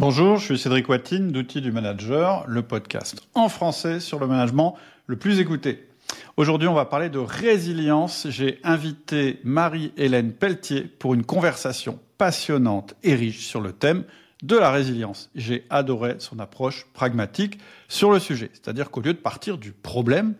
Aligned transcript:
Bonjour, 0.00 0.38
je 0.38 0.46
suis 0.46 0.58
Cédric 0.58 0.88
Watine 0.88 1.30
d'Outils 1.30 1.60
du 1.60 1.72
Manager, 1.72 2.46
le 2.48 2.62
podcast 2.62 3.20
en 3.34 3.50
français 3.50 4.00
sur 4.00 4.18
le 4.18 4.26
management 4.26 4.78
le 5.06 5.16
plus 5.16 5.40
écouté. 5.40 5.86
Aujourd'hui, 6.38 6.68
on 6.68 6.72
va 6.72 6.86
parler 6.86 7.10
de 7.10 7.18
résilience. 7.18 8.26
J'ai 8.30 8.60
invité 8.64 9.40
Marie-Hélène 9.44 10.32
Pelletier 10.32 10.84
pour 10.84 11.12
une 11.12 11.24
conversation 11.24 11.98
passionnante 12.16 12.94
et 13.02 13.14
riche 13.14 13.46
sur 13.46 13.60
le 13.60 13.72
thème 13.72 14.04
de 14.42 14.56
la 14.56 14.70
résilience. 14.70 15.28
J'ai 15.34 15.66
adoré 15.68 16.14
son 16.16 16.38
approche 16.38 16.86
pragmatique 16.94 17.58
sur 17.88 18.10
le 18.10 18.20
sujet. 18.20 18.48
C'est-à-dire 18.54 18.90
qu'au 18.90 19.02
lieu 19.02 19.12
de 19.12 19.18
partir 19.18 19.58
du 19.58 19.72
problème, 19.72 20.32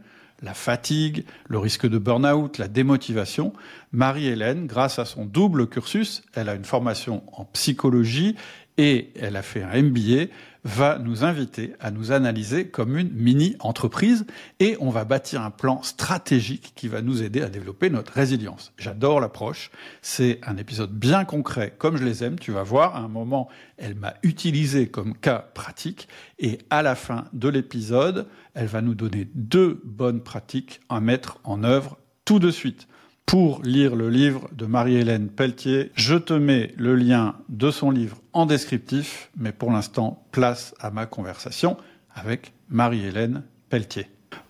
la 0.42 0.54
fatigue, 0.54 1.24
le 1.48 1.58
risque 1.58 1.86
de 1.86 1.98
burn-out, 1.98 2.58
la 2.58 2.68
démotivation, 2.68 3.52
Marie-Hélène, 3.92 4.66
grâce 4.66 4.98
à 4.98 5.04
son 5.04 5.24
double 5.24 5.68
cursus, 5.68 6.22
elle 6.34 6.48
a 6.48 6.54
une 6.54 6.64
formation 6.64 7.22
en 7.32 7.44
psychologie 7.44 8.36
et 8.78 9.10
elle 9.18 9.36
a 9.36 9.42
fait 9.42 9.62
un 9.62 9.82
MBA, 9.82 10.26
va 10.64 10.98
nous 10.98 11.24
inviter 11.24 11.72
à 11.80 11.90
nous 11.90 12.12
analyser 12.12 12.68
comme 12.68 12.98
une 12.98 13.10
mini-entreprise 13.10 14.26
et 14.58 14.76
on 14.80 14.90
va 14.90 15.04
bâtir 15.04 15.42
un 15.42 15.50
plan 15.50 15.82
stratégique 15.82 16.72
qui 16.76 16.88
va 16.88 17.00
nous 17.00 17.22
aider 17.22 17.40
à 17.40 17.48
développer 17.48 17.88
notre 17.88 18.12
résilience. 18.12 18.72
J'adore 18.76 19.20
l'approche. 19.20 19.70
C'est 20.02 20.38
un 20.46 20.56
épisode 20.56 20.92
bien 20.92 21.24
concret 21.24 21.74
comme 21.78 21.96
je 21.96 22.04
les 22.04 22.24
aime. 22.24 22.38
Tu 22.38 22.52
vas 22.52 22.62
voir, 22.62 22.96
à 22.96 23.00
un 23.00 23.08
moment, 23.08 23.48
elle 23.78 23.94
m'a 23.94 24.14
utilisé 24.22 24.88
comme 24.88 25.16
cas 25.16 25.46
pratique 25.54 26.08
et 26.38 26.58
à 26.68 26.82
la 26.82 26.94
fin 26.94 27.24
de 27.32 27.48
l'épisode, 27.48 28.26
elle 28.54 28.66
va 28.66 28.82
nous 28.82 28.94
donner 28.94 29.28
deux 29.34 29.80
bonnes 29.84 30.22
pratiques 30.22 30.80
à 30.88 31.00
mettre 31.00 31.38
en 31.44 31.64
œuvre 31.64 31.96
tout 32.24 32.38
de 32.38 32.50
suite 32.50 32.86
pour 33.30 33.62
lire 33.62 33.94
le 33.94 34.10
livre 34.10 34.48
de 34.50 34.66
Marie-Hélène 34.66 35.28
Pelletier. 35.28 35.92
Je 35.94 36.16
te 36.16 36.32
mets 36.32 36.74
le 36.76 36.96
lien 36.96 37.36
de 37.48 37.70
son 37.70 37.92
livre 37.92 38.20
en 38.32 38.44
descriptif, 38.44 39.30
mais 39.36 39.52
pour 39.52 39.70
l'instant, 39.70 40.26
place 40.32 40.74
à 40.80 40.90
ma 40.90 41.06
conversation 41.06 41.76
avec 42.12 42.52
Marie-Hélène 42.70 43.44
Pelletier. 43.68 44.08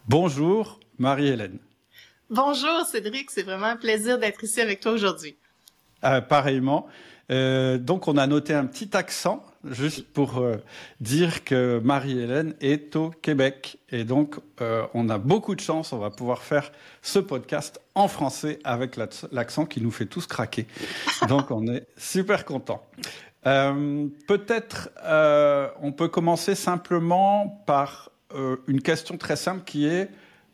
Bonjour 0.09 0.81
Marie-Hélène. 0.97 1.59
Bonjour 2.31 2.87
Cédric, 2.91 3.31
c'est 3.31 3.43
vraiment 3.43 3.67
un 3.67 3.77
plaisir 3.77 4.19
d'être 4.19 4.43
ici 4.43 4.63
avec 4.63 4.81
toi 4.81 4.93
aujourd'hui. 4.93 5.37
Euh, 6.05 6.23
pareillement. 6.23 6.87
Euh, 7.31 7.77
donc 7.77 8.09
on 8.09 8.17
a 8.17 8.27
noté 8.27 8.55
un 8.55 8.65
petit 8.65 8.97
accent 8.97 9.45
juste 9.69 10.07
pour 10.13 10.39
euh, 10.39 10.57
dire 11.01 11.45
que 11.45 11.81
Marie-Hélène 11.83 12.55
est 12.61 12.97
au 12.97 13.11
Québec. 13.11 13.79
Et 13.91 14.05
donc, 14.05 14.37
euh, 14.61 14.87
on 14.95 15.09
a 15.09 15.19
beaucoup 15.19 15.55
de 15.55 15.61
chance, 15.61 15.93
on 15.93 15.99
va 15.99 16.11
pouvoir 16.11 16.43
faire 16.43 16.73
ce 17.03 17.19
podcast 17.19 17.81
en 17.95 18.09
français 18.09 18.59
avec 18.65 18.97
l'accent 19.33 19.67
qui 19.67 19.81
nous 19.81 19.91
fait 19.91 20.07
tous 20.07 20.27
craquer. 20.27 20.67
Donc, 21.29 21.51
on 21.51 21.67
est 21.67 21.87
super 21.97 22.45
content. 22.45 22.83
Euh, 23.47 24.07
Peut-être 24.27 24.91
on 25.83 25.93
peut 25.93 26.09
commencer 26.09 26.55
simplement 26.55 27.63
par 27.67 28.11
une 28.69 28.81
question 28.81 29.17
très 29.19 29.37
simple 29.37 29.65
qui 29.65 29.87
est 29.87 30.09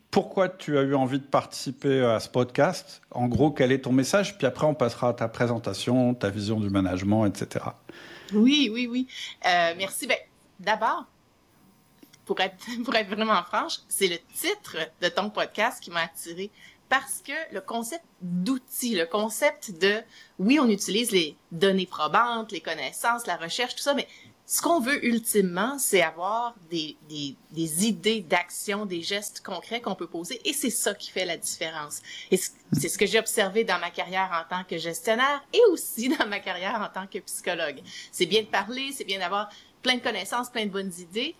pourquoi 0.09 0.49
tu 0.49 0.77
as 0.77 0.81
eu 0.81 0.95
envie 0.95 1.19
de 1.19 1.25
participer 1.25 2.03
à 2.03 2.19
ce 2.19 2.29
podcast? 2.29 3.01
En 3.11 3.27
gros, 3.27 3.51
quel 3.51 3.71
est 3.71 3.79
ton 3.79 3.91
message? 3.91 4.37
Puis 4.37 4.47
après, 4.47 4.65
on 4.65 4.73
passera 4.73 5.09
à 5.09 5.13
ta 5.13 5.27
présentation, 5.27 6.13
ta 6.13 6.29
vision 6.29 6.59
du 6.59 6.69
management, 6.69 7.25
etc. 7.25 7.65
Oui, 8.33 8.69
oui, 8.71 8.87
oui. 8.87 9.07
Euh, 9.45 9.73
merci. 9.77 10.07
Ben, 10.07 10.17
D'abord, 10.59 11.05
pour 12.25 12.39
être, 12.39 12.65
pour 12.83 12.95
être 12.95 13.09
vraiment 13.09 13.43
franche, 13.43 13.79
c'est 13.87 14.07
le 14.07 14.17
titre 14.33 14.77
de 15.01 15.07
ton 15.09 15.29
podcast 15.29 15.81
qui 15.81 15.91
m'a 15.91 16.01
attiré 16.01 16.51
parce 16.89 17.21
que 17.21 17.33
le 17.53 17.59
concept 17.59 18.05
d'outils, 18.21 18.95
le 18.95 19.05
concept 19.05 19.71
de, 19.71 20.01
oui, 20.39 20.57
on 20.59 20.69
utilise 20.69 21.11
les 21.11 21.35
données 21.51 21.85
probantes, 21.85 22.51
les 22.53 22.61
connaissances, 22.61 23.27
la 23.27 23.35
recherche, 23.35 23.75
tout 23.75 23.81
ça, 23.81 23.93
mais 23.93 24.07
ce 24.49 24.61
qu'on 24.61 24.79
veut 24.79 25.05
ultimement, 25.05 25.77
c'est 25.77 26.01
avoir 26.01 26.55
des, 26.69 26.95
des, 27.09 27.35
des 27.51 27.85
idées 27.85 28.21
d'action, 28.21 28.85
des 28.85 29.01
gestes 29.01 29.41
concrets 29.41 29.81
qu'on 29.81 29.93
peut 29.93 30.07
poser, 30.07 30.39
et 30.45 30.53
c'est 30.53 30.69
ça 30.69 30.93
qui 30.95 31.11
fait 31.11 31.25
la 31.25 31.35
différence. 31.35 32.01
Et 32.31 32.37
c'est 32.37 32.87
ce 32.87 32.97
que 32.97 33.05
j'ai 33.05 33.19
observé 33.19 33.65
dans 33.65 33.77
ma 33.77 33.91
carrière 33.91 34.31
en 34.31 34.49
tant 34.49 34.63
que 34.63 34.77
gestionnaire 34.77 35.43
et 35.51 35.59
aussi 35.69 36.07
dans 36.17 36.25
ma 36.27 36.39
carrière 36.39 36.81
en 36.81 36.87
tant 36.87 37.07
que 37.07 37.19
psychologue. 37.19 37.81
C'est 38.13 38.25
bien 38.25 38.41
de 38.41 38.47
parler, 38.47 38.93
c'est 38.93 39.03
bien 39.03 39.19
d'avoir 39.19 39.49
plein 39.83 39.95
de 39.95 40.01
connaissances, 40.01 40.49
plein 40.49 40.65
de 40.65 40.71
bonnes 40.71 40.93
idées. 40.97 41.35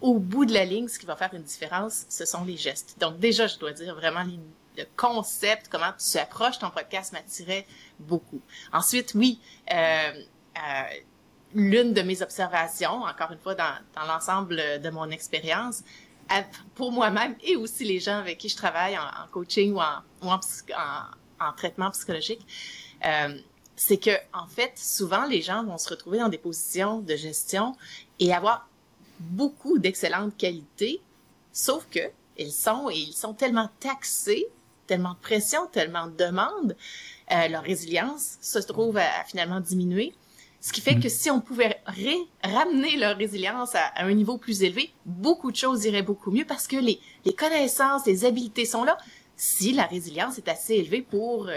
Au 0.00 0.18
bout 0.18 0.46
de 0.46 0.54
la 0.54 0.64
ligne, 0.64 0.88
ce 0.88 0.98
qui 0.98 1.04
va 1.04 1.16
faire 1.16 1.34
une 1.34 1.42
différence, 1.42 2.06
ce 2.08 2.24
sont 2.24 2.44
les 2.44 2.56
gestes. 2.56 2.96
Donc 2.98 3.18
déjà, 3.18 3.46
je 3.46 3.58
dois 3.58 3.72
dire 3.72 3.94
vraiment 3.94 4.24
le 4.24 4.86
concept, 4.96 5.68
comment 5.68 5.92
tu 5.98 6.16
approches 6.16 6.58
ton 6.58 6.70
podcast 6.70 7.12
m'attirait 7.12 7.66
beaucoup. 7.98 8.40
Ensuite, 8.72 9.12
oui, 9.14 9.38
euh, 9.70 10.12
euh, 10.56 10.82
l'une 11.54 11.94
de 11.94 12.02
mes 12.02 12.22
observations, 12.22 13.02
encore 13.02 13.32
une 13.32 13.38
fois 13.38 13.54
dans, 13.54 13.74
dans 13.94 14.04
l'ensemble 14.06 14.56
de 14.56 14.90
mon 14.90 15.10
expérience, 15.10 15.82
pour 16.74 16.92
moi-même 16.92 17.34
et 17.42 17.56
aussi 17.56 17.84
les 17.84 18.00
gens 18.00 18.18
avec 18.18 18.38
qui 18.38 18.48
je 18.48 18.56
travaille 18.56 18.98
en, 18.98 19.28
coaching 19.30 19.72
ou, 19.72 19.80
en, 19.80 20.00
ou 20.22 20.30
en, 20.30 20.40
en, 21.40 21.52
traitement 21.56 21.90
psychologique, 21.90 22.46
euh, 23.04 23.38
c'est 23.76 23.96
que 23.96 24.10
en 24.32 24.46
fait, 24.46 24.72
souvent 24.76 25.24
les 25.26 25.40
gens 25.40 25.64
vont 25.64 25.78
se 25.78 25.88
retrouver 25.88 26.18
dans 26.18 26.28
des 26.28 26.38
positions 26.38 26.98
de 26.98 27.16
gestion 27.16 27.76
et 28.18 28.34
avoir 28.34 28.68
beaucoup 29.20 29.78
d'excellentes 29.78 30.36
qualités, 30.36 31.00
sauf 31.52 31.86
que 31.90 32.00
ils 32.36 32.52
sont 32.52 32.88
et 32.90 32.96
ils 32.96 33.14
sont 33.14 33.34
tellement 33.34 33.68
taxés, 33.80 34.46
tellement 34.86 35.14
de 35.14 35.18
pression, 35.18 35.66
tellement 35.66 36.06
de 36.06 36.16
demandes, 36.16 36.76
euh, 37.32 37.48
leur 37.48 37.62
résilience 37.62 38.38
se 38.40 38.58
trouve 38.58 38.96
à 38.96 39.24
finalement 39.26 39.60
diminuer 39.60 40.14
ce 40.60 40.72
qui 40.72 40.80
fait 40.80 40.96
mm. 40.96 41.00
que 41.00 41.08
si 41.08 41.30
on 41.30 41.40
pouvait 41.40 41.80
ramener 42.42 42.96
leur 42.96 43.16
résilience 43.16 43.74
à, 43.74 43.92
un 43.96 44.12
niveau 44.12 44.38
plus 44.38 44.62
élevé, 44.62 44.90
beaucoup 45.06 45.52
de 45.52 45.56
choses 45.56 45.84
iraient 45.84 46.02
beaucoup 46.02 46.30
mieux 46.30 46.44
parce 46.44 46.66
que 46.66 46.76
les, 46.76 47.00
les 47.24 47.32
connaissances, 47.32 48.06
les 48.06 48.24
habiletés 48.24 48.64
sont 48.64 48.84
là. 48.84 48.98
Si 49.36 49.72
la 49.72 49.84
résilience 49.84 50.36
est 50.38 50.48
assez 50.48 50.74
élevée 50.74 51.02
pour 51.02 51.48
euh, 51.48 51.54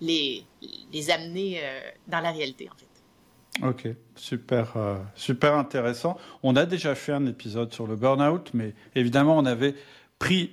les, 0.00 0.44
les 0.92 1.10
amener 1.10 1.60
euh, 1.62 1.80
dans 2.08 2.20
la 2.20 2.32
réalité, 2.32 2.68
en 2.68 2.76
fait. 2.76 2.86
Ok, 3.64 3.94
super, 4.16 4.76
euh, 4.76 4.96
super 5.14 5.54
intéressant. 5.54 6.18
On 6.42 6.56
a 6.56 6.66
déjà 6.66 6.96
fait 6.96 7.12
un 7.12 7.26
épisode 7.26 7.72
sur 7.72 7.86
le 7.86 7.94
burn-out, 7.94 8.50
mais 8.52 8.74
évidemment, 8.96 9.36
on 9.36 9.44
avait 9.44 9.74
pris 10.18 10.52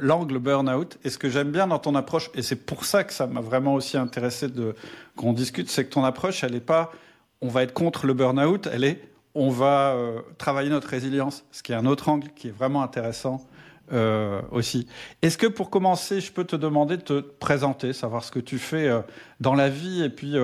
l'angle 0.00 0.38
burn-out. 0.38 0.98
Et 1.04 1.10
ce 1.10 1.16
que 1.16 1.30
j'aime 1.30 1.50
bien 1.50 1.66
dans 1.66 1.78
ton 1.78 1.94
approche, 1.94 2.30
et 2.34 2.42
c'est 2.42 2.66
pour 2.66 2.84
ça 2.84 3.02
que 3.02 3.12
ça 3.12 3.26
m'a 3.26 3.40
vraiment 3.40 3.74
aussi 3.74 3.96
intéressé 3.96 4.48
de 4.48 4.74
qu'on 5.16 5.32
discute, 5.32 5.70
c'est 5.70 5.86
que 5.86 5.90
ton 5.92 6.04
approche, 6.04 6.44
elle 6.44 6.52
n'est 6.52 6.60
pas 6.60 6.92
on 7.40 7.48
va 7.48 7.62
être 7.62 7.72
contre 7.72 8.06
le 8.06 8.14
burn-out, 8.14 8.68
elle 8.72 8.84
est 8.84 9.00
on 9.36 9.50
va 9.50 9.94
euh, 9.94 10.22
travailler 10.38 10.70
notre 10.70 10.88
résilience, 10.88 11.44
ce 11.52 11.62
qui 11.62 11.72
est 11.72 11.74
un 11.74 11.84
autre 11.84 12.08
angle 12.08 12.30
qui 12.34 12.48
est 12.48 12.56
vraiment 12.56 12.82
intéressant 12.82 13.46
euh, 13.92 14.40
aussi. 14.50 14.86
Est-ce 15.20 15.36
que 15.36 15.46
pour 15.46 15.68
commencer, 15.68 16.22
je 16.22 16.32
peux 16.32 16.44
te 16.44 16.56
demander 16.56 16.96
de 16.96 17.02
te 17.02 17.20
présenter, 17.20 17.92
savoir 17.92 18.24
ce 18.24 18.32
que 18.32 18.40
tu 18.40 18.58
fais 18.58 18.88
euh, 18.88 19.02
dans 19.40 19.54
la 19.54 19.68
vie 19.68 20.02
et 20.02 20.08
puis 20.08 20.36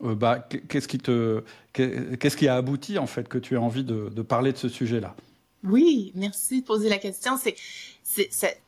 bah, 0.00 0.46
qu'est-ce 0.68 0.86
qui 0.86 0.98
te 0.98 1.42
qu'est-ce 1.72 2.36
qui 2.36 2.46
a 2.46 2.54
abouti 2.54 2.98
en 2.98 3.08
fait 3.08 3.28
que 3.28 3.38
tu 3.38 3.54
aies 3.54 3.58
envie 3.58 3.84
de, 3.84 4.10
de 4.14 4.22
parler 4.22 4.52
de 4.52 4.58
ce 4.58 4.68
sujet-là? 4.68 5.16
Oui, 5.64 6.12
merci 6.14 6.60
de 6.60 6.66
poser 6.66 6.88
la 6.88 6.98
question. 6.98 7.36
C'est 7.36 8.62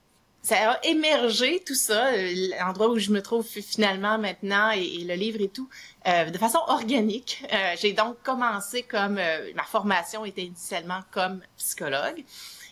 ça 0.49 0.73
a 0.73 0.85
émergé 0.87 1.63
tout 1.63 1.75
ça, 1.75 2.07
euh, 2.07 2.33
l'endroit 2.59 2.89
où 2.89 2.99
je 2.99 3.11
me 3.11 3.21
trouve 3.21 3.47
finalement 3.47 4.17
maintenant 4.17 4.71
et, 4.71 5.05
le 5.05 5.13
livre 5.13 5.43
et 5.43 5.51
tout, 5.51 5.69
euh, 6.07 6.31
de 6.31 6.39
façon 6.39 6.61
organique. 6.69 7.45
Euh, 7.53 7.75
j'ai 7.79 7.93
donc 7.93 8.23
commencé 8.23 8.83
comme 8.83 9.21
ma 9.55 9.63
formation 9.65 10.25
était 10.25 10.45
initialement 10.45 11.01
comme 11.11 11.43
psychologue 11.59 12.25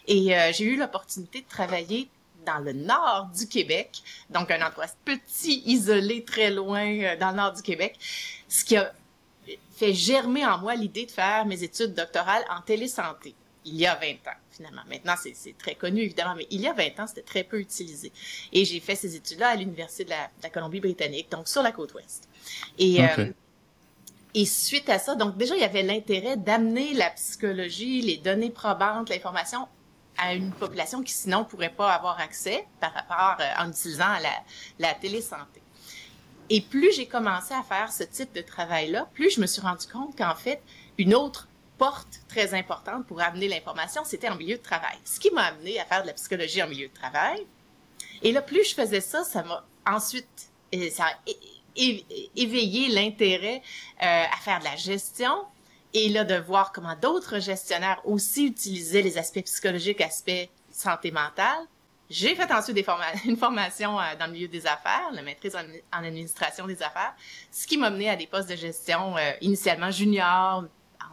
et 0.09 0.33
j'ai 0.53 0.65
eu 0.65 0.77
l'opportunité 0.77 1.43
de 1.43 1.49
travailler 1.49 2.09
dans 2.47 2.61
le 2.61 2.73
nord 2.73 3.29
du 3.37 3.47
Québec, 3.47 4.03
donc 4.31 4.51
un 4.51 4.65
endroit 4.65 4.87
petit, 5.05 5.63
isolé, 5.67 6.25
très 6.25 6.51
loin 6.51 7.17
dans 7.17 7.31
le 7.31 7.37
nord 7.37 7.53
du 7.53 7.63
Québec, 7.63 7.99
ce 8.49 8.65
qui 8.65 8.77
a 8.77 8.93
fait 9.77 9.93
germer 9.93 10.47
en 10.47 10.59
moi 10.59 10.77
l'idée 10.77 11.05
de 11.05 11.11
faire 11.11 11.45
mes 11.45 11.63
études 11.63 11.93
doctorales 11.93 12.45
en 12.49 12.63
télésanté 12.63 13.35
il 13.67 13.77
y 13.77 13.87
a 13.87 13.97
20 13.97 14.07
ans, 14.07 14.37
finalement. 14.51 14.83
Maintenant, 14.89 15.15
c'est 15.17 15.59
très 15.59 15.75
connu, 15.75 16.03
évidemment, 16.03 16.35
mais 16.37 16.47
il 16.51 16.61
y 16.61 16.69
a 16.69 16.73
20 16.73 17.01
ans, 17.01 17.07
c'était 17.07 17.23
très 17.23 17.45
peu 17.45 17.59
utilisé. 17.61 18.13
Et 18.53 18.65
j'ai 18.65 18.81
fait 18.81 18.95
ces 18.95 19.17
études-là 19.17 19.49
à 19.49 19.57
l'Université 19.57 20.05
de 20.05 20.11
la, 20.11 20.51
Colombie-Britannique, 20.51 21.31
donc 21.31 21.49
sur 21.49 21.63
la 21.63 21.73
côte 21.73 21.93
ouest. 21.95 22.29
Et, 22.79 23.03
euh, 23.03 23.31
et 24.35 24.47
suite 24.47 24.89
à 24.89 24.99
ça, 24.99 25.17
donc 25.17 25.37
déjà, 25.37 25.57
il 25.57 25.61
y 25.61 25.65
avait 25.65 25.83
l'intérêt 25.83 26.37
d'amener 26.37 26.95
la 26.95 27.11
psychologie, 27.11 28.01
les 28.03 28.17
données 28.19 28.51
probantes, 28.51 29.11
l'information 29.11 29.67
à 30.19 30.35
une 30.35 30.53
population 30.53 31.03
qui 31.03 31.13
sinon 31.13 31.45
pourrait 31.45 31.75
pas 31.75 31.93
avoir 31.93 32.19
accès 32.21 32.67
par 32.81 32.93
rapport 32.95 33.37
euh, 33.41 33.65
en 33.65 33.69
utilisant 33.69 34.19
la, 34.23 34.33
la 34.79 34.95
télésanté. 34.95 35.61
Et 36.49 36.61
plus 36.61 36.93
j'ai 36.95 37.07
commencé 37.07 37.53
à 37.53 37.63
faire 37.63 37.93
ce 37.93 38.05
type 38.05 38.33
de 38.35 38.41
travail-là, 38.41 39.09
plus 39.13 39.31
je 39.35 39.41
me 39.41 39.47
suis 39.47 39.61
rendu 39.61 39.87
compte 39.89 40.17
qu'en 40.17 40.35
fait, 40.35 40.63
une 40.97 41.15
autre 41.15 41.49
porte 41.79 42.21
très 42.29 42.55
importante 42.55 43.07
pour 43.07 43.21
amener 43.21 43.49
l'information, 43.49 44.03
c'était 44.05 44.29
en 44.29 44.37
milieu 44.37 44.57
de 44.57 44.63
travail. 44.63 44.97
Ce 45.05 45.21
qui 45.21 45.31
m'a 45.31 45.45
amené 45.45 45.79
à 45.79 45.85
faire 45.85 46.03
de 46.03 46.07
la 46.07 46.13
psychologie 46.15 46.63
en 46.63 46.69
milieu 46.69 46.89
de 46.89 46.95
travail. 46.95 47.47
Et 48.23 48.33
là, 48.33 48.43
plus 48.43 48.69
je 48.69 48.75
faisais 48.75 49.01
ça, 49.01 49.25
ça 49.25 49.43
m'a 49.43 49.65
ensuite, 49.87 50.51
ça 50.91 51.05
a 51.05 51.19
éveillé 51.77 52.89
l'intérêt 52.89 53.63
euh, 54.03 54.25
à 54.33 54.37
faire 54.41 54.59
de 54.61 54.65
la 54.65 54.77
gestion. 54.77 55.45
et 55.95 56.09
là 56.09 56.25
de 56.25 56.35
voir 56.35 56.73
comment 56.73 56.97
d'autres 56.97 57.39
gestionnaires 57.39 58.01
aussi 58.05 58.47
utilisaient 58.47 59.03
les 59.03 59.17
aspects 59.19 59.45
psychologiques, 59.45 60.01
aspects 60.01 60.49
santé 60.71 61.11
mentale. 61.11 61.67
J'ai 62.09 62.35
fait 62.35 62.51
ensuite 62.53 62.77
des 62.77 62.87
une 63.25 63.37
formation 63.37 63.99
euh, 63.99 64.03
dans 64.19 64.27
le 64.27 64.33
milieu 64.33 64.49
des 64.49 64.67
affaires, 64.67 65.11
la 65.13 65.23
maîtrise 65.23 65.57
en, 65.57 66.05
administration 66.05 66.67
des 66.67 66.83
affaires, 66.83 67.15
ce 67.51 67.67
qui 67.67 67.77
m'a 67.79 67.91
mené 67.91 68.09
à 68.09 68.17
des 68.17 68.27
postes 68.27 68.49
de 68.49 68.57
gestion 68.57 69.17
euh, 69.17 69.33
initialement 69.41 69.91
junior, 69.91 70.65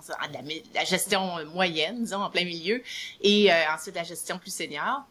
la, 0.09 0.41
la, 0.73 0.83
gestion 0.83 1.45
moyenne, 1.47 2.03
disons, 2.03 2.21
en 2.21 2.29
plein 2.29 2.45
milieu, 2.45 2.81
et 3.21 3.51
euh, 3.51 3.55
ensuite 3.73 3.95
la 3.95 4.03
gestion 4.03 4.37
plus 4.37 4.53
senior. 4.53 5.01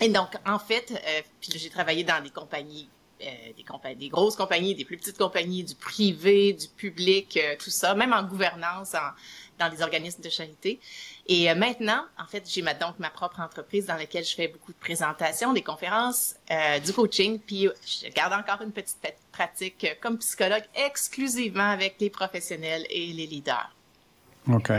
Et 0.00 0.08
donc, 0.08 0.28
en 0.46 0.58
fait, 0.58 0.92
puis 1.40 1.58
j'ai 1.58 1.70
travaillé 1.70 2.04
dans 2.04 2.22
des 2.22 2.30
compagnies 2.30 2.88
des, 3.18 3.62
compagnies, 3.62 3.96
des 3.96 4.08
grosses 4.10 4.36
compagnies, 4.36 4.74
des 4.74 4.84
plus 4.84 4.98
petites 4.98 5.16
compagnies, 5.16 5.64
du 5.64 5.74
privé, 5.74 6.52
du 6.52 6.68
public, 6.68 7.40
tout 7.58 7.70
ça, 7.70 7.94
même 7.94 8.12
en 8.12 8.22
gouvernance, 8.22 8.94
en, 8.94 9.12
dans 9.58 9.68
des 9.68 9.82
organismes 9.82 10.22
de 10.22 10.28
charité. 10.28 10.80
Et 11.26 11.50
euh, 11.50 11.54
maintenant, 11.54 12.04
en 12.18 12.26
fait, 12.26 12.44
j'ai 12.48 12.62
ma, 12.62 12.74
donc 12.74 12.98
ma 12.98 13.10
propre 13.10 13.40
entreprise 13.40 13.86
dans 13.86 13.96
laquelle 13.96 14.24
je 14.24 14.34
fais 14.34 14.48
beaucoup 14.48 14.72
de 14.72 14.78
présentations, 14.78 15.52
des 15.52 15.62
conférences, 15.62 16.36
euh, 16.50 16.78
du 16.78 16.92
coaching, 16.92 17.40
puis 17.40 17.68
je 17.84 18.08
garde 18.10 18.32
encore 18.32 18.62
une 18.62 18.72
petite 18.72 18.96
pratique 19.32 19.84
euh, 19.84 19.94
comme 20.00 20.18
psychologue 20.18 20.64
exclusivement 20.74 21.70
avec 21.70 21.96
les 22.00 22.10
professionnels 22.10 22.86
et 22.90 23.12
les 23.12 23.26
leaders. 23.26 23.75
OK. 24.48 24.72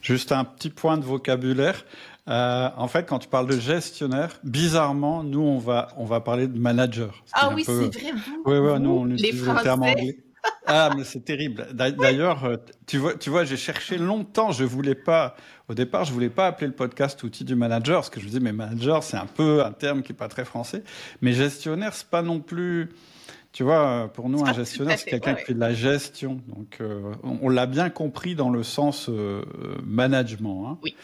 Juste 0.00 0.32
un 0.32 0.44
petit 0.44 0.70
point 0.70 0.98
de 0.98 1.04
vocabulaire. 1.04 1.84
Euh, 2.28 2.68
en 2.76 2.86
fait, 2.86 3.04
quand 3.04 3.18
tu 3.18 3.28
parles 3.28 3.48
de 3.48 3.58
gestionnaire, 3.58 4.38
bizarrement, 4.44 5.24
nous, 5.24 5.40
on 5.40 5.58
va, 5.58 5.88
on 5.96 6.04
va 6.04 6.20
parler 6.20 6.46
de 6.46 6.58
manager. 6.58 7.24
Ah 7.32 7.50
oui, 7.52 7.64
c'est 7.64 7.72
vrai, 7.72 8.12
vous. 8.12 8.42
Oui, 8.46 8.58
oui, 8.58 8.80
nous, 8.80 8.90
on 8.90 9.10
utilise 9.10 9.46
le 9.46 9.62
terme 9.62 9.82
anglais. 9.82 10.18
Ah, 10.66 10.90
mais 10.96 11.04
c'est 11.04 11.24
terrible. 11.24 11.68
D'ailleurs, 11.72 12.44
euh, 12.44 12.56
tu 12.86 12.98
vois, 12.98 13.14
tu 13.14 13.30
vois, 13.30 13.44
j'ai 13.44 13.56
cherché 13.56 13.98
longtemps. 13.98 14.52
Je 14.52 14.64
voulais 14.64 14.94
pas, 14.94 15.36
au 15.68 15.74
départ, 15.74 16.04
je 16.04 16.12
voulais 16.12 16.30
pas 16.30 16.46
appeler 16.46 16.68
le 16.68 16.72
podcast 16.74 17.22
outil 17.22 17.44
du 17.44 17.54
manager, 17.54 17.96
parce 17.96 18.10
que 18.10 18.20
je 18.20 18.24
me 18.24 18.30
disais, 18.30 18.40
mais 18.40 18.52
manager, 18.52 19.02
c'est 19.02 19.16
un 19.16 19.26
peu 19.26 19.64
un 19.64 19.72
terme 19.72 20.02
qui 20.02 20.12
est 20.12 20.16
pas 20.16 20.28
très 20.28 20.44
français. 20.44 20.84
Mais 21.20 21.32
gestionnaire, 21.32 21.94
c'est 21.94 22.08
pas 22.08 22.22
non 22.22 22.40
plus. 22.40 22.90
Tu 23.52 23.62
vois, 23.62 24.10
pour 24.14 24.28
nous, 24.28 24.44
un 24.46 24.52
gestionnaire, 24.52 24.98
c'est 24.98 25.10
quelqu'un 25.10 25.34
qui 25.34 25.44
fait 25.44 25.54
de 25.54 25.60
la 25.60 25.74
gestion. 25.74 26.40
Donc, 26.48 26.78
euh, 26.80 27.12
on, 27.22 27.48
l'a 27.48 27.66
bien 27.66 27.90
compris 27.90 28.34
dans 28.34 28.50
le 28.50 28.62
sens 28.62 29.08
euh, 29.08 29.42
management. 29.84 30.68
Hein. 30.68 30.78
Oui. 30.82 30.94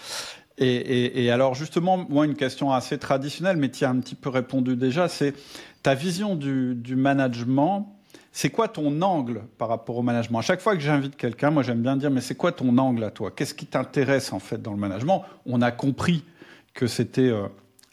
Et, 0.57 0.67
et, 0.67 1.25
et, 1.25 1.31
alors, 1.31 1.55
justement, 1.55 2.05
moi, 2.09 2.25
une 2.27 2.35
question 2.35 2.73
assez 2.73 2.99
traditionnelle, 2.99 3.57
mais 3.57 3.71
tu 3.71 3.85
as 3.85 3.91
un 3.91 4.01
petit 4.01 4.17
peu 4.17 4.29
répondu 4.29 4.77
déjà, 4.77 5.09
c'est 5.09 5.35
ta 5.83 5.95
vision 5.95 6.35
du, 6.35 6.75
du 6.75 6.97
management 6.97 7.95
c'est 8.39 8.51
quoi 8.51 8.69
ton 8.69 9.03
angle 9.03 9.43
par 9.57 9.67
rapport 9.69 9.97
au 9.97 10.03
management? 10.03 10.39
À 10.39 10.43
chaque 10.43 10.61
fois 10.61 10.75
que 10.77 10.81
j'invite 10.81 11.17
quelqu'un, 11.17 11.51
moi 11.51 11.65
j'aime 11.65 11.83
bien 11.83 11.97
dire, 11.97 12.11
mais 12.11 12.21
c'est 12.21 12.37
quoi 12.37 12.53
ton 12.53 12.77
angle 12.79 13.03
à 13.03 13.11
toi? 13.11 13.33
Qu'est-ce 13.33 13.53
qui 13.53 13.67
t'intéresse 13.67 14.33
en 14.33 14.39
fait 14.39 14.63
dans 14.63 14.71
le 14.71 14.79
management? 14.79 15.25
On 15.45 15.61
a 15.61 15.73
compris 15.73 16.25
que 16.73 16.87
c'était 16.87 17.33
euh, 17.33 17.49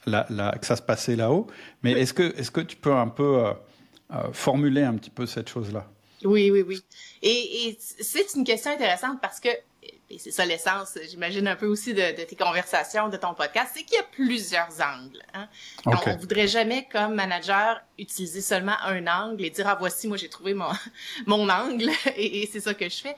que 0.06 0.66
ça 0.68 0.76
se 0.76 0.84
passait 0.84 1.16
là-haut, 1.16 1.48
mais 1.82 1.94
est-ce 1.94 2.14
que, 2.14 2.24
est 2.40 2.52
que 2.52 2.62
tu 2.62 2.76
peux 2.76 2.94
un 2.94 3.08
peu 3.08 3.44
euh, 4.12 4.32
formuler 4.32 4.84
un 4.84 4.96
petit 4.96 5.10
peu 5.10 5.26
cette 5.26 5.50
chose-là 5.50 5.88
Oui, 6.24 6.52
oui, 6.52 6.62
oui. 6.62 6.82
et 7.22 7.78
c'est 7.80 8.34
une 8.36 8.44
question 8.44 8.72
intéressante 8.72 9.20
parce 9.22 9.40
que 9.40 9.50
et 10.10 10.20
c'est 10.20 10.32
ça 10.32 10.46
l'essence, 10.46 10.98
j'imagine 11.10 11.48
un 11.48 11.56
peu 11.56 11.66
aussi 11.66 11.94
de, 11.94 12.24
tes 12.24 12.36
conversations, 12.36 13.10
de 13.10 13.18
ton 13.18 13.34
podcast, 13.34 13.72
c'est 13.74 13.84
qu'il 13.84 13.96
y 13.98 14.00
a 14.00 14.04
plusieurs 14.04 14.70
angles. 14.80 15.22
Hein? 15.34 15.48
Okay. 15.86 16.12
On, 16.12 16.18
voudrait 16.18 16.48
jamais, 16.48 16.88
comme 16.92 17.16
manager, 17.16 17.82
utiliser 17.98 18.42
seulement 18.42 18.78
un 18.84 19.08
angle 19.08 19.44
et 19.44 19.50
dire 19.50 19.68
ah 19.68 19.76
voici 19.80 20.08
moi 20.08 20.18
j'ai 20.18 20.30
trouvé 20.30 20.54
mon 20.54 20.70
mon 21.26 21.50
angle 21.50 21.90
et 22.16 22.48
c'est 22.52 22.60
ça 22.60 22.74
que 22.74 22.88
je 22.88 23.02
fais. 23.02 23.16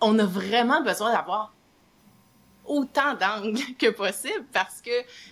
On 0.00 0.18
a 0.18 0.24
vraiment 0.24 0.82
besoin 0.82 1.12
d'avoir 1.12 1.54
autant 2.64 3.14
d'angles 3.14 3.58
que 3.78 3.90
possible 3.90 4.44
parce 4.52 4.80
que 4.80 4.90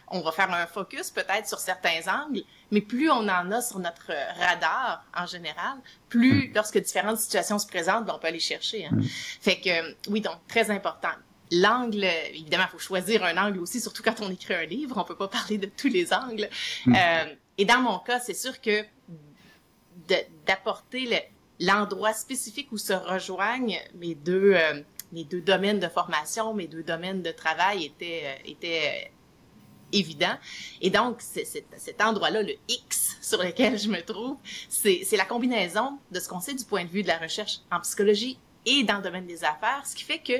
on 0.09 0.21
va 0.23 0.33
faire 0.33 0.53
un 0.53 0.67
focus 0.67 1.11
peut-être 1.11 1.47
sur 1.47 1.61
certains 1.61 2.01
angles, 2.09 2.43
mais 2.71 2.81
plus 2.81 3.11
on 3.11 3.29
en 3.29 3.51
a 3.53 3.61
sur 3.61 3.79
notre 3.79 4.13
radar 4.39 5.05
en 5.17 5.27
général, 5.27 5.79
plus 6.09 6.49
mm. 6.49 6.53
lorsque 6.55 6.79
différentes 6.79 7.19
situations 7.19 7.59
se 7.59 7.67
présentent, 7.67 8.07
ben, 8.07 8.15
on 8.17 8.19
peut 8.19 8.29
aller 8.29 8.41
chercher. 8.41 8.87
Hein. 8.87 8.93
Mm. 8.93 9.03
Fait 9.41 9.61
que 9.61 10.11
oui, 10.11 10.21
donc 10.21 10.37
très 10.49 10.71
important. 10.71 11.15
L'angle, 11.53 12.05
évidemment, 12.31 12.65
il 12.69 12.73
faut 12.73 12.79
choisir 12.79 13.23
un 13.25 13.37
angle 13.37 13.61
aussi, 13.61 13.81
surtout 13.81 14.03
quand 14.03 14.21
on 14.21 14.31
écrit 14.31 14.55
un 14.55 14.65
livre, 14.65 14.97
on 14.99 15.05
peut 15.05 15.17
pas 15.17 15.29
parler 15.29 15.59
de 15.59 15.67
tous 15.67 15.89
les 15.89 16.13
angles. 16.13 16.49
Mm. 16.87 16.95
Euh, 16.95 17.35
et 17.59 17.65
dans 17.65 17.81
mon 17.81 17.99
cas, 17.99 18.21
c'est 18.21 18.35
sûr 18.35 18.61
que 18.61 18.85
d'apporter 20.47 21.23
l'endroit 21.61 22.13
spécifique 22.13 22.71
où 22.71 22.79
se 22.79 22.93
rejoignent 22.93 23.81
mes 23.95 24.15
deux 24.15 24.55
euh, 24.55 24.83
mes 25.13 25.25
deux 25.25 25.41
domaines 25.41 25.79
de 25.79 25.89
formation, 25.89 26.55
mes 26.55 26.67
deux 26.67 26.83
domaines 26.83 27.23
de 27.23 27.31
travail 27.31 27.85
étaient, 27.85 28.23
euh, 28.25 28.51
étaient 28.51 29.11
évidents. 29.99 30.37
Et 30.81 30.91
donc, 30.91 31.21
cet 31.21 32.01
endroit-là, 32.01 32.43
le 32.43 32.55
X 32.69 33.17
sur 33.21 33.43
lequel 33.43 33.79
je 33.79 33.89
me 33.89 34.01
trouve, 34.01 34.37
c'est 34.69 35.17
la 35.17 35.25
combinaison 35.25 35.99
de 36.11 36.21
ce 36.21 36.29
qu'on 36.29 36.41
sait 36.41 36.55
du 36.55 36.65
point 36.65 36.85
de 36.85 36.91
vue 36.91 37.03
de 37.03 37.09
la 37.09 37.19
recherche 37.19 37.61
en 37.71 37.81
psychologie 37.81 38.39
et 38.67 38.83
dans 38.83 38.97
le 38.97 39.03
domaine 39.03 39.27
des 39.27 39.45
affaires, 39.45 39.83
ce 39.85 39.95
qui 39.95 40.03
fait 40.03 40.19
que, 40.19 40.33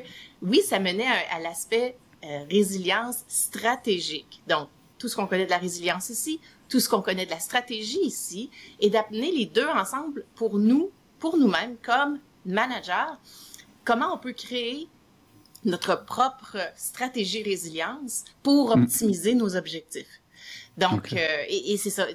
oui, 0.43 0.61
ça 0.61 0.81
menait 0.81 1.07
à, 1.31 1.39
l'aspect 1.39 1.97
euh, 2.25 2.45
résilience 2.51 3.25
stratégique. 3.29 4.43
Donc, 4.49 4.69
tout 4.99 5.09
ce 5.09 5.15
qu'on 5.15 5.27
connaît 5.27 5.47
de 5.47 5.51
la 5.51 5.59
résilience 5.59 6.11
ici, 6.11 6.41
tout 6.69 6.81
ce 6.81 6.89
qu'on 6.89 7.03
connaît 7.03 7.27
de 7.27 7.31
la 7.31 7.39
stratégie 7.39 8.01
ici, 8.03 8.51
et 8.81 8.91
d'amener 8.91 9.31
les 9.31 9.47
deux 9.47 9.69
ensemble 9.69 10.25
pour 10.35 10.59
nous, 10.59 10.91
pour 11.21 11.37
nous-mêmes, 11.37 11.77
comme 11.83 12.19
managers, 12.45 13.15
comment 13.85 14.13
on 14.13 14.19
peut 14.19 14.33
créer 14.33 14.89
notre 15.67 16.05
propre 16.05 16.57
stratégie 16.77 17.43
résilience 17.43 18.25
pour 18.43 18.75
mm. 18.75 18.83
optimiser 18.83 19.35
nos 19.35 19.57
objectifs. 19.57 20.23
Donc, 20.79 21.13
euh, 21.13 21.45
et, 21.49 21.77
c'est 21.77 21.91
ça, 21.91 22.07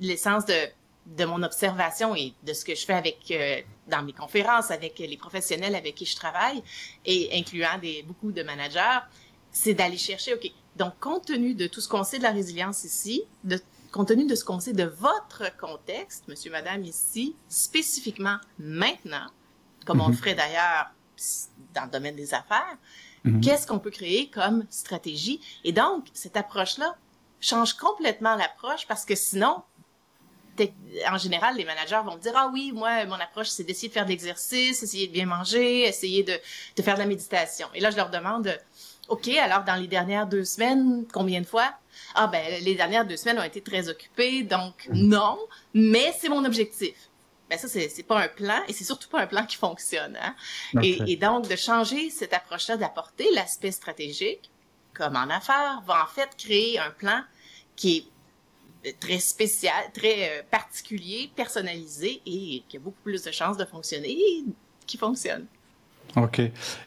l'essence 0.00 0.44
de, 0.44 0.54
de 1.06 1.24
mon 1.24 1.42
observation 1.42 2.14
et 2.16 2.34
de 2.42 2.52
ce 2.52 2.64
que 2.64 2.74
je 2.74 2.84
fais 2.84 2.94
avec 2.94 3.18
euh, 3.30 3.60
dans 3.88 4.02
mes 4.02 4.12
conférences 4.12 4.70
avec 4.70 4.98
les 4.98 5.16
professionnels 5.16 5.74
avec 5.74 5.94
qui 5.94 6.04
je 6.04 6.16
travaille 6.16 6.62
et 7.04 7.30
incluant 7.38 7.78
des 7.80 8.02
beaucoup 8.02 8.32
de 8.32 8.42
managers, 8.42 9.00
c'est 9.52 9.74
d'aller 9.74 9.98
chercher 9.98 10.34
OK. 10.34 10.50
Donc 10.76 10.98
compte 10.98 11.26
tenu 11.26 11.54
de 11.54 11.66
tout 11.66 11.80
ce 11.80 11.88
qu'on 11.88 12.04
sait 12.04 12.18
de 12.18 12.24
la 12.24 12.32
résilience 12.32 12.84
ici, 12.84 13.22
de 13.44 13.60
compte 13.92 14.08
tenu 14.08 14.26
de 14.26 14.34
ce 14.34 14.44
qu'on 14.44 14.60
sait 14.60 14.72
de 14.72 14.84
votre 14.84 15.56
contexte, 15.58 16.26
monsieur 16.26 16.50
madame 16.50 16.82
ici, 16.84 17.36
spécifiquement 17.48 18.38
maintenant, 18.58 19.28
comme 19.84 20.00
on 20.00 20.08
le 20.08 20.14
mm-hmm. 20.14 20.18
ferait 20.18 20.34
d'ailleurs 20.34 20.90
dans 21.76 21.84
le 21.84 21.90
domaine 21.90 22.16
des 22.16 22.34
affaires, 22.34 22.76
mhm. 23.24 23.40
qu'est-ce 23.40 23.66
qu'on 23.66 23.78
peut 23.78 23.90
créer 23.90 24.28
comme 24.28 24.64
stratégie? 24.70 25.40
Et 25.62 25.72
donc, 25.72 26.06
cette 26.12 26.36
approche-là 26.36 26.96
change 27.40 27.74
complètement 27.74 28.34
l'approche 28.34 28.86
parce 28.88 29.04
que 29.04 29.14
sinon, 29.14 29.62
en 31.08 31.18
général, 31.18 31.56
les 31.56 31.64
managers 31.64 32.00
vont 32.04 32.16
dire, 32.16 32.32
ah 32.34 32.50
oui, 32.52 32.72
moi, 32.72 33.04
mon 33.04 33.14
approche, 33.14 33.48
c'est 33.48 33.64
d'essayer 33.64 33.88
de 33.88 33.92
faire 33.92 34.06
de 34.06 34.10
l'exercice, 34.10 34.82
essayer 34.82 35.06
de 35.06 35.12
bien 35.12 35.26
manger, 35.26 35.82
essayer 35.82 36.22
de, 36.22 36.34
de 36.76 36.82
faire 36.82 36.94
de 36.94 37.00
la 37.00 37.06
méditation. 37.06 37.68
Et 37.74 37.80
là, 37.80 37.90
je 37.90 37.96
leur 37.96 38.10
demande, 38.10 38.58
OK, 39.08 39.28
alors 39.28 39.64
dans 39.64 39.76
les 39.76 39.86
dernières 39.86 40.26
deux 40.26 40.44
semaines, 40.44 41.04
combien 41.12 41.40
de 41.40 41.46
fois? 41.46 41.72
Ah 42.14 42.26
ben, 42.26 42.42
les 42.62 42.74
dernières 42.74 43.06
deux 43.06 43.16
semaines 43.16 43.38
ont 43.38 43.44
été 43.44 43.60
très 43.60 43.88
occupées, 43.88 44.42
donc 44.42 44.88
mhm. 44.88 45.08
non, 45.08 45.38
mais 45.74 46.14
c'est 46.18 46.28
mon 46.28 46.44
objectif 46.44 46.94
ben 47.48 47.58
ça, 47.58 47.68
c'est 47.68 48.02
pas 48.02 48.20
un 48.20 48.28
plan 48.28 48.60
et 48.66 48.72
c'est 48.72 48.84
surtout 48.84 49.08
pas 49.08 49.20
un 49.20 49.26
plan 49.26 49.46
qui 49.46 49.56
fonctionne. 49.56 50.18
Hein? 50.20 50.34
Et, 50.82 51.16
donc, 51.16 51.48
de 51.48 51.56
changer 51.56 52.10
cette 52.10 52.32
approche-là, 52.32 52.76
d'apporter 52.76 53.28
l'aspect 53.34 53.70
stratégique, 53.70 54.50
comme 54.94 55.14
en 55.14 55.28
affaires, 55.30 55.82
va 55.86 56.02
en 56.02 56.06
fait 56.06 56.30
créer 56.36 56.78
un 56.78 56.90
plan 56.90 57.22
qui 57.76 58.08
est 58.84 58.98
très 58.98 59.18
spécial, 59.18 59.92
très 59.92 60.38
euh, 60.38 60.42
particulier, 60.50 61.30
personnalisé 61.36 62.20
et 62.26 62.62
qui 62.68 62.76
a 62.76 62.80
beaucoup 62.80 63.02
plus 63.02 63.22
de 63.22 63.30
chances 63.30 63.56
de 63.56 63.64
fonctionner 63.64 64.10
et 64.10 64.44
qui 64.86 64.96
fonctionne. 64.96 65.46
Ok. 66.16 66.40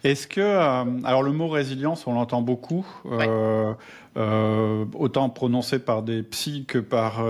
Est-ce 0.04 0.28
que, 0.28 0.42
euh, 0.42 0.86
alors 1.04 1.22
le 1.22 1.32
mot 1.32 1.48
résilience, 1.48 2.08
on 2.08 2.14
l'entend 2.14 2.42
beaucoup, 2.42 2.86
euh, 3.06 3.74
euh, 4.18 4.86
autant 4.96 5.30
prononcé 5.30 5.78
par 5.78 6.02
des 6.02 6.24
psys 6.24 6.66
que 6.66 6.80
par 6.80 7.24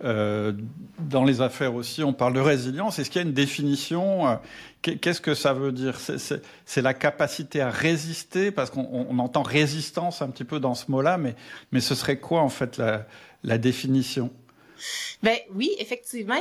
dans 0.00 1.24
les 1.24 1.40
affaires 1.40 1.74
aussi, 1.74 2.02
on 2.02 2.12
parle 2.12 2.32
de 2.32 2.40
résilience. 2.40 2.98
Est-ce 2.98 3.10
qu'il 3.10 3.22
y 3.22 3.24
a 3.24 3.28
une 3.28 3.34
définition 3.34 4.38
Qu'est-ce 4.82 5.20
que 5.20 5.34
ça 5.34 5.52
veut 5.52 5.72
dire? 5.72 5.98
C'est 5.98 6.82
la 6.82 6.94
capacité 6.94 7.60
à 7.60 7.70
résister, 7.70 8.50
parce 8.50 8.70
qu'on 8.70 9.18
entend 9.18 9.42
résistance 9.42 10.22
un 10.22 10.28
petit 10.28 10.44
peu 10.44 10.60
dans 10.60 10.74
ce 10.74 10.90
mot-là, 10.90 11.18
mais, 11.18 11.34
mais 11.72 11.80
ce 11.80 11.94
serait 11.94 12.18
quoi 12.18 12.40
en 12.40 12.48
fait 12.48 12.76
la, 12.76 13.06
la 13.42 13.58
définition? 13.58 14.30
Ben 15.22 15.36
oui, 15.54 15.74
effectivement, 15.78 16.36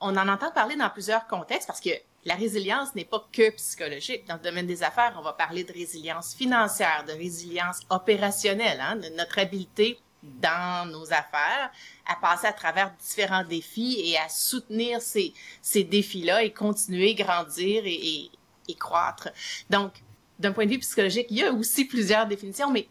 on 0.00 0.16
en 0.16 0.28
entend 0.28 0.50
parler 0.50 0.76
dans 0.76 0.90
plusieurs 0.90 1.26
contextes 1.26 1.66
parce 1.66 1.80
que 1.80 1.90
la 2.26 2.34
résilience 2.34 2.94
n'est 2.96 3.04
pas 3.04 3.26
que 3.32 3.50
psychologique. 3.50 4.26
Dans 4.26 4.34
le 4.34 4.40
domaine 4.40 4.66
des 4.66 4.82
affaires, 4.82 5.14
on 5.16 5.22
va 5.22 5.32
parler 5.32 5.62
de 5.62 5.72
résilience 5.72 6.34
financière, 6.34 7.04
de 7.06 7.12
résilience 7.12 7.80
opérationnelle, 7.88 8.80
hein, 8.80 8.96
de 8.96 9.08
notre 9.16 9.38
habileté 9.38 9.98
dans 10.22 10.90
nos 10.90 11.04
affaires, 11.12 11.70
à 12.04 12.16
passer 12.16 12.48
à 12.48 12.52
travers 12.52 12.92
différents 13.00 13.44
défis 13.44 14.00
et 14.04 14.18
à 14.18 14.28
soutenir 14.28 15.00
ces, 15.00 15.32
ces 15.62 15.84
défis-là 15.84 16.42
et 16.42 16.52
continuer, 16.52 17.14
grandir 17.14 17.84
et, 17.86 18.30
et, 18.68 18.74
croître. 18.74 19.28
Donc, 19.70 19.92
d'un 20.40 20.50
point 20.50 20.66
de 20.66 20.72
vue 20.72 20.80
psychologique, 20.80 21.28
il 21.30 21.36
y 21.36 21.44
a 21.44 21.52
aussi 21.52 21.84
plusieurs 21.84 22.26
définitions, 22.26 22.72
mais 22.72 22.88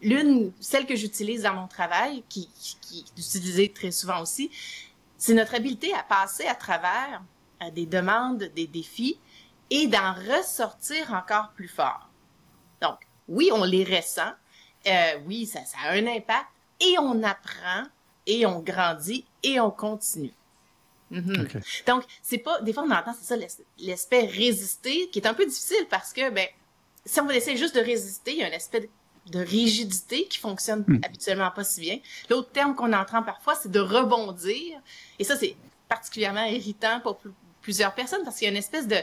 l'une, 0.00 0.52
celle 0.60 0.86
que 0.86 0.94
j'utilise 0.94 1.42
dans 1.42 1.54
mon 1.54 1.66
travail, 1.66 2.22
qui, 2.28 2.48
qui, 2.82 3.00
est 3.00 3.20
utilisée 3.20 3.72
très 3.72 3.90
souvent 3.90 4.22
aussi, 4.22 4.48
c'est 5.18 5.34
notre 5.34 5.56
habileté 5.56 5.92
à 5.92 6.04
passer 6.04 6.46
à 6.46 6.54
travers 6.54 7.20
euh, 7.62 7.70
des 7.70 7.86
demandes, 7.86 8.50
des 8.54 8.66
défis 8.66 9.18
et 9.70 9.86
d'en 9.86 10.14
ressortir 10.14 11.12
encore 11.12 11.50
plus 11.54 11.68
fort. 11.68 12.08
Donc, 12.80 12.98
oui, 13.28 13.50
on 13.52 13.64
les 13.64 13.84
ressent, 13.84 14.32
euh, 14.86 15.18
oui, 15.26 15.46
ça, 15.46 15.64
ça 15.64 15.78
a 15.84 15.92
un 15.92 16.06
impact 16.06 16.46
et 16.80 16.98
on 16.98 17.22
apprend 17.22 17.84
et 18.26 18.46
on 18.46 18.60
grandit 18.60 19.24
et 19.42 19.58
on 19.60 19.70
continue. 19.70 20.32
Mhm. 21.10 21.48
Donc, 21.86 22.04
c'est 22.22 22.38
pas, 22.38 22.60
des 22.60 22.72
fois 22.72 22.84
on 22.84 22.90
entend, 22.90 23.14
c'est 23.18 23.24
ça, 23.24 23.62
l'aspect 23.78 24.26
résister, 24.26 25.08
qui 25.10 25.20
est 25.20 25.26
un 25.26 25.34
peu 25.34 25.46
difficile 25.46 25.86
parce 25.88 26.12
que, 26.12 26.30
ben, 26.30 26.46
si 27.04 27.20
on 27.20 27.30
essayer 27.30 27.56
juste 27.56 27.76
de 27.76 27.80
résister, 27.80 28.32
il 28.32 28.38
y 28.38 28.42
a 28.42 28.48
un 28.48 28.52
aspect 28.52 28.88
de 29.30 29.38
rigidité 29.38 30.26
qui 30.26 30.38
fonctionne 30.38 30.84
hmm. 30.86 31.00
habituellement 31.04 31.50
pas 31.50 31.64
si 31.64 31.80
bien. 31.80 31.98
L'autre 32.30 32.50
terme 32.50 32.74
qu'on 32.74 32.92
entend 32.92 33.22
parfois, 33.22 33.54
c'est 33.54 33.70
de 33.70 33.80
rebondir. 33.80 34.80
Et 35.18 35.24
ça, 35.24 35.36
c'est 35.36 35.56
particulièrement 35.88 36.44
irritant 36.44 37.00
pour 37.00 37.18
plusieurs 37.66 37.96
personnes 37.96 38.22
parce 38.22 38.36
qu'il 38.36 38.44
y 38.44 38.48
a 38.48 38.52
une 38.52 38.56
espèce 38.56 38.86
de 38.86 38.98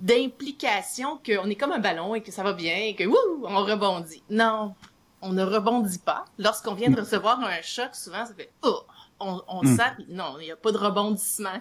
d'implication 0.00 1.18
qu'on 1.18 1.50
est 1.50 1.54
comme 1.54 1.72
un 1.72 1.78
ballon 1.78 2.14
et 2.14 2.22
que 2.22 2.32
ça 2.32 2.42
va 2.42 2.54
bien 2.54 2.76
et 2.76 2.94
que 2.94 3.04
wouh, 3.04 3.44
on 3.44 3.62
rebondit. 3.62 4.22
Non, 4.30 4.74
on 5.20 5.34
ne 5.34 5.42
rebondit 5.42 5.98
pas. 5.98 6.24
Lorsqu'on 6.38 6.72
vient 6.72 6.88
de 6.88 6.96
hmm. 6.96 7.04
recevoir 7.04 7.40
un 7.40 7.60
choc, 7.60 7.94
souvent 7.94 8.24
ça 8.24 8.32
fait 8.32 8.50
oh, 8.62 8.84
on, 9.20 9.42
on 9.48 9.62
hmm. 9.64 9.76
sent 9.76 9.92
non, 10.08 10.38
il 10.40 10.46
n'y 10.46 10.50
a 10.50 10.56
pas 10.56 10.72
de 10.72 10.78
rebondissement 10.78 11.60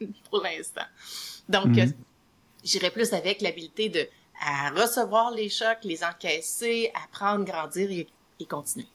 pour 0.30 0.40
l'instant. 0.40 0.86
Donc, 1.48 1.76
euh, 1.76 1.86
j'irais 2.62 2.90
plus 2.90 3.12
avec 3.12 3.40
l'habileté 3.40 3.88
de 3.88 4.08
à 4.40 4.70
recevoir 4.70 5.32
les 5.32 5.48
chocs, 5.48 5.82
les 5.82 6.04
encaisser, 6.04 6.92
apprendre, 6.94 7.44
grandir 7.44 7.90
et, 7.90 8.46
continuer. 8.46 8.86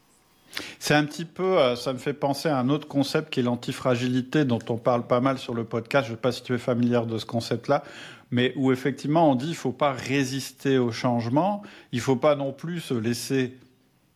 C'est 0.80 0.94
un 0.94 1.06
petit 1.06 1.26
peu, 1.26 1.60
euh, 1.60 1.76
ça 1.76 1.94
me 1.94 1.98
fait 1.98 2.14
penser 2.14 2.50
à 2.50 2.58
un 2.58 2.70
autre 2.70 2.88
concept 2.88 3.32
qui 3.32 3.40
est 3.40 3.44
l'antifragilité, 3.44 4.46
dont 4.46 4.60
on 4.70 4.78
parle 4.78 5.08
pas 5.08 5.20
mal 5.20 5.38
sur 5.38 5.54
le 5.54 5.64
podcast. 5.64 6.08
Je 6.08 6.12
ne 6.12 6.18
sais 6.18 6.22
pas 6.22 6.32
si 6.32 6.44
tu 6.44 6.54
es 6.54 6.58
familière 6.58 7.06
de 7.06 7.18
ce 7.18 7.26
concept-là, 7.26 7.84
mais 8.32 8.54
où 8.56 8.72
effectivement 8.72 9.30
on 9.30 9.36
dit 9.36 9.48
il 9.48 9.52
ne 9.52 9.56
faut 9.56 9.72
pas 9.72 9.92
résister 9.92 10.78
au 10.78 10.92
changement, 10.92 11.62
il 11.92 11.98
ne 11.98 12.04
faut 12.04 12.16
pas 12.16 12.36
non 12.36 12.52
plus 12.54 12.80
se 12.80 12.94
laisser 12.94 13.58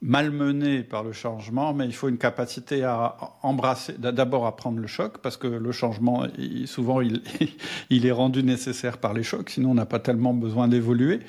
malmené 0.02 0.84
par 0.84 1.04
le 1.04 1.14
changement, 1.14 1.74
mais 1.74 1.86
il 1.86 1.94
faut 1.94 2.10
une 2.10 2.18
capacité 2.18 2.84
à 2.84 3.18
embrasser, 3.42 3.96
d'abord 3.98 4.46
à 4.46 4.56
prendre 4.56 4.80
le 4.80 4.88
choc, 4.88 5.18
parce 5.20 5.36
que 5.36 5.48
le 5.48 5.72
changement, 5.72 6.28
souvent, 6.66 7.02
il, 7.02 7.24
il 7.90 8.06
est 8.06 8.12
rendu 8.12 8.44
nécessaire 8.44 9.00
par 9.00 9.14
les 9.14 9.24
chocs, 9.24 9.50
sinon 9.50 9.72
on 9.72 9.76
n'a 9.76 9.86
pas 9.86 10.00
tellement 10.00 10.34
besoin 10.34 10.68
d'évoluer. 10.68 11.22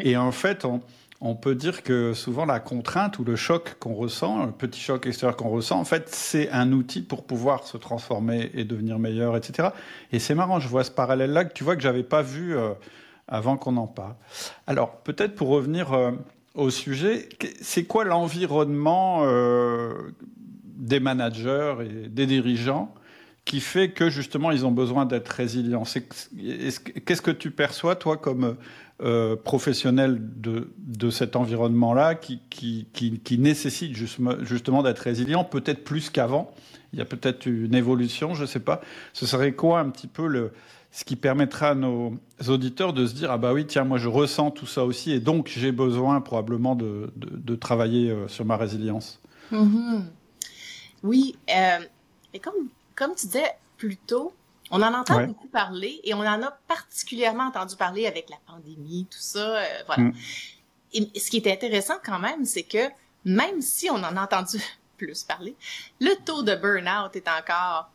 Et 0.00 0.16
en 0.16 0.32
fait, 0.32 0.64
on, 0.64 0.80
on, 1.24 1.34
peut 1.34 1.54
dire 1.54 1.82
que 1.82 2.12
souvent 2.12 2.44
la 2.44 2.60
contrainte 2.60 3.18
ou 3.18 3.24
le 3.24 3.36
choc 3.36 3.76
qu'on 3.80 3.94
ressent, 3.94 4.46
le 4.46 4.52
petit 4.52 4.80
choc 4.80 5.06
extérieur 5.06 5.36
qu'on 5.36 5.48
ressent, 5.48 5.80
en 5.80 5.84
fait, 5.84 6.08
c'est 6.08 6.50
un 6.50 6.72
outil 6.72 7.02
pour 7.02 7.24
pouvoir 7.24 7.64
se 7.64 7.76
transformer 7.76 8.50
et 8.54 8.64
devenir 8.64 8.98
meilleur, 8.98 9.36
etc. 9.36 9.70
Et 10.12 10.18
c'est 10.18 10.34
marrant, 10.34 10.60
je 10.60 10.68
vois 10.68 10.84
ce 10.84 10.90
parallèle-là 10.90 11.44
que 11.44 11.52
tu 11.52 11.64
vois 11.64 11.76
que 11.76 11.82
j'avais 11.82 12.02
pas 12.02 12.22
vu 12.22 12.56
euh, 12.56 12.74
avant 13.26 13.56
qu'on 13.56 13.76
en 13.76 13.86
parle. 13.86 14.14
Alors, 14.66 14.96
peut-être 14.98 15.34
pour 15.34 15.48
revenir... 15.48 15.92
Euh, 15.92 16.12
au 16.54 16.70
sujet. 16.70 17.28
C'est 17.60 17.84
quoi 17.84 18.04
l'environnement 18.04 19.22
euh, 19.24 19.92
des 20.76 21.00
managers 21.00 21.74
et 21.80 22.08
des 22.08 22.26
dirigeants 22.26 22.94
qui 23.54 23.60
fait 23.60 23.90
que 23.90 24.10
justement 24.10 24.50
ils 24.50 24.66
ont 24.66 24.72
besoin 24.72 25.06
d'être 25.06 25.28
résilients 25.28 25.84
Qu'est-ce 25.84 27.22
que 27.22 27.30
tu 27.30 27.52
perçois 27.52 27.94
toi 27.94 28.16
comme 28.16 28.56
euh, 29.00 29.36
professionnel 29.36 30.18
de, 30.20 30.72
de 30.78 31.10
cet 31.10 31.36
environnement-là 31.36 32.16
qui, 32.16 32.40
qui, 32.50 32.88
qui, 32.92 33.38
nécessite 33.38 33.94
justement 33.94 34.82
d'être 34.82 34.98
résilient, 34.98 35.44
peut-être 35.44 35.84
plus 35.84 36.10
qu'avant? 36.10 36.52
Il 36.92 36.98
y 36.98 37.02
a 37.02 37.04
peut-être 37.04 37.46
une 37.46 37.76
évolution, 37.76 38.34
je 38.34 38.42
ne 38.42 38.46
sais 38.46 38.58
pas. 38.58 38.80
Ce 39.12 39.24
serait 39.24 39.52
quoi 39.52 39.78
un 39.78 39.90
petit 39.90 40.08
peu 40.08 40.26
le, 40.26 40.50
ce 40.90 41.04
qui 41.04 41.14
permettra 41.14 41.68
à 41.68 41.74
nos 41.76 42.14
auditeurs 42.48 42.92
de 42.92 43.06
se 43.06 43.14
dire 43.14 43.30
ah 43.30 43.38
bah 43.38 43.52
oui 43.52 43.66
tiens 43.66 43.84
moi 43.84 43.98
je 43.98 44.08
ressens 44.08 44.50
tout 44.50 44.66
ça 44.66 44.84
aussi 44.84 45.12
et 45.12 45.20
donc 45.20 45.46
j'ai 45.46 45.70
besoin 45.70 46.20
probablement 46.20 46.74
de, 46.74 47.12
de, 47.14 47.54
travailler 47.54 48.10
euh, 48.10 48.26
sur 48.26 48.44
ma 48.44 48.56
résilience? 48.56 49.20
Mm-hmm. 49.52 50.02
Oui, 51.04 51.36
euh, 51.50 51.78
et 52.32 52.40
comme 52.40 52.68
comme 52.94 53.14
tu 53.14 53.26
disais 53.26 53.56
plus 53.76 53.96
tôt, 53.96 54.34
on 54.70 54.82
en 54.82 54.94
entend 54.94 55.26
beaucoup 55.26 55.48
parler 55.48 56.00
et 56.04 56.14
on 56.14 56.20
en 56.20 56.42
a 56.42 56.50
particulièrement 56.66 57.44
entendu 57.44 57.76
parler 57.76 58.06
avec 58.06 58.30
la 58.30 58.38
pandémie, 58.46 59.06
tout 59.10 59.18
ça, 59.20 59.58
euh, 59.58 59.82
voilà. 59.86 60.04
Mm. 60.04 60.14
Et 60.94 61.20
ce 61.20 61.30
qui 61.30 61.38
est 61.38 61.52
intéressant 61.52 61.94
quand 62.04 62.18
même, 62.18 62.44
c'est 62.44 62.62
que 62.62 62.88
même 63.24 63.60
si 63.60 63.90
on 63.90 63.96
en 63.96 64.16
a 64.16 64.22
entendu 64.22 64.58
plus 64.96 65.24
parler, 65.24 65.56
le 66.00 66.14
taux 66.24 66.42
de 66.42 66.54
burn-out 66.54 67.14
est 67.16 67.28
encore 67.28 67.90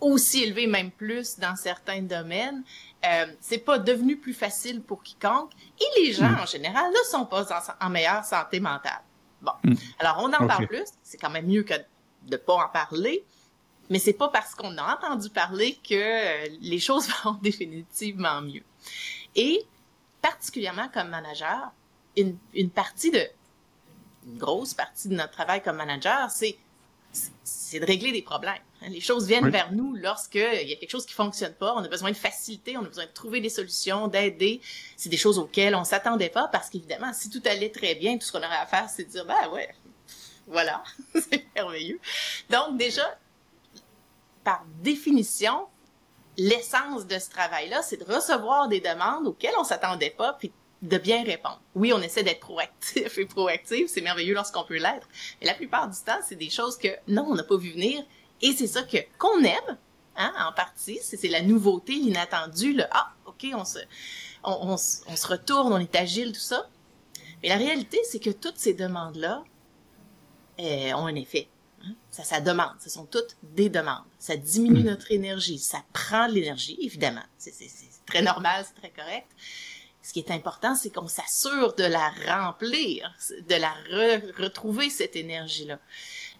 aussi 0.00 0.42
élevé, 0.42 0.66
même 0.66 0.90
plus 0.90 1.38
dans 1.38 1.56
certains 1.56 2.02
domaines. 2.02 2.64
Euh, 3.04 3.26
c'est 3.40 3.58
pas 3.58 3.78
devenu 3.78 4.16
plus 4.16 4.34
facile 4.34 4.82
pour 4.82 5.02
quiconque. 5.02 5.52
Et 5.80 6.00
les 6.00 6.12
gens, 6.12 6.28
mm. 6.28 6.40
en 6.40 6.46
général, 6.46 6.90
ne 6.90 7.10
sont 7.10 7.24
pas 7.24 7.46
en, 7.80 7.90
meilleure 7.90 8.24
santé 8.24 8.60
mentale. 8.60 9.02
Bon. 9.40 9.52
Mm. 9.64 9.74
Alors, 10.00 10.18
on 10.20 10.32
en 10.32 10.46
parle 10.46 10.66
plus. 10.66 10.84
C'est 11.02 11.18
quand 11.18 11.30
même 11.30 11.46
mieux 11.46 11.62
que 11.62 11.74
de 12.26 12.36
pas 12.36 12.54
en 12.54 12.68
parler. 12.68 13.24
Mais 13.92 13.98
c'est 13.98 14.14
pas 14.14 14.28
parce 14.28 14.54
qu'on 14.54 14.78
a 14.78 14.96
entendu 14.96 15.28
parler 15.28 15.78
que 15.86 15.92
euh, 15.94 16.48
les 16.62 16.78
choses 16.78 17.08
vont 17.24 17.34
définitivement 17.42 18.40
mieux. 18.40 18.62
Et 19.36 19.66
particulièrement 20.22 20.88
comme 20.88 21.10
manager, 21.10 21.70
une, 22.16 22.38
une 22.54 22.70
partie 22.70 23.10
de, 23.10 23.20
une 24.26 24.38
grosse 24.38 24.72
partie 24.72 25.08
de 25.08 25.14
notre 25.14 25.32
travail 25.32 25.62
comme 25.62 25.76
manager, 25.76 26.30
c'est, 26.30 26.56
c'est 27.44 27.80
de 27.80 27.84
régler 27.84 28.12
des 28.12 28.22
problèmes. 28.22 28.54
Les 28.88 29.00
choses 29.00 29.26
viennent 29.26 29.50
vers 29.50 29.70
nous 29.72 29.94
lorsqu'il 29.96 30.40
y 30.40 30.72
a 30.72 30.76
quelque 30.76 30.90
chose 30.90 31.04
qui 31.04 31.12
fonctionne 31.12 31.52
pas. 31.52 31.74
On 31.74 31.84
a 31.84 31.88
besoin 31.88 32.12
de 32.12 32.16
faciliter, 32.16 32.78
on 32.78 32.84
a 32.86 32.88
besoin 32.88 33.04
de 33.04 33.10
trouver 33.10 33.42
des 33.42 33.50
solutions, 33.50 34.08
d'aider. 34.08 34.62
C'est 34.96 35.10
des 35.10 35.18
choses 35.18 35.38
auxquelles 35.38 35.74
on 35.74 35.84
s'attendait 35.84 36.30
pas 36.30 36.48
parce 36.48 36.70
qu'évidemment, 36.70 37.12
si 37.12 37.28
tout 37.28 37.42
allait 37.44 37.70
très 37.70 37.94
bien, 37.94 38.16
tout 38.16 38.24
ce 38.24 38.32
qu'on 38.32 38.38
aurait 38.38 38.56
à 38.56 38.64
faire, 38.64 38.88
c'est 38.88 39.04
de 39.04 39.10
dire, 39.10 39.26
ben 39.26 39.50
ouais, 39.52 39.68
voilà, 40.46 40.82
c'est 41.14 41.44
merveilleux. 41.54 42.00
Donc 42.48 42.78
déjà, 42.78 43.18
par 44.44 44.64
définition, 44.82 45.66
l'essence 46.36 47.06
de 47.06 47.18
ce 47.18 47.30
travail-là, 47.30 47.82
c'est 47.82 47.98
de 47.98 48.12
recevoir 48.12 48.68
des 48.68 48.80
demandes 48.80 49.26
auxquelles 49.26 49.54
on 49.58 49.64
s'attendait 49.64 50.10
pas, 50.10 50.34
puis 50.34 50.52
de 50.82 50.98
bien 50.98 51.22
répondre. 51.22 51.60
Oui, 51.74 51.92
on 51.92 52.02
essaie 52.02 52.24
d'être 52.24 52.40
proactif 52.40 53.16
et 53.16 53.26
proactif, 53.26 53.88
c'est 53.88 54.00
merveilleux 54.00 54.34
lorsqu'on 54.34 54.64
peut 54.64 54.78
l'être, 54.78 55.08
mais 55.40 55.46
la 55.46 55.54
plupart 55.54 55.88
du 55.88 55.98
temps, 56.00 56.18
c'est 56.26 56.36
des 56.36 56.50
choses 56.50 56.76
que 56.76 56.88
non, 57.06 57.26
on 57.28 57.34
n'a 57.34 57.44
pas 57.44 57.56
vu 57.56 57.70
venir 57.70 58.04
et 58.40 58.52
c'est 58.52 58.66
ça 58.66 58.82
que 58.82 58.98
qu'on 59.18 59.42
aime, 59.44 59.78
hein, 60.16 60.32
en 60.48 60.52
partie. 60.52 60.98
C'est 61.02 61.28
la 61.28 61.42
nouveauté, 61.42 61.94
l'inattendu, 61.94 62.72
le 62.72 62.84
ah, 62.90 63.12
ok, 63.26 63.46
on 63.54 63.64
se, 63.64 63.78
on, 64.42 64.76
se 64.76 65.26
retourne, 65.26 65.72
on 65.72 65.78
est 65.78 65.94
agile, 65.94 66.32
tout 66.32 66.40
ça. 66.40 66.68
Mais 67.42 67.48
la 67.48 67.56
réalité, 67.56 68.00
c'est 68.04 68.18
que 68.18 68.30
toutes 68.30 68.58
ces 68.58 68.74
demandes-là 68.74 69.44
eh, 70.58 70.92
ont 70.94 71.06
un 71.06 71.14
effet. 71.14 71.48
Hein? 71.84 71.94
Ça, 72.10 72.24
ça 72.24 72.40
demande. 72.40 72.74
Ce 72.80 72.90
sont 72.90 73.06
toutes 73.06 73.36
des 73.42 73.68
demandes. 73.68 74.04
Ça 74.18 74.36
diminue 74.36 74.82
hmm. 74.82 74.86
notre 74.86 75.12
énergie. 75.12 75.58
Ça 75.58 75.82
prend 75.92 76.28
de 76.28 76.34
l'énergie, 76.34 76.78
évidemment. 76.80 77.22
C'est 77.38 77.52
très 78.06 78.22
normal, 78.22 78.64
c'est 78.66 78.80
très 78.80 78.90
correct. 78.90 79.28
Ce 80.02 80.12
qui 80.12 80.18
est 80.18 80.30
important, 80.32 80.74
c'est 80.74 80.90
qu'on 80.90 81.08
s'assure 81.08 81.74
de 81.74 81.84
la 81.84 82.10
remplir, 82.26 83.14
de 83.48 83.54
la 83.54 83.72
retrouver, 84.36 84.90
cette 84.90 85.14
énergie-là. 85.14 85.78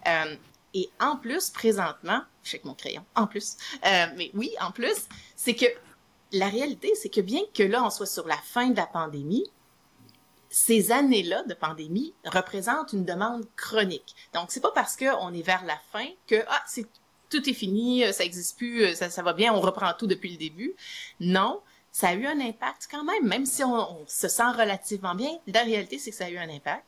Euh, 0.07 0.35
et 0.73 0.89
en 0.99 1.15
plus, 1.15 1.49
présentement, 1.49 2.21
je 2.43 2.49
fais 2.49 2.57
avec 2.57 2.65
mon 2.65 2.73
crayon, 2.73 3.05
en 3.15 3.25
plus, 3.25 3.55
euh, 3.85 4.05
mais 4.17 4.31
oui, 4.33 4.51
en 4.59 4.71
plus, 4.71 5.07
c'est 5.35 5.55
que 5.55 5.65
la 6.33 6.49
réalité, 6.49 6.93
c'est 6.95 7.09
que 7.09 7.21
bien 7.21 7.41
que 7.53 7.63
là, 7.63 7.83
on 7.85 7.89
soit 7.89 8.07
sur 8.07 8.27
la 8.27 8.37
fin 8.37 8.69
de 8.69 8.75
la 8.75 8.87
pandémie, 8.87 9.45
ces 10.53 10.91
années-là 10.91 11.41
de 11.43 11.55
pandémie 11.55 12.13
représentent 12.25 12.93
une 12.93 13.05
demande 13.05 13.43
chronique. 13.55 14.15
Donc, 14.35 14.51
c'est 14.51 14.61
pas 14.61 14.71
parce 14.71 14.95
qu'on 14.95 15.33
est 15.33 15.41
vers 15.41 15.65
la 15.65 15.79
fin 15.91 16.05
que, 16.27 16.45
ah, 16.47 16.63
c'est, 16.67 16.85
tout 17.31 17.49
est 17.49 17.53
fini, 17.53 18.05
euh, 18.05 18.11
ça 18.11 18.23
existe 18.23 18.55
plus, 18.55 18.83
euh, 18.83 18.93
ça, 18.93 19.09
ça 19.09 19.23
va 19.23 19.33
bien, 19.33 19.51
on 19.51 19.61
reprend 19.61 19.91
tout 19.97 20.05
depuis 20.05 20.29
le 20.29 20.37
début. 20.37 20.75
Non, 21.19 21.59
ça 21.91 22.09
a 22.09 22.13
eu 22.13 22.27
un 22.27 22.39
impact 22.39 22.87
quand 22.91 23.03
même, 23.03 23.27
même 23.27 23.47
si 23.47 23.63
on, 23.63 23.73
on 23.73 24.05
se 24.07 24.27
sent 24.27 24.51
relativement 24.55 25.15
bien. 25.15 25.31
La 25.47 25.63
réalité, 25.63 25.97
c'est 25.97 26.11
que 26.11 26.17
ça 26.17 26.25
a 26.25 26.29
eu 26.29 26.37
un 26.37 26.49
impact. 26.49 26.85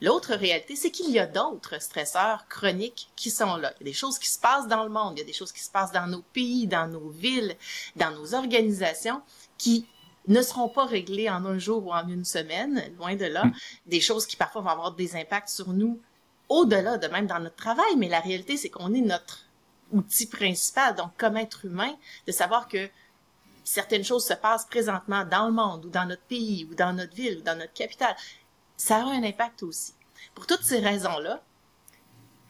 L'autre 0.00 0.34
réalité, 0.34 0.76
c'est 0.76 0.92
qu'il 0.92 1.10
y 1.10 1.18
a 1.18 1.26
d'autres 1.26 1.82
stresseurs 1.82 2.46
chroniques 2.48 3.10
qui 3.16 3.30
sont 3.30 3.56
là. 3.56 3.72
Il 3.80 3.86
y 3.86 3.90
a 3.90 3.90
des 3.90 3.98
choses 3.98 4.20
qui 4.20 4.28
se 4.28 4.38
passent 4.38 4.68
dans 4.68 4.84
le 4.84 4.88
monde, 4.88 5.14
il 5.16 5.18
y 5.18 5.24
a 5.24 5.26
des 5.26 5.32
choses 5.32 5.50
qui 5.50 5.64
se 5.64 5.70
passent 5.70 5.92
dans 5.92 6.06
nos 6.06 6.22
pays, 6.22 6.68
dans 6.68 6.86
nos 6.86 7.10
villes, 7.10 7.56
dans 7.96 8.12
nos 8.12 8.34
organisations 8.34 9.20
qui 9.58 9.88
ne 10.30 10.42
seront 10.42 10.68
pas 10.68 10.86
réglées 10.86 11.28
en 11.28 11.44
un 11.44 11.58
jour 11.58 11.86
ou 11.86 11.92
en 11.92 12.08
une 12.08 12.24
semaine, 12.24 12.82
loin 12.96 13.16
de 13.16 13.26
là. 13.26 13.44
Mm. 13.44 13.52
Des 13.86 14.00
choses 14.00 14.26
qui 14.26 14.36
parfois 14.36 14.62
vont 14.62 14.70
avoir 14.70 14.92
des 14.92 15.16
impacts 15.16 15.48
sur 15.48 15.72
nous 15.72 16.00
au-delà 16.48 16.98
de 16.98 17.06
même 17.06 17.26
dans 17.26 17.38
notre 17.38 17.56
travail, 17.56 17.96
mais 17.96 18.08
la 18.08 18.20
réalité, 18.20 18.56
c'est 18.56 18.70
qu'on 18.70 18.92
est 18.92 19.00
notre 19.00 19.46
outil 19.92 20.26
principal, 20.26 20.94
donc 20.96 21.10
comme 21.16 21.36
être 21.36 21.64
humain, 21.64 21.94
de 22.26 22.32
savoir 22.32 22.68
que 22.68 22.88
certaines 23.64 24.04
choses 24.04 24.26
se 24.26 24.34
passent 24.34 24.66
présentement 24.66 25.24
dans 25.24 25.46
le 25.46 25.52
monde 25.52 25.84
ou 25.84 25.90
dans 25.90 26.06
notre 26.06 26.22
pays 26.22 26.66
ou 26.70 26.74
dans 26.74 26.92
notre 26.92 27.14
ville 27.14 27.38
ou 27.38 27.42
dans 27.42 27.56
notre 27.56 27.72
capitale, 27.72 28.16
ça 28.76 28.96
a 28.96 29.04
un 29.04 29.22
impact 29.22 29.62
aussi. 29.62 29.94
Pour 30.34 30.46
toutes 30.46 30.64
ces 30.64 30.80
raisons-là, 30.80 31.42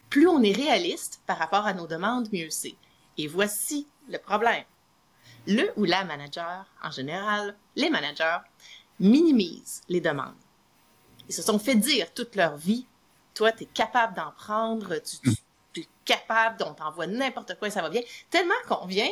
plus 0.08 0.26
on 0.26 0.42
est 0.42 0.52
réaliste 0.52 1.20
par 1.26 1.38
rapport 1.38 1.66
à 1.66 1.74
nos 1.74 1.86
demandes, 1.86 2.28
mieux 2.32 2.50
c'est. 2.50 2.74
Et 3.18 3.26
voici 3.26 3.86
le 4.08 4.18
problème. 4.18 4.64
Le 5.46 5.72
ou 5.76 5.84
la 5.84 6.04
manager, 6.04 6.66
en 6.82 6.90
général, 6.90 7.56
les 7.76 7.90
managers, 7.90 8.38
minimisent 8.98 9.82
les 9.88 10.00
demandes. 10.00 10.34
Ils 11.28 11.34
se 11.34 11.42
sont 11.42 11.58
fait 11.58 11.74
dire 11.74 12.12
toute 12.12 12.36
leur 12.36 12.56
vie, 12.56 12.86
toi, 13.34 13.52
tu 13.52 13.64
es 13.64 13.66
capable 13.66 14.14
d'en 14.14 14.32
prendre, 14.32 14.96
tu, 14.98 15.36
tu, 15.72 15.80
es 15.80 15.86
capable, 16.04 16.62
on 16.64 16.74
t'envoie 16.74 17.06
n'importe 17.06 17.58
quoi 17.58 17.68
et 17.68 17.70
ça 17.70 17.82
va 17.82 17.88
bien. 17.88 18.02
Tellement 18.28 18.54
qu'on 18.68 18.86
vient, 18.86 19.10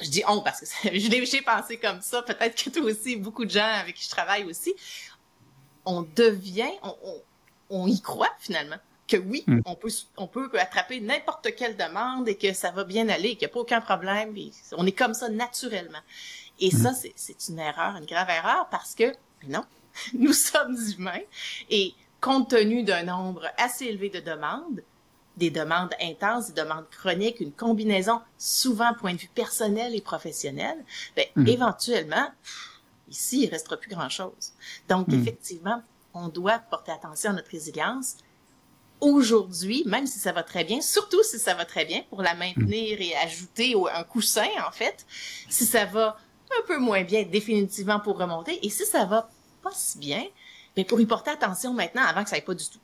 je 0.00 0.10
dis 0.10 0.22
on 0.28 0.42
parce 0.42 0.60
que 0.60 0.66
je 0.98 1.08
l'ai 1.08 1.24
j'ai 1.24 1.42
pensé 1.42 1.78
comme 1.78 2.02
ça, 2.02 2.22
peut-être 2.22 2.62
que 2.62 2.70
toi 2.70 2.82
aussi, 2.82 3.16
beaucoup 3.16 3.44
de 3.44 3.50
gens 3.50 3.64
avec 3.64 3.96
qui 3.96 4.04
je 4.04 4.10
travaille 4.10 4.44
aussi, 4.44 4.74
on 5.84 6.02
devient, 6.02 6.72
on, 6.82 6.96
on, 7.02 7.22
on 7.70 7.86
y 7.86 8.00
croit 8.00 8.34
finalement 8.38 8.78
que 9.08 9.16
oui, 9.16 9.42
mm. 9.46 9.62
on, 9.64 9.74
peut, 9.74 9.90
on 10.16 10.26
peut 10.26 10.50
attraper 10.58 11.00
n'importe 11.00 11.54
quelle 11.56 11.76
demande 11.76 12.28
et 12.28 12.36
que 12.36 12.52
ça 12.52 12.70
va 12.70 12.84
bien 12.84 13.08
aller, 13.08 13.30
qu'il 13.30 13.40
n'y 13.40 13.46
a 13.46 13.48
pas 13.48 13.60
aucun 13.60 13.80
problème. 13.80 14.34
on 14.76 14.86
est 14.86 14.92
comme 14.92 15.14
ça 15.14 15.28
naturellement. 15.28 15.98
Et 16.60 16.70
ça, 16.70 16.92
mm. 16.92 17.12
c'est 17.16 17.48
une 17.48 17.58
erreur, 17.58 17.96
une 17.96 18.06
grave 18.06 18.28
erreur, 18.30 18.68
parce 18.70 18.94
que 18.94 19.12
non, 19.48 19.64
nous 20.14 20.32
sommes 20.32 20.76
humains 20.96 21.22
et 21.70 21.94
compte 22.20 22.50
tenu 22.50 22.84
d'un 22.84 23.04
nombre 23.04 23.46
assez 23.56 23.86
élevé 23.86 24.10
de 24.10 24.20
demandes, 24.20 24.82
des 25.36 25.50
demandes 25.50 25.94
intenses, 26.02 26.48
des 26.52 26.62
demandes 26.62 26.88
chroniques, 26.90 27.40
une 27.40 27.52
combinaison 27.52 28.20
souvent 28.36 28.92
point 28.94 29.14
de 29.14 29.18
vue 29.18 29.30
personnel 29.34 29.94
et 29.94 30.00
professionnel, 30.00 30.76
ben, 31.16 31.26
mm. 31.36 31.46
éventuellement, 31.46 32.28
ici, 33.08 33.44
il 33.44 33.50
restera 33.50 33.76
plus 33.76 33.90
grand-chose. 33.90 34.52
Donc, 34.88 35.08
effectivement, 35.12 35.82
on 36.12 36.28
doit 36.28 36.58
porter 36.58 36.92
attention 36.92 37.30
à 37.30 37.34
notre 37.34 37.50
résilience, 37.50 38.16
aujourd'hui, 39.00 39.82
même 39.86 40.06
si 40.06 40.18
ça 40.18 40.32
va 40.32 40.42
très 40.42 40.64
bien, 40.64 40.80
surtout 40.80 41.22
si 41.22 41.38
ça 41.38 41.54
va 41.54 41.64
très 41.64 41.84
bien, 41.84 42.02
pour 42.10 42.22
la 42.22 42.34
maintenir 42.34 43.00
et 43.00 43.14
ajouter 43.16 43.74
un 43.94 44.04
coussin, 44.04 44.46
en 44.66 44.72
fait, 44.72 45.06
si 45.48 45.64
ça 45.64 45.84
va 45.84 46.16
un 46.50 46.66
peu 46.66 46.78
moins 46.78 47.04
bien, 47.04 47.24
définitivement 47.24 48.00
pour 48.00 48.18
remonter, 48.18 48.58
et 48.64 48.70
si 48.70 48.84
ça 48.84 49.04
va 49.04 49.28
pas 49.62 49.70
si 49.72 49.98
bien, 49.98 50.24
bien 50.74 50.84
pour 50.84 51.00
y 51.00 51.06
porter 51.06 51.30
attention 51.30 51.74
maintenant 51.74 52.02
avant 52.02 52.24
que 52.24 52.30
ça 52.30 52.36
aille 52.36 52.44
pas 52.44 52.54
du 52.54 52.64
tout. 52.64 52.78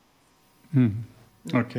Hmm. 0.73 0.91
Ok, 1.53 1.77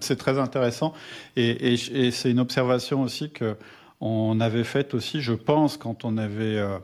c'est 0.00 0.16
très 0.16 0.38
intéressant, 0.38 0.94
et, 1.36 1.74
et, 1.74 2.10
c'est 2.10 2.30
une 2.30 2.40
observation 2.40 3.02
aussi 3.02 3.30
que 3.30 3.56
on 4.00 4.40
avait 4.40 4.64
faite 4.64 4.94
aussi, 4.94 5.20
je 5.20 5.34
pense, 5.34 5.76
quand 5.76 6.04
on 6.04 6.16
avait 6.16 6.56
euh, 6.56 6.78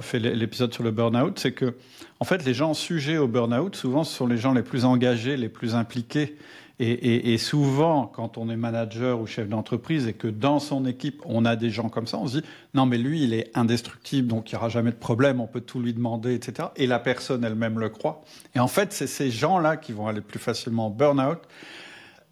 fait 0.00 0.18
l'épisode 0.18 0.72
sur 0.72 0.82
le 0.82 0.90
burn-out, 0.90 1.38
c'est 1.38 1.52
que, 1.52 1.74
en 2.20 2.24
fait, 2.24 2.44
les 2.44 2.54
gens 2.54 2.74
sujets 2.74 3.18
au 3.18 3.28
burn-out, 3.28 3.76
souvent, 3.76 4.04
ce 4.04 4.14
sont 4.14 4.26
les 4.26 4.36
gens 4.36 4.52
les 4.52 4.62
plus 4.62 4.84
engagés, 4.84 5.36
les 5.36 5.48
plus 5.48 5.74
impliqués. 5.74 6.36
Et, 6.80 7.38
souvent, 7.38 8.06
quand 8.06 8.38
on 8.38 8.48
est 8.50 8.56
manager 8.56 9.20
ou 9.20 9.26
chef 9.26 9.48
d'entreprise 9.48 10.06
et 10.06 10.12
que 10.12 10.28
dans 10.28 10.60
son 10.60 10.86
équipe, 10.86 11.22
on 11.24 11.44
a 11.44 11.56
des 11.56 11.70
gens 11.70 11.88
comme 11.88 12.06
ça, 12.06 12.18
on 12.18 12.28
se 12.28 12.38
dit, 12.38 12.46
non, 12.72 12.86
mais 12.86 12.98
lui, 12.98 13.24
il 13.24 13.34
est 13.34 13.50
indestructible, 13.56 14.28
donc 14.28 14.52
il 14.52 14.54
n'y 14.54 14.58
aura 14.58 14.68
jamais 14.68 14.92
de 14.92 14.96
problème, 14.96 15.40
on 15.40 15.48
peut 15.48 15.60
tout 15.60 15.80
lui 15.80 15.92
demander, 15.92 16.34
etc. 16.34 16.68
Et 16.76 16.86
la 16.86 17.00
personne 17.00 17.42
elle-même 17.42 17.80
le 17.80 17.88
croit. 17.88 18.22
Et 18.54 18.60
en 18.60 18.68
fait, 18.68 18.92
c'est 18.92 19.08
ces 19.08 19.28
gens-là 19.28 19.76
qui 19.76 19.90
vont 19.90 20.06
aller 20.06 20.20
plus 20.20 20.38
facilement 20.38 20.86
au 20.86 20.90
burn-out 20.90 21.40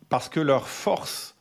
parce 0.09 0.29
que 0.29 0.39
leur 0.39 0.69
force, 0.69 1.35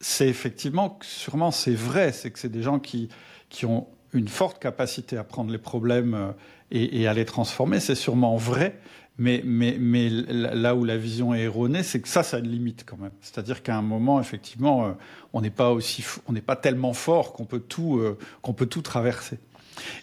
c'est 0.00 0.28
effectivement, 0.28 0.98
sûrement 1.02 1.50
c'est 1.50 1.74
vrai, 1.74 2.12
c'est 2.12 2.30
que 2.30 2.38
c'est 2.38 2.48
des 2.48 2.62
gens 2.62 2.78
qui, 2.78 3.10
qui 3.50 3.66
ont 3.66 3.88
une 4.12 4.28
forte 4.28 4.58
capacité 4.58 5.16
à 5.16 5.24
prendre 5.24 5.50
les 5.50 5.58
problèmes 5.58 6.14
euh, 6.14 6.32
et, 6.70 7.06
à 7.06 7.14
les 7.14 7.24
transformer, 7.24 7.80
c'est 7.80 7.94
sûrement 7.94 8.36
vrai. 8.36 8.78
Mais, 9.20 9.42
là 9.42 10.76
où 10.76 10.84
la 10.84 10.96
vision 10.96 11.34
est 11.34 11.40
erronée, 11.40 11.82
c'est 11.82 12.00
que 12.00 12.08
ça, 12.08 12.22
ça 12.22 12.36
a 12.36 12.40
une 12.40 12.50
limite 12.50 12.84
quand 12.86 12.98
même. 12.98 13.10
C'est-à-dire 13.20 13.64
qu'à 13.64 13.76
un 13.76 13.82
moment, 13.82 14.20
effectivement, 14.20 14.86
euh, 14.86 14.92
on 15.32 15.40
n'est 15.40 15.50
pas 15.50 15.72
aussi, 15.72 16.04
on 16.28 16.32
n'est 16.32 16.40
pas 16.40 16.54
tellement 16.54 16.92
fort 16.92 17.32
qu'on 17.32 17.44
peut 17.44 17.58
tout, 17.58 17.98
euh, 17.98 18.16
qu'on 18.42 18.52
peut 18.52 18.66
tout 18.66 18.82
traverser. 18.82 19.40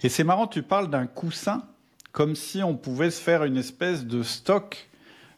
Et 0.03 0.09
c'est 0.09 0.25
marrant, 0.25 0.47
tu 0.47 0.63
parles 0.63 0.89
d'un 0.89 1.05
coussin, 1.05 1.63
comme 2.11 2.35
si 2.35 2.61
on 2.61 2.75
pouvait 2.75 3.11
se 3.11 3.21
faire 3.21 3.45
une 3.45 3.57
espèce 3.57 4.05
de 4.05 4.21
stock 4.21 4.89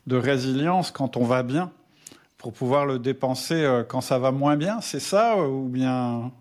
de 0.07 0.15
résilience 0.15 0.89
quand 0.89 1.15
on 1.15 1.25
va 1.25 1.43
bien, 1.43 1.71
pour 2.37 2.53
pouvoir 2.53 2.85
le 2.85 2.97
dépenser 2.97 3.83
quand 3.89 4.01
ça 4.01 4.17
va 4.17 4.31
moins 4.31 4.55
bien. 4.57 4.81
C'est 4.81 4.99
ça 4.99 5.37
ou 5.37 5.67
bien? 5.67 6.31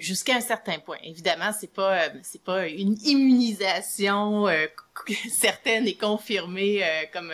Jusqu'à 0.00 0.36
un 0.36 0.40
certain 0.40 0.78
point. 0.78 0.98
Évidemment, 1.02 1.50
c'est 1.58 1.72
pas 1.72 2.04
euh, 2.04 2.08
c'est 2.22 2.42
pas 2.42 2.68
une 2.68 2.96
immunisation 3.04 4.48
euh, 4.48 4.66
certaine 5.30 5.86
et 5.86 5.94
confirmée 5.94 6.84
euh, 6.84 7.04
comme 7.12 7.32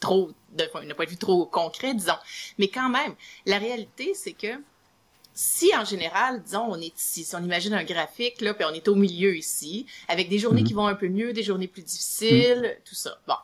trop 0.00 0.30
d'un 0.52 0.68
point 0.68 0.84
de 0.84 1.10
vue 1.10 1.16
trop 1.16 1.46
concret, 1.46 1.94
disons. 1.94 2.18
Mais 2.58 2.68
quand 2.68 2.88
même, 2.88 3.14
la 3.46 3.58
réalité, 3.58 4.14
c'est 4.14 4.32
que 4.32 4.60
si 5.34 5.74
en 5.76 5.84
général, 5.84 6.42
disons, 6.42 6.66
on 6.68 6.80
est 6.80 6.98
ici, 6.98 7.24
si 7.24 7.36
on 7.36 7.42
imagine 7.42 7.74
un 7.74 7.84
graphique, 7.84 8.40
là, 8.40 8.54
puis 8.54 8.64
on 8.64 8.74
est 8.74 8.88
au 8.88 8.94
milieu 8.94 9.36
ici, 9.36 9.86
avec 10.08 10.28
des 10.28 10.38
journées 10.38 10.62
mm-hmm. 10.62 10.66
qui 10.66 10.72
vont 10.72 10.86
un 10.86 10.94
peu 10.94 11.08
mieux, 11.08 11.32
des 11.32 11.42
journées 11.42 11.68
plus 11.68 11.82
difficiles, 11.82 12.76
mm. 12.78 12.82
tout 12.84 12.94
ça. 12.94 13.20
Bon. 13.26 13.34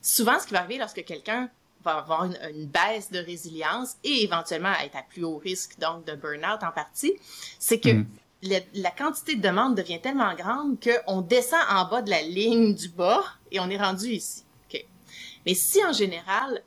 Souvent, 0.00 0.40
ce 0.40 0.46
qui 0.46 0.52
va 0.52 0.60
arriver 0.60 0.78
lorsque 0.78 1.04
quelqu'un 1.04 1.50
va 1.84 1.98
avoir 1.98 2.24
une, 2.24 2.66
baisse 2.66 3.10
de 3.10 3.18
résilience 3.18 3.96
et 4.04 4.24
éventuellement 4.24 4.72
être 4.84 4.96
à 4.96 5.02
plus 5.02 5.24
haut 5.24 5.38
risque 5.38 5.78
donc 5.78 6.04
de 6.04 6.14
burn-out 6.14 6.62
en 6.62 6.72
partie, 6.72 7.14
c'est 7.58 7.80
que 7.80 7.90
mm. 7.90 8.06
la, 8.74 8.90
quantité 8.90 9.36
de 9.36 9.42
demandes 9.42 9.76
devient 9.76 10.00
tellement 10.00 10.34
grande 10.34 10.78
qu'on 10.82 11.20
descend 11.20 11.60
en 11.70 11.88
bas 11.88 12.02
de 12.02 12.10
la 12.10 12.22
ligne 12.22 12.74
du 12.74 12.88
bas 12.88 13.22
et 13.50 13.60
on 13.60 13.70
est 13.70 13.78
rendu 13.78 14.08
ici. 14.08 14.44
Mais 15.46 15.54
si 15.54 15.82
en 15.82 15.92
général, 15.92 16.62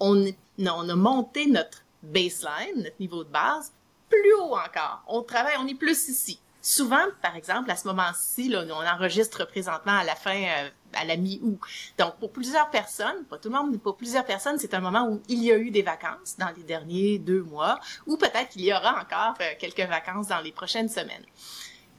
on, 0.00 0.26
on 0.58 0.88
a 0.88 0.96
monté 0.96 1.46
notre 1.46 1.84
baseline, 2.02 2.82
notre 2.82 2.98
niveau 2.98 3.22
de 3.22 3.28
base, 3.28 3.72
plus 4.08 4.34
haut 4.34 4.56
encore, 4.56 5.04
on 5.06 5.22
travaille, 5.22 5.54
on 5.60 5.66
est 5.68 5.74
plus 5.74 6.08
ici. 6.08 6.40
Souvent, 6.66 7.04
par 7.20 7.36
exemple, 7.36 7.70
à 7.70 7.76
ce 7.76 7.86
moment-ci, 7.86 8.50
on 8.56 8.86
enregistre 8.86 9.46
présentement 9.46 9.98
à 9.98 10.02
la 10.02 10.14
fin, 10.14 10.34
euh, 10.34 10.70
à 10.94 11.04
la 11.04 11.18
mi-août. 11.18 11.60
Donc, 11.98 12.16
pour 12.16 12.32
plusieurs 12.32 12.70
personnes, 12.70 13.22
pas 13.28 13.36
tout 13.36 13.50
le 13.50 13.54
monde, 13.54 13.68
mais 13.70 13.76
pour 13.76 13.98
plusieurs 13.98 14.24
personnes, 14.24 14.58
c'est 14.58 14.72
un 14.72 14.80
moment 14.80 15.06
où 15.06 15.20
il 15.28 15.44
y 15.44 15.52
a 15.52 15.58
eu 15.58 15.70
des 15.70 15.82
vacances 15.82 16.38
dans 16.38 16.48
les 16.56 16.62
derniers 16.62 17.18
deux 17.18 17.42
mois, 17.42 17.78
ou 18.06 18.16
peut-être 18.16 18.48
qu'il 18.48 18.62
y 18.62 18.72
aura 18.72 18.98
encore 18.98 19.34
euh, 19.42 19.52
quelques 19.58 19.86
vacances 19.86 20.28
dans 20.28 20.40
les 20.40 20.52
prochaines 20.52 20.88
semaines. 20.88 21.26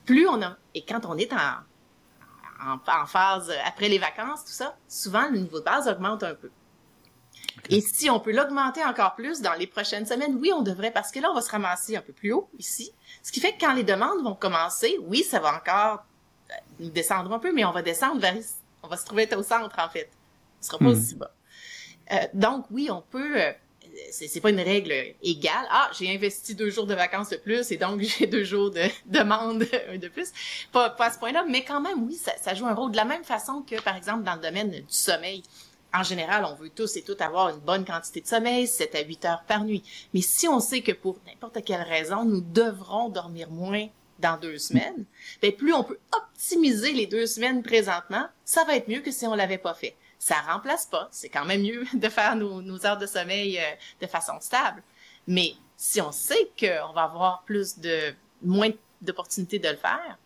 Plus 0.03 0.27
on 0.27 0.41
a, 0.41 0.57
et 0.73 0.83
quand 0.83 1.05
on 1.05 1.15
est 1.15 1.31
en, 1.31 2.79
en, 2.87 3.05
phase 3.05 3.53
après 3.67 3.87
les 3.87 3.99
vacances, 3.99 4.45
tout 4.45 4.51
ça, 4.51 4.75
souvent 4.87 5.29
le 5.29 5.37
niveau 5.37 5.59
de 5.59 5.65
base 5.65 5.87
augmente 5.87 6.23
un 6.23 6.33
peu. 6.33 6.49
Et 7.69 7.81
si 7.81 8.09
on 8.09 8.19
peut 8.19 8.31
l'augmenter 8.31 8.83
encore 8.83 9.15
plus 9.15 9.41
dans 9.41 9.53
les 9.53 9.67
prochaines 9.67 10.05
semaines, 10.05 10.37
oui, 10.39 10.51
on 10.53 10.61
devrait, 10.61 10.91
parce 10.91 11.11
que 11.11 11.19
là, 11.19 11.31
on 11.31 11.35
va 11.35 11.41
se 11.41 11.49
ramasser 11.49 11.95
un 11.95 12.01
peu 12.01 12.13
plus 12.13 12.31
haut 12.31 12.49
ici, 12.59 12.91
ce 13.23 13.31
qui 13.31 13.39
fait 13.39 13.53
que 13.53 13.59
quand 13.59 13.73
les 13.73 13.83
demandes 13.83 14.23
vont 14.23 14.35
commencer, 14.35 14.97
oui, 15.03 15.23
ça 15.23 15.39
va 15.39 15.55
encore 15.55 16.05
euh, 16.51 16.89
descendre 16.89 17.31
un 17.33 17.39
peu, 17.39 17.51
mais 17.51 17.65
on 17.65 17.71
va 17.71 17.81
descendre 17.81 18.21
vers, 18.21 18.35
on 18.83 18.87
va 18.87 18.97
se 18.97 19.05
trouver 19.05 19.27
au 19.35 19.43
centre, 19.43 19.75
en 19.79 19.89
fait. 19.89 20.09
Ce 20.61 20.67
sera 20.67 20.77
pas 20.77 20.85
hmm. 20.85 20.87
aussi 20.89 21.15
bas. 21.15 21.31
Euh, 22.11 22.17
donc, 22.33 22.65
oui, 22.69 22.89
on 22.91 23.01
peut, 23.01 23.41
euh, 23.41 23.51
c'est 24.11 24.41
pas 24.41 24.51
une 24.51 24.59
règle 24.59 24.93
égale. 25.23 25.65
Ah, 25.71 25.89
j'ai 25.97 26.13
investi 26.13 26.53
deux 26.53 26.69
jours 26.69 26.85
de 26.85 26.93
vacances 26.93 27.29
de 27.29 27.37
plus 27.37 27.71
et 27.71 27.77
donc 27.77 28.01
j'ai 28.01 28.27
deux 28.27 28.43
jours 28.43 28.69
de 28.69 28.83
demande 29.05 29.59
de 29.95 30.07
plus. 30.07 30.31
Pas, 30.71 30.91
pas 30.91 31.05
à 31.07 31.11
ce 31.11 31.17
point-là, 31.17 31.45
mais 31.49 31.63
quand 31.63 31.81
même, 31.81 32.03
oui, 32.03 32.15
ça, 32.15 32.33
ça, 32.39 32.53
joue 32.53 32.67
un 32.67 32.73
rôle 32.73 32.91
de 32.91 32.97
la 32.97 33.05
même 33.05 33.23
façon 33.23 33.61
que, 33.61 33.81
par 33.81 33.95
exemple, 33.95 34.23
dans 34.23 34.35
le 34.35 34.41
domaine 34.41 34.69
du 34.69 34.83
sommeil 34.87 35.41
en 35.95 36.03
général, 36.03 36.45
on 36.45 36.55
veut 36.55 36.69
tous 36.69 36.97
et 36.97 37.03
toutes 37.03 37.21
avoir 37.21 37.49
une 37.49 37.59
bonne 37.59 37.85
quantité 37.85 38.21
de 38.21 38.27
sommeil, 38.27 38.67
7 38.67 38.95
à 38.95 39.03
8 39.03 39.25
heures 39.25 39.43
par 39.47 39.63
nuit. 39.63 39.83
Mais 40.13 40.21
si 40.21 40.47
on 40.47 40.59
sait 40.59 40.81
que 40.81 40.91
pour 40.91 41.19
n'importe 41.25 41.63
quelle 41.63 41.81
raison, 41.81 42.25
nous 42.25 42.41
devrons 42.41 43.09
dormir 43.09 43.49
moins 43.49 43.87
dans 44.19 44.37
deux 44.37 44.57
semaines, 44.57 45.05
bien, 45.41 45.51
plus 45.51 45.73
on 45.73 45.83
peut 45.83 45.99
optimiser 46.15 46.93
les 46.93 47.05
deux 47.05 47.25
semaines 47.25 47.63
présentement, 47.63 48.27
ça 48.43 48.63
va 48.63 48.75
être 48.75 48.87
mieux 48.87 49.01
que 49.01 49.11
si 49.11 49.25
on 49.27 49.35
l'avait 49.35 49.57
pas 49.57 49.73
fait. 49.73 49.95
Ça 50.19 50.35
remplace 50.35 50.85
pas. 50.85 51.07
C'est 51.11 51.29
quand 51.29 51.45
même 51.45 51.61
mieux 51.61 51.85
de 51.93 52.09
faire 52.09 52.35
nos, 52.35 52.85
heures 52.85 52.97
de 52.97 53.05
sommeil 53.05 53.59
euh, 53.59 53.75
de 54.01 54.07
façon 54.07 54.39
stable. 54.39 54.83
Mais 55.27 55.53
si 55.77 56.01
on 56.01 56.11
sait 56.11 56.51
qu'on 56.59 56.93
va 56.93 57.03
avoir 57.03 57.43
plus 57.43 57.79
de, 57.79 58.13
moins 58.41 58.71
d'opportunités 59.01 59.59
de 59.59 59.69
le 59.69 59.75
faire, 59.75 60.17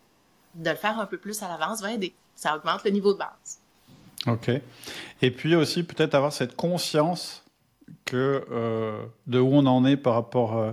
de 0.54 0.70
le 0.70 0.76
faire 0.76 0.98
un 0.98 1.06
peu 1.06 1.18
plus 1.18 1.42
à 1.42 1.48
l'avance 1.48 1.80
va 1.80 1.92
aider. 1.92 2.14
Ça 2.34 2.56
augmente 2.56 2.84
le 2.84 2.90
niveau 2.90 3.12
de 3.12 3.18
base. 3.18 3.59
Ok. 4.26 4.50
Et 5.22 5.30
puis 5.30 5.54
aussi 5.56 5.82
peut-être 5.82 6.14
avoir 6.14 6.32
cette 6.32 6.56
conscience 6.56 7.44
que 8.04 8.44
euh, 8.50 9.02
de 9.26 9.38
où 9.38 9.50
on 9.52 9.66
en 9.66 9.84
est 9.84 9.96
par 9.96 10.14
rapport 10.14 10.56
euh, 10.56 10.72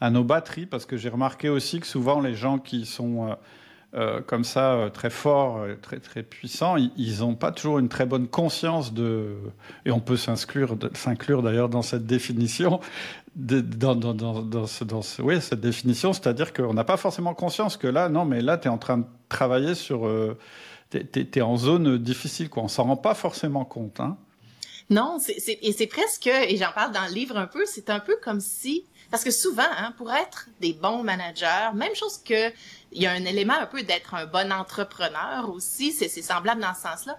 à 0.00 0.10
nos 0.10 0.24
batteries, 0.24 0.66
parce 0.66 0.86
que 0.86 0.96
j'ai 0.96 1.08
remarqué 1.08 1.48
aussi 1.48 1.80
que 1.80 1.86
souvent 1.86 2.20
les 2.20 2.34
gens 2.34 2.58
qui 2.58 2.86
sont 2.86 3.36
euh, 3.94 4.20
comme 4.26 4.44
ça, 4.44 4.90
très 4.92 5.10
forts, 5.10 5.64
très, 5.80 5.98
très 5.98 6.22
puissants, 6.22 6.76
ils 6.76 7.20
n'ont 7.20 7.36
pas 7.36 7.52
toujours 7.52 7.78
une 7.78 7.88
très 7.88 8.06
bonne 8.06 8.28
conscience 8.28 8.92
de, 8.92 9.36
et 9.86 9.90
on 9.90 10.00
peut 10.00 10.16
s'inclure, 10.16 10.76
d'ailleurs 11.42 11.68
dans 11.68 11.82
cette 11.82 12.06
définition, 12.06 12.80
dans, 13.36 14.66
cette 14.66 15.60
définition, 15.60 16.12
c'est-à-dire 16.12 16.52
qu'on 16.52 16.74
n'a 16.74 16.84
pas 16.84 16.96
forcément 16.96 17.34
conscience 17.34 17.76
que 17.76 17.86
là, 17.86 18.08
non, 18.08 18.24
mais 18.24 18.40
là, 18.40 18.58
tu 18.58 18.68
es 18.68 18.70
en 18.70 18.78
train 18.78 18.98
de 18.98 19.04
travailler 19.28 19.74
sur, 19.74 20.08
euh, 20.94 21.02
tu 21.12 21.38
es, 21.38 21.42
en 21.42 21.56
zone 21.56 21.98
difficile, 21.98 22.48
quoi. 22.48 22.62
On 22.62 22.68
s'en 22.68 22.84
rend 22.84 22.96
pas 22.96 23.14
forcément 23.14 23.64
compte, 23.64 24.00
hein. 24.00 24.16
Non, 24.90 25.18
c'est, 25.18 25.58
et 25.62 25.72
c'est 25.72 25.86
presque, 25.86 26.26
et 26.26 26.56
j'en 26.58 26.70
parle 26.72 26.92
dans 26.92 27.06
le 27.06 27.14
livre 27.14 27.38
un 27.38 27.46
peu, 27.46 27.64
c'est 27.64 27.88
un 27.88 28.00
peu 28.00 28.18
comme 28.22 28.40
si 28.40 28.84
parce 29.14 29.22
que 29.22 29.30
souvent, 29.30 29.62
hein, 29.78 29.92
pour 29.96 30.12
être 30.12 30.48
des 30.60 30.72
bons 30.72 31.04
managers, 31.04 31.70
même 31.74 31.94
chose 31.94 32.18
que 32.18 32.50
il 32.90 33.02
y 33.02 33.06
a 33.06 33.12
un 33.12 33.24
élément 33.24 33.54
un 33.54 33.66
peu 33.66 33.84
d'être 33.84 34.14
un 34.14 34.26
bon 34.26 34.52
entrepreneur 34.52 35.48
aussi, 35.50 35.92
c'est 35.92 36.08
semblable 36.08 36.60
dans 36.60 36.74
ce 36.74 36.82
sens-là. 36.82 37.16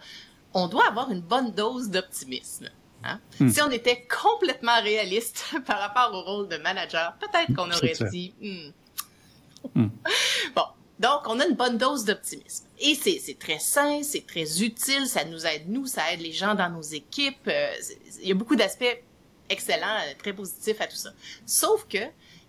On 0.54 0.68
doit 0.68 0.88
avoir 0.88 1.10
une 1.12 1.22
bonne 1.22 1.52
dose 1.52 1.90
d'optimisme. 1.90 2.70
Hein? 3.04 3.22
Hmm. 3.40 3.50
Si 3.50 3.62
on 3.62 3.72
était 3.72 4.06
complètement 4.08 4.82
réaliste 4.82 5.56
par 5.66 5.80
rapport 5.80 6.14
au 6.14 6.22
rôle 6.24 6.48
de 6.50 6.58
manager, 6.58 7.16
peut-être 7.20 7.56
qu'on 7.56 7.72
aurait 7.72 7.94
dit. 8.12 8.34
Hmm. 8.42 9.80
Hmm. 9.80 9.90
Bon, 10.56 10.66
donc 11.00 11.22
on 11.26 11.40
a 11.40 11.46
une 11.46 11.56
bonne 11.56 11.78
dose 11.78 12.06
d'optimisme. 12.06 12.66
Et 12.80 12.96
c'est 12.96 13.38
très 13.40 13.60
sain, 13.60 14.02
c'est 14.04 14.26
très 14.26 14.64
utile, 14.64 15.08
ça 15.08 15.26
nous 15.26 15.46
aide 15.46 15.68
nous, 15.68 15.86
ça 15.86 16.14
aide 16.14 16.22
les 16.22 16.32
gens 16.32 16.56
dans 16.56 16.70
nos 16.70 16.82
équipes. 16.82 17.48
Euh, 17.48 17.74
il 18.22 18.30
y 18.30 18.32
a 18.32 18.36
beaucoup 18.36 18.56
d'aspects 18.56 19.04
excellent, 19.50 19.98
euh, 20.08 20.14
très 20.18 20.34
positif 20.34 20.80
à 20.82 20.88
tout 20.88 20.96
ça. 20.96 21.12
Sauf 21.46 21.86
que 21.88 21.98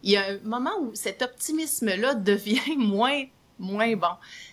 il 0.02 0.12
y 0.12 0.16
a 0.16 0.26
un 0.30 0.38
moment 0.44 0.78
où 0.80 0.94
cet 0.94 1.22
optimisme-là 1.22 2.14
devient 2.30 2.76
moins 2.76 3.24
moins 3.58 3.96
bon. 3.96 4.08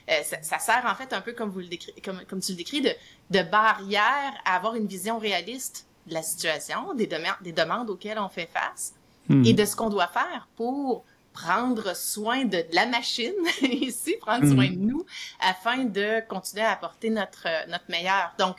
Euh, 0.10 0.22
ça, 0.42 0.60
sert 0.60 0.86
en 0.86 0.96
fait 0.96 1.12
un 1.14 1.22
peu 1.22 1.34
comme 1.34 1.50
vous 1.50 1.60
le 1.60 1.68
comme, 2.04 2.22
comme 2.26 2.40
tu 2.40 2.54
le 2.54 2.58
décris, 2.58 2.82
de, 2.82 2.92
de 3.32 3.44
barrière 3.44 4.34
à 4.46 4.56
avoir 4.56 4.76
une 4.76 4.88
vision 4.88 5.20
réaliste 5.20 5.86
de 6.08 6.14
la 6.14 6.24
situation, 6.24 6.94
des, 6.94 7.08
demandes, 7.08 7.36
des 7.42 7.52
demandes 7.52 7.90
auxquelles 7.90 8.20
on 8.20 8.30
fait 8.30 8.50
face 8.52 8.94
hmm. 9.30 9.46
et 9.46 9.54
de 9.54 9.66
ce 9.66 9.76
qu'on 9.76 9.90
doit 9.90 10.08
faire 10.08 10.48
pour 10.56 11.04
prendre 11.34 11.96
soin 11.96 12.46
de, 12.46 12.64
la 12.72 12.86
machine 12.86 13.34
ici, 13.62 14.16
prendre 14.22 14.46
soin 14.46 14.70
hmm. 14.70 14.76
de 14.76 14.92
nous 14.92 15.06
afin 15.40 15.84
de 15.86 16.22
continuer 16.28 16.64
à 16.64 16.72
apporter 16.72 17.10
notre, 17.10 17.48
notre 17.70 17.86
meilleur. 17.90 18.34
Donc, 18.38 18.58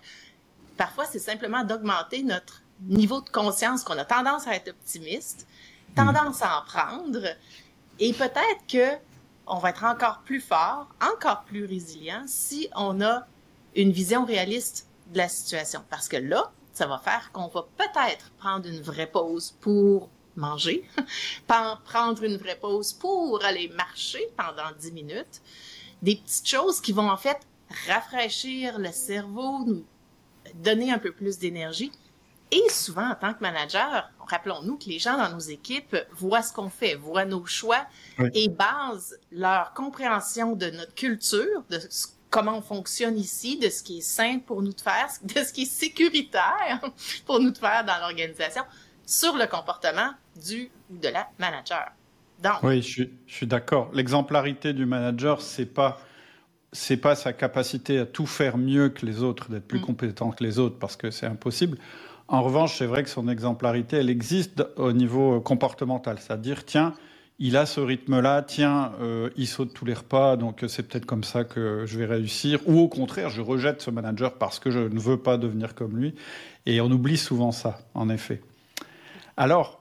parfois, 0.76 1.04
c'est 1.06 1.18
simplement 1.18 1.64
d'augmenter 1.64 2.22
notre 2.22 2.62
niveau 2.80 3.20
de 3.20 3.30
conscience 3.30 3.84
qu'on 3.84 3.98
a 3.98 4.04
tendance 4.04 4.46
à 4.46 4.54
être 4.54 4.68
optimiste, 4.68 5.46
tendance 5.94 6.42
à 6.42 6.58
en 6.58 6.64
prendre, 6.64 7.24
et 7.98 8.12
peut-être 8.12 8.66
que 8.68 8.98
on 9.46 9.58
va 9.58 9.70
être 9.70 9.84
encore 9.84 10.22
plus 10.24 10.40
fort, 10.40 10.88
encore 11.02 11.44
plus 11.44 11.66
résilient 11.66 12.24
si 12.26 12.68
on 12.74 13.00
a 13.02 13.26
une 13.76 13.92
vision 13.92 14.24
réaliste 14.24 14.88
de 15.12 15.18
la 15.18 15.28
situation. 15.28 15.82
Parce 15.90 16.08
que 16.08 16.16
là, 16.16 16.50
ça 16.72 16.86
va 16.86 16.98
faire 16.98 17.30
qu'on 17.32 17.48
va 17.48 17.66
peut-être 17.76 18.30
prendre 18.38 18.66
une 18.66 18.80
vraie 18.80 19.06
pause 19.06 19.56
pour 19.60 20.08
manger, 20.36 20.88
prendre 21.46 22.22
une 22.22 22.36
vraie 22.36 22.58
pause 22.58 22.92
pour 22.92 23.44
aller 23.44 23.68
marcher 23.68 24.28
pendant 24.36 24.70
10 24.78 24.92
minutes. 24.92 25.40
Des 26.02 26.16
petites 26.16 26.48
choses 26.48 26.80
qui 26.80 26.92
vont 26.92 27.10
en 27.10 27.16
fait 27.16 27.38
rafraîchir 27.88 28.78
le 28.78 28.92
cerveau, 28.92 29.64
nous 29.64 29.84
donner 30.54 30.92
un 30.92 30.98
peu 30.98 31.12
plus 31.12 31.38
d'énergie. 31.38 31.90
Et 32.50 32.68
souvent, 32.68 33.10
en 33.10 33.14
tant 33.14 33.34
que 33.34 33.40
manager, 33.40 34.10
rappelons-nous 34.28 34.76
que 34.76 34.84
les 34.84 34.98
gens 34.98 35.16
dans 35.16 35.30
nos 35.30 35.40
équipes 35.40 35.96
voient 36.12 36.42
ce 36.42 36.52
qu'on 36.52 36.68
fait, 36.68 36.94
voient 36.94 37.24
nos 37.24 37.44
choix 37.46 37.86
et 38.32 38.48
basent 38.48 39.18
leur 39.32 39.72
compréhension 39.72 40.54
de 40.54 40.70
notre 40.70 40.94
culture, 40.94 41.64
de 41.70 41.80
comment 42.30 42.58
on 42.58 42.62
fonctionne 42.62 43.16
ici, 43.16 43.58
de 43.58 43.68
ce 43.68 43.82
qui 43.82 43.98
est 43.98 44.02
simple 44.02 44.44
pour 44.44 44.62
nous 44.62 44.72
de 44.72 44.80
faire, 44.80 45.08
de 45.22 45.44
ce 45.44 45.52
qui 45.52 45.62
est 45.62 45.72
sécuritaire 45.72 46.80
pour 47.26 47.40
nous 47.40 47.50
de 47.50 47.58
faire 47.58 47.84
dans 47.84 47.98
l'organisation, 48.00 48.62
sur 49.06 49.36
le 49.36 49.46
comportement 49.46 50.10
du 50.42 50.70
ou 50.90 50.98
de 50.98 51.08
la 51.08 51.28
manager. 51.38 51.92
Donc, 52.42 52.62
oui, 52.62 52.82
je 52.82 53.04
suis, 53.26 53.46
d'accord. 53.46 53.90
L'exemplarité 53.94 54.72
du 54.72 54.86
manager, 54.86 55.40
c'est 55.40 55.66
pas 55.66 55.98
c'est 56.72 56.96
pas 56.96 57.14
sa 57.14 57.32
capacité 57.32 58.00
à 58.00 58.06
tout 58.06 58.26
faire 58.26 58.58
mieux 58.58 58.88
que 58.88 59.06
les 59.06 59.22
autres, 59.22 59.48
d'être 59.48 59.66
plus 59.66 59.78
mm. 59.78 59.82
compétent 59.82 60.30
que 60.30 60.42
les 60.42 60.58
autres, 60.58 60.76
parce 60.76 60.96
que 60.96 61.12
c'est 61.12 61.26
impossible. 61.26 61.78
En 62.26 62.42
revanche, 62.42 62.76
c'est 62.76 62.86
vrai 62.86 63.04
que 63.04 63.08
son 63.08 63.28
exemplarité, 63.28 63.98
elle 63.98 64.10
existe 64.10 64.64
au 64.76 64.92
niveau 64.92 65.40
comportemental. 65.40 66.18
C'est-à-dire, 66.18 66.64
tiens, 66.64 66.94
il 67.38 67.56
a 67.56 67.66
ce 67.66 67.80
rythme-là, 67.80 68.42
tiens, 68.42 68.92
euh, 69.00 69.30
il 69.36 69.46
saute 69.46 69.72
tous 69.72 69.84
les 69.84 69.94
repas, 69.94 70.36
donc 70.36 70.64
c'est 70.66 70.82
peut-être 70.88 71.06
comme 71.06 71.22
ça 71.22 71.44
que 71.44 71.84
je 71.86 71.98
vais 71.98 72.06
réussir. 72.06 72.60
Ou 72.66 72.80
au 72.80 72.88
contraire, 72.88 73.30
je 73.30 73.40
rejette 73.40 73.80
ce 73.80 73.90
manager 73.90 74.34
parce 74.34 74.58
que 74.58 74.70
je 74.70 74.80
ne 74.80 74.98
veux 74.98 75.18
pas 75.18 75.36
devenir 75.36 75.74
comme 75.74 75.96
lui. 75.96 76.14
Et 76.66 76.80
on 76.80 76.90
oublie 76.90 77.18
souvent 77.18 77.52
ça, 77.52 77.78
en 77.94 78.08
effet. 78.08 78.40
Alors, 79.36 79.80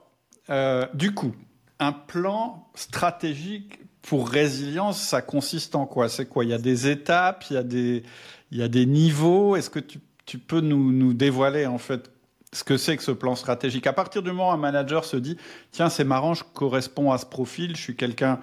euh, 0.50 0.86
du 0.94 1.14
coup, 1.14 1.34
un 1.78 1.92
plan 1.92 2.68
stratégique 2.74 3.80
pour 4.02 4.28
résilience, 4.28 5.00
ça 5.00 5.22
consiste 5.22 5.74
en 5.74 5.86
quoi? 5.86 6.08
C'est 6.08 6.26
quoi? 6.26 6.44
Il 6.44 6.50
y 6.50 6.54
a 6.54 6.58
des 6.58 6.88
étapes, 6.88 7.44
il 7.50 7.54
y 7.54 7.56
a 7.56 7.62
des, 7.62 8.02
il 8.50 8.58
y 8.58 8.62
a 8.62 8.68
des 8.68 8.86
niveaux. 8.86 9.56
Est-ce 9.56 9.70
que 9.70 9.78
tu, 9.78 9.98
tu 10.26 10.38
peux 10.38 10.60
nous, 10.60 11.14
dévoiler 11.14 11.66
en 11.66 11.78
fait 11.78 12.10
ce 12.52 12.64
que 12.64 12.76
c'est 12.76 12.96
que 12.96 13.02
ce 13.02 13.12
plan 13.12 13.34
stratégique? 13.34 13.86
À 13.86 13.92
partir 13.92 14.22
du 14.22 14.30
moment 14.30 14.50
où 14.50 14.52
un 14.52 14.58
manager 14.58 15.04
se 15.04 15.16
dit, 15.16 15.36
tiens, 15.72 15.88
c'est 15.88 16.04
marrant, 16.04 16.34
je 16.34 16.44
corresponds 16.44 17.12
à 17.12 17.18
ce 17.18 17.26
profil, 17.26 17.76
je 17.76 17.80
suis 17.80 17.96
quelqu'un 17.96 18.40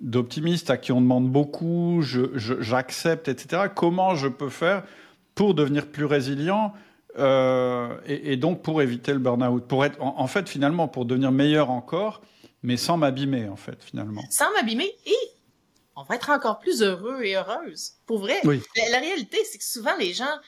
d'optimiste 0.00 0.70
à 0.70 0.78
qui 0.78 0.92
on 0.92 1.00
demande 1.00 1.30
beaucoup, 1.30 2.02
j'accepte, 2.02 3.28
etc. 3.28 3.64
Comment 3.74 4.14
je 4.14 4.28
peux 4.28 4.48
faire 4.48 4.82
pour 5.34 5.54
devenir 5.54 5.86
plus 5.86 6.06
résilient 6.06 6.72
euh, 7.18 7.98
et, 8.06 8.36
donc 8.36 8.62
pour 8.62 8.82
éviter 8.82 9.12
le 9.12 9.18
burn-out, 9.18 9.66
pour 9.66 9.84
être, 9.84 10.00
en, 10.00 10.26
fait, 10.26 10.48
finalement, 10.48 10.88
pour 10.88 11.04
devenir 11.04 11.32
meilleur 11.32 11.70
encore, 11.70 12.22
mais 12.62 12.76
sans 12.76 12.96
m'abîmer, 12.96 13.48
en 13.48 13.56
fait, 13.56 13.82
finalement. 13.82 14.22
Sans 14.30 14.50
m'abîmer 14.52 14.94
et 15.06 15.16
on 15.94 16.04
va 16.04 16.14
être 16.14 16.30
encore 16.30 16.58
plus 16.58 16.82
heureux 16.82 17.22
et 17.22 17.36
heureuse. 17.36 17.92
Pour 18.06 18.20
vrai. 18.20 18.40
Oui. 18.44 18.62
la 18.90 18.98
réalité, 18.98 19.38
c'est 19.44 19.58
que 19.58 19.64
souvent 19.64 19.94
les 19.98 20.14
gens 20.14 20.38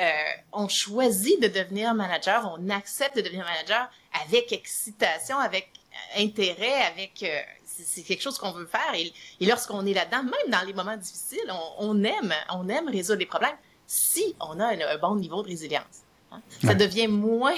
euh, 0.00 0.04
on 0.52 0.68
choisit 0.68 1.42
de 1.42 1.48
devenir 1.48 1.92
manager, 1.92 2.56
on 2.56 2.68
accepte 2.70 3.16
de 3.16 3.20
devenir 3.20 3.44
manager 3.44 3.90
avec 4.24 4.52
excitation, 4.52 5.38
avec 5.38 5.70
euh, 6.16 6.22
intérêt, 6.22 6.82
avec 6.82 7.20
euh, 7.24 7.40
c'est 7.64 8.02
quelque 8.02 8.22
chose 8.22 8.38
qu'on 8.38 8.52
veut 8.52 8.66
faire 8.66 8.94
et, 8.94 9.12
lorsqu'on 9.40 9.84
est 9.86 9.94
là-dedans, 9.94 10.22
même 10.22 10.50
dans 10.50 10.64
les 10.64 10.72
moments 10.72 10.96
difficiles, 10.96 11.52
on, 11.78 12.04
aime, 12.04 12.32
on 12.50 12.68
aime 12.68 12.88
résoudre 12.88 13.18
des 13.18 13.26
problèmes 13.26 13.56
si 13.88 14.36
on 14.38 14.60
a 14.60 14.66
un, 14.66 14.98
bon 14.98 15.16
niveau 15.16 15.42
de 15.42 15.48
résilience. 15.48 16.04
Hein. 16.30 16.42
Ça 16.62 16.74
devient 16.74 17.08
moins, 17.08 17.56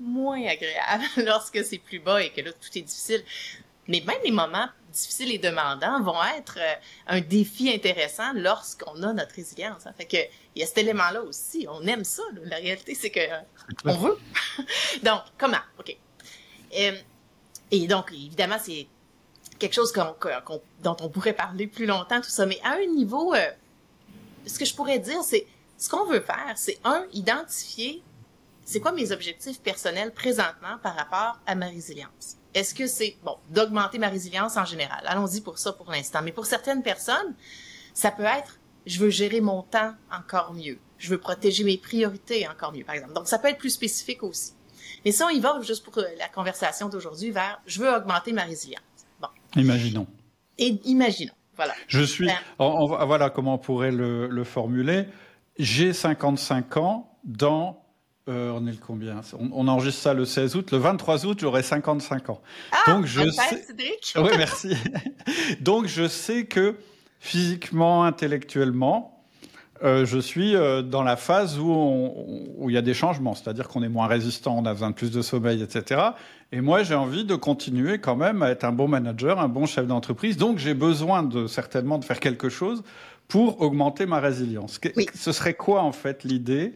moins 0.00 0.40
agréable 0.46 1.04
lorsque 1.16 1.62
c'est 1.64 1.78
plus 1.78 1.98
bas 1.98 2.22
et 2.22 2.30
que 2.30 2.40
là 2.40 2.52
tout 2.52 2.78
est 2.78 2.82
difficile. 2.82 3.24
Mais 3.88 4.02
même 4.06 4.16
les 4.24 4.30
moments 4.30 4.68
difficiles 4.92 5.32
et 5.32 5.38
demandants 5.38 6.00
vont 6.00 6.22
être 6.38 6.58
euh, 6.58 6.74
un 7.08 7.20
défi 7.20 7.70
intéressant 7.70 8.32
lorsqu'on 8.34 9.02
a 9.02 9.12
notre 9.12 9.34
résilience. 9.34 9.86
Hein. 9.86 9.92
Fait 9.98 10.06
que 10.06 10.16
il 10.54 10.60
y 10.60 10.62
a 10.62 10.66
cet 10.66 10.78
élément-là 10.78 11.22
aussi. 11.22 11.66
On 11.68 11.84
aime 11.86 12.04
ça. 12.04 12.22
La 12.44 12.56
réalité, 12.56 12.94
c'est 12.94 13.10
que 13.10 13.20
on 13.84 13.96
veut. 13.96 14.16
donc, 15.02 15.22
comment? 15.36 15.58
Ok. 15.78 15.96
Euh, 16.78 16.96
et 17.72 17.86
donc, 17.88 18.12
évidemment, 18.12 18.58
c'est 18.62 18.86
quelque 19.58 19.74
chose 19.74 19.92
dont 19.92 20.96
on 21.00 21.08
pourrait 21.08 21.32
parler 21.32 21.66
plus 21.66 21.86
longtemps, 21.86 22.20
tout 22.20 22.30
ça. 22.30 22.46
Mais 22.46 22.60
à 22.62 22.74
un 22.74 22.86
niveau, 22.86 23.34
euh, 23.34 23.50
ce 24.46 24.58
que 24.58 24.64
je 24.64 24.74
pourrais 24.74 25.00
dire, 25.00 25.22
c'est 25.24 25.46
ce 25.76 25.88
qu'on 25.88 26.06
veut 26.06 26.20
faire, 26.20 26.52
c'est 26.56 26.78
un, 26.84 27.04
identifier 27.12 28.02
c'est 28.64 28.80
quoi 28.80 28.92
mes 28.92 29.12
objectifs 29.12 29.60
personnels 29.60 30.12
présentement 30.12 30.78
par 30.82 30.96
rapport 30.96 31.38
à 31.46 31.54
ma 31.54 31.66
résilience. 31.66 32.38
Est-ce 32.54 32.74
que 32.74 32.86
c'est, 32.86 33.16
bon, 33.22 33.36
d'augmenter 33.50 33.98
ma 33.98 34.08
résilience 34.08 34.56
en 34.56 34.64
général? 34.64 35.02
Allons-y 35.06 35.40
pour 35.40 35.58
ça 35.58 35.72
pour 35.72 35.90
l'instant. 35.90 36.20
Mais 36.22 36.32
pour 36.32 36.46
certaines 36.46 36.82
personnes, 36.82 37.34
ça 37.92 38.10
peut 38.10 38.24
être, 38.24 38.58
je 38.86 38.98
veux 39.00 39.10
gérer 39.10 39.40
mon 39.40 39.62
temps 39.62 39.94
encore 40.10 40.54
mieux. 40.54 40.78
Je 40.98 41.10
veux 41.10 41.18
protéger 41.18 41.64
mes 41.64 41.76
priorités 41.76 42.48
encore 42.48 42.72
mieux, 42.72 42.84
par 42.84 42.94
exemple. 42.94 43.12
Donc, 43.12 43.28
ça 43.28 43.38
peut 43.38 43.48
être 43.48 43.58
plus 43.58 43.70
spécifique 43.70 44.22
aussi. 44.22 44.52
Mais 45.04 45.12
ça, 45.12 45.26
on 45.26 45.30
y 45.30 45.40
va 45.40 45.60
juste 45.60 45.84
pour 45.84 46.00
la 46.18 46.28
conversation 46.28 46.88
d'aujourd'hui 46.88 47.30
vers, 47.30 47.60
je 47.66 47.80
veux 47.80 47.92
augmenter 47.92 48.32
ma 48.32 48.44
résilience. 48.44 48.82
Bon. 49.20 49.28
Imaginons. 49.56 50.06
Et 50.56 50.78
imaginons. 50.84 51.34
Voilà. 51.56 51.74
Je 51.86 52.02
suis, 52.02 52.26
ben, 52.26 53.06
voilà 53.06 53.30
comment 53.30 53.54
on 53.54 53.58
pourrait 53.58 53.92
le, 53.92 54.28
le 54.28 54.44
formuler. 54.44 55.06
J'ai 55.58 55.92
55 55.92 56.76
ans 56.78 57.18
dans 57.24 57.80
euh, 58.28 58.52
on 58.54 58.66
est 58.66 58.70
le 58.70 58.78
combien? 58.78 59.20
On, 59.38 59.68
enregistre 59.68 60.00
ça 60.00 60.14
le 60.14 60.24
16 60.24 60.56
août. 60.56 60.72
Le 60.72 60.78
23 60.78 61.26
août, 61.26 61.38
j'aurai 61.40 61.62
55 61.62 62.30
ans. 62.30 62.40
Ah, 62.72 62.92
Donc 62.92 63.04
je 63.04 63.28
sais. 63.28 63.66
Oui, 64.16 64.30
merci. 64.38 64.74
Donc 65.60 65.86
je 65.86 66.08
sais 66.08 66.46
que 66.46 66.76
physiquement, 67.20 68.04
intellectuellement, 68.04 69.14
euh, 69.82 70.06
je 70.06 70.18
suis 70.18 70.56
euh, 70.56 70.80
dans 70.80 71.02
la 71.02 71.16
phase 71.16 71.58
où, 71.58 72.66
il 72.66 72.72
y 72.72 72.78
a 72.78 72.82
des 72.82 72.94
changements, 72.94 73.34
c'est-à-dire 73.34 73.68
qu'on 73.68 73.82
est 73.82 73.88
moins 73.90 74.06
résistant, 74.06 74.56
on 74.56 74.64
a 74.64 74.72
besoin 74.72 74.90
de 74.90 74.94
plus 74.94 75.10
de 75.10 75.20
sommeil, 75.20 75.62
etc. 75.62 76.00
Et 76.52 76.62
moi, 76.62 76.82
j'ai 76.82 76.94
envie 76.94 77.24
de 77.24 77.34
continuer 77.34 77.98
quand 77.98 78.16
même 78.16 78.42
à 78.42 78.50
être 78.50 78.64
un 78.64 78.72
bon 78.72 78.88
manager, 78.88 79.38
un 79.38 79.48
bon 79.48 79.66
chef 79.66 79.86
d'entreprise. 79.86 80.38
Donc, 80.38 80.58
j'ai 80.58 80.72
besoin 80.72 81.22
de 81.22 81.46
certainement 81.46 81.98
de 81.98 82.04
faire 82.06 82.20
quelque 82.20 82.48
chose 82.48 82.82
pour 83.28 83.60
augmenter 83.60 84.06
ma 84.06 84.20
résilience. 84.20 84.80
Ce 85.14 85.32
serait 85.32 85.54
quoi 85.54 85.82
en 85.82 85.92
fait 85.92 86.24
l'idée 86.24 86.74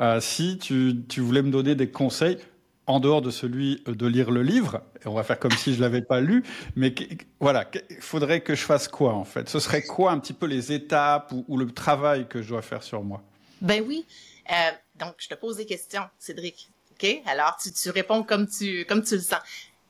euh, 0.00 0.20
si 0.20 0.58
tu, 0.58 0.94
tu 1.08 1.20
voulais 1.20 1.42
me 1.42 1.50
donner 1.50 1.74
des 1.74 1.90
conseils 1.90 2.38
en 2.86 3.00
dehors 3.00 3.20
de 3.20 3.30
celui 3.30 3.82
de 3.86 4.06
lire 4.06 4.30
le 4.30 4.42
livre, 4.42 4.80
et 5.04 5.08
on 5.08 5.14
va 5.14 5.22
faire 5.22 5.38
comme 5.38 5.52
si 5.52 5.74
je 5.74 5.80
l'avais 5.80 6.00
pas 6.00 6.20
lu, 6.20 6.42
mais 6.74 6.94
voilà, 7.38 7.70
il 7.90 7.96
faudrait 8.00 8.40
que 8.40 8.54
je 8.54 8.62
fasse 8.62 8.88
quoi 8.88 9.12
en 9.12 9.24
fait? 9.24 9.48
Ce 9.48 9.60
serait 9.60 9.82
quoi 9.82 10.10
un 10.12 10.18
petit 10.18 10.32
peu 10.32 10.46
les 10.46 10.72
étapes 10.72 11.34
ou, 11.48 11.58
le 11.58 11.70
travail 11.70 12.26
que 12.28 12.40
je 12.40 12.48
dois 12.48 12.62
faire 12.62 12.82
sur 12.82 13.02
moi? 13.02 13.22
Ben 13.60 13.84
oui. 13.86 14.06
Euh, 14.50 14.70
donc, 14.98 15.16
je 15.18 15.28
te 15.28 15.34
pose 15.34 15.58
des 15.58 15.66
questions, 15.66 16.04
Cédric. 16.18 16.70
OK? 16.92 17.22
Alors, 17.26 17.58
tu, 17.62 17.70
tu 17.72 17.90
réponds 17.90 18.22
comme 18.22 18.48
tu, 18.48 18.86
comme 18.86 19.02
tu 19.02 19.16
le 19.16 19.20
sens. 19.20 19.40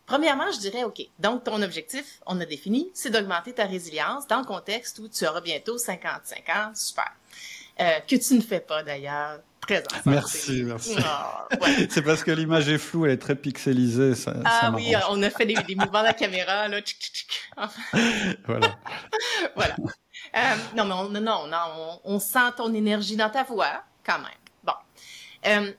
Premièrement, 0.08 0.50
je 0.50 0.58
dirais, 0.58 0.84
OK, 0.84 1.02
donc 1.18 1.44
ton 1.44 1.60
objectif, 1.60 2.20
on 2.24 2.40
a 2.40 2.46
défini, 2.46 2.90
c'est 2.94 3.10
d'augmenter 3.10 3.52
ta 3.52 3.66
résilience 3.66 4.26
dans 4.26 4.38
le 4.38 4.44
contexte 4.44 4.98
où 5.00 5.08
tu 5.08 5.26
auras 5.26 5.42
bientôt 5.42 5.76
55 5.76 6.48
ans. 6.48 6.72
Super. 6.74 7.12
Euh, 7.80 8.00
que 8.08 8.16
tu 8.16 8.34
ne 8.34 8.40
fais 8.40 8.60
pas 8.60 8.82
d'ailleurs. 8.82 9.40
Merci, 10.06 10.62
merci. 10.64 10.96
Ah, 11.04 11.46
c'est 11.90 12.00
parce 12.00 12.24
que 12.24 12.30
l'image 12.30 12.70
est 12.70 12.78
floue, 12.78 13.04
elle 13.04 13.12
est 13.12 13.18
très 13.18 13.34
pixelisée. 13.34 14.14
Ça, 14.14 14.32
ah 14.46 14.72
oui, 14.74 14.94
on 15.10 15.22
a 15.22 15.28
fait 15.28 15.44
des, 15.44 15.56
mouvements 15.74 16.00
de 16.00 16.06
la 16.06 16.14
caméra, 16.14 16.68
là. 16.68 16.80
voilà. 18.46 18.78
voilà. 19.54 19.76
Euh, 20.36 20.56
non, 20.74 20.86
mais 20.86 20.94
on, 20.94 21.08
non, 21.10 21.46
non, 21.46 22.00
on, 22.02 22.18
sent 22.18 22.52
ton 22.56 22.72
énergie 22.72 23.16
dans 23.16 23.28
ta 23.28 23.42
voix, 23.42 23.84
quand 24.06 24.18
même. 24.18 24.30
Bon. 24.64 24.72
Euh, 25.46 25.70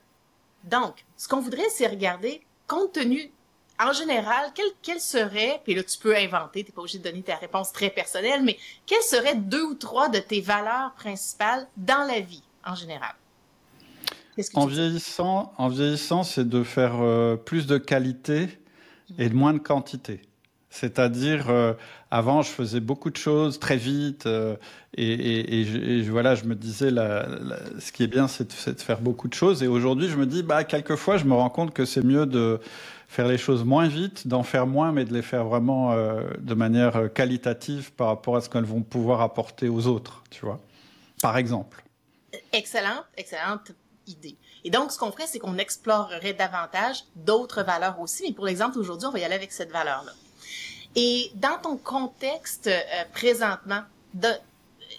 donc, 0.62 1.04
ce 1.16 1.26
qu'on 1.26 1.40
voudrait, 1.40 1.68
c'est 1.70 1.88
regarder, 1.88 2.46
compte 2.68 2.92
tenu, 2.92 3.32
en 3.80 3.92
général, 3.92 4.50
quel, 4.54 4.66
quel 4.82 5.00
serait, 5.00 5.60
puis 5.64 5.74
là, 5.74 5.82
tu 5.82 5.98
peux 5.98 6.16
inventer, 6.16 6.64
t'es 6.64 6.72
pas 6.72 6.82
obligé 6.82 6.98
de 6.98 7.04
donner 7.04 7.22
ta 7.22 7.36
réponse 7.36 7.72
très 7.72 7.90
personnelle, 7.90 8.42
mais 8.44 8.58
quelles 8.86 9.02
seraient 9.02 9.36
deux 9.36 9.62
ou 9.62 9.74
trois 9.74 10.08
de 10.08 10.18
tes 10.18 10.40
valeurs 10.40 10.92
principales 10.96 11.66
dans 11.76 12.06
la 12.06 12.20
vie, 12.20 12.42
en 12.64 12.74
général? 12.74 13.14
En 14.54 14.66
vieillissant, 14.66 15.52
en 15.58 15.68
vieillissant, 15.68 16.22
c'est 16.22 16.48
de 16.48 16.62
faire 16.62 17.00
euh, 17.00 17.36
plus 17.36 17.66
de 17.66 17.78
qualité 17.78 18.48
et 19.18 19.28
de 19.28 19.34
moins 19.34 19.52
de 19.52 19.58
quantité. 19.58 20.22
C'est-à-dire, 20.70 21.50
euh, 21.50 21.72
avant, 22.12 22.42
je 22.42 22.48
faisais 22.48 22.78
beaucoup 22.78 23.10
de 23.10 23.16
choses 23.16 23.58
très 23.58 23.76
vite, 23.76 24.26
euh, 24.26 24.56
et, 24.96 25.60
et, 25.60 26.02
voilà, 26.02 26.36
je 26.36 26.44
me 26.44 26.54
disais, 26.54 26.90
ce 26.90 27.92
qui 27.92 28.04
est 28.04 28.08
bien, 28.08 28.28
c'est 28.28 28.48
de, 28.48 28.80
faire 28.80 29.00
beaucoup 29.00 29.26
de 29.26 29.34
choses. 29.34 29.62
Et 29.62 29.66
aujourd'hui, 29.66 30.08
je 30.08 30.16
me 30.16 30.26
dis, 30.26 30.42
bah, 30.42 30.62
quelquefois, 30.64 31.16
je 31.16 31.24
me 31.24 31.34
rends 31.34 31.50
compte 31.50 31.74
que 31.74 31.84
c'est 31.84 32.04
mieux 32.04 32.26
de 32.26 32.60
faire 33.10 33.26
les 33.26 33.38
choses 33.38 33.64
moins 33.64 33.88
vite, 33.88 34.28
d'en 34.28 34.44
faire 34.44 34.66
moins, 34.68 34.92
mais 34.92 35.04
de 35.04 35.12
les 35.12 35.22
faire 35.22 35.44
vraiment 35.44 35.92
de 36.38 36.54
manière 36.54 37.12
qualitative 37.12 37.92
par 37.92 38.06
rapport 38.06 38.36
à 38.36 38.40
ce 38.40 38.48
qu'elles 38.48 38.64
vont 38.64 38.82
pouvoir 38.82 39.20
apporter 39.20 39.68
aux 39.68 39.88
autres, 39.88 40.22
tu 40.30 40.44
vois. 40.44 40.60
Par 41.20 41.36
exemple. 41.36 41.82
Excellente, 42.52 43.04
excellente 43.16 43.72
idée. 44.06 44.36
Et 44.64 44.70
donc, 44.70 44.92
ce 44.92 44.98
qu'on 44.98 45.10
ferait, 45.10 45.26
c'est 45.26 45.38
qu'on 45.38 45.58
explorerait 45.58 46.34
davantage 46.34 47.04
d'autres 47.16 47.62
valeurs 47.62 47.98
aussi. 48.00 48.24
Mais 48.24 48.32
pour 48.32 48.46
l'exemple, 48.46 48.78
aujourd'hui, 48.78 49.08
on 49.08 49.10
va 49.10 49.18
y 49.18 49.24
aller 49.24 49.34
avec 49.34 49.52
cette 49.52 49.70
valeur-là. 49.70 50.12
Et 50.96 51.30
dans 51.34 51.58
ton 51.58 51.76
contexte 51.76 52.66
euh, 52.66 52.80
présentement, 53.12 53.82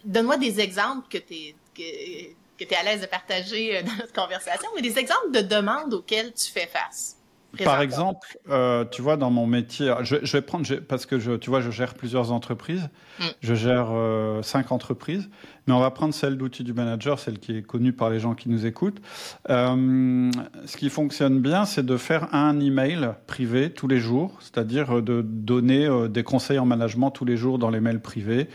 donne-moi 0.05 0.37
des 0.37 0.59
exemples 0.59 1.07
que 1.09 1.17
tu 1.17 1.33
es, 1.33 1.55
que, 1.75 2.63
que 2.63 2.73
es 2.73 2.75
à 2.75 2.83
l'aise 2.83 3.01
de 3.01 3.07
partager 3.07 3.77
euh, 3.77 3.83
dans 3.83 3.95
notre 3.95 4.13
conversation, 4.13 4.69
mais 4.75 4.81
des 4.81 4.97
exemples 4.97 5.31
de 5.31 5.41
demandes 5.41 5.93
auxquelles 5.93 6.33
tu 6.33 6.51
fais 6.51 6.67
face. 6.67 7.17
Par 7.63 7.81
exemple, 7.81 8.39
euh, 8.49 8.85
tu 8.89 9.01
vois, 9.01 9.17
dans 9.17 9.29
mon 9.29 9.45
métier, 9.45 9.93
je, 10.03 10.17
je 10.23 10.31
vais 10.31 10.41
prendre, 10.41 10.65
parce 10.87 11.05
que 11.05 11.19
je, 11.19 11.33
tu 11.33 11.49
vois, 11.49 11.61
je 11.61 11.71
gère 11.71 11.93
plusieurs 11.93 12.31
entreprises, 12.31 12.89
mm. 13.19 13.23
je 13.41 13.53
gère 13.53 13.87
euh, 13.91 14.41
cinq 14.41 14.71
entreprises, 14.71 15.29
mais 15.67 15.73
on 15.73 15.79
va 15.79 15.91
prendre 15.91 16.13
celle 16.13 16.37
d'outils 16.37 16.63
du 16.63 16.73
manager, 16.73 17.19
celle 17.19 17.39
qui 17.39 17.57
est 17.57 17.61
connue 17.61 17.93
par 17.93 18.09
les 18.09 18.19
gens 18.19 18.33
qui 18.33 18.49
nous 18.49 18.65
écoutent. 18.65 19.01
Euh, 19.49 20.31
ce 20.65 20.77
qui 20.77 20.89
fonctionne 20.89 21.39
bien, 21.39 21.65
c'est 21.65 21.85
de 21.85 21.97
faire 21.97 22.33
un 22.33 22.59
email 22.59 23.11
privé 23.27 23.71
tous 23.71 23.87
les 23.87 23.99
jours, 23.99 24.37
c'est-à-dire 24.39 25.01
de 25.01 25.21
donner 25.21 25.85
euh, 25.85 26.07
des 26.07 26.23
conseils 26.23 26.59
en 26.59 26.65
management 26.65 27.11
tous 27.11 27.25
les 27.25 27.37
jours 27.37 27.59
dans 27.59 27.69
les 27.69 27.79
mails 27.79 28.01
privés. 28.01 28.47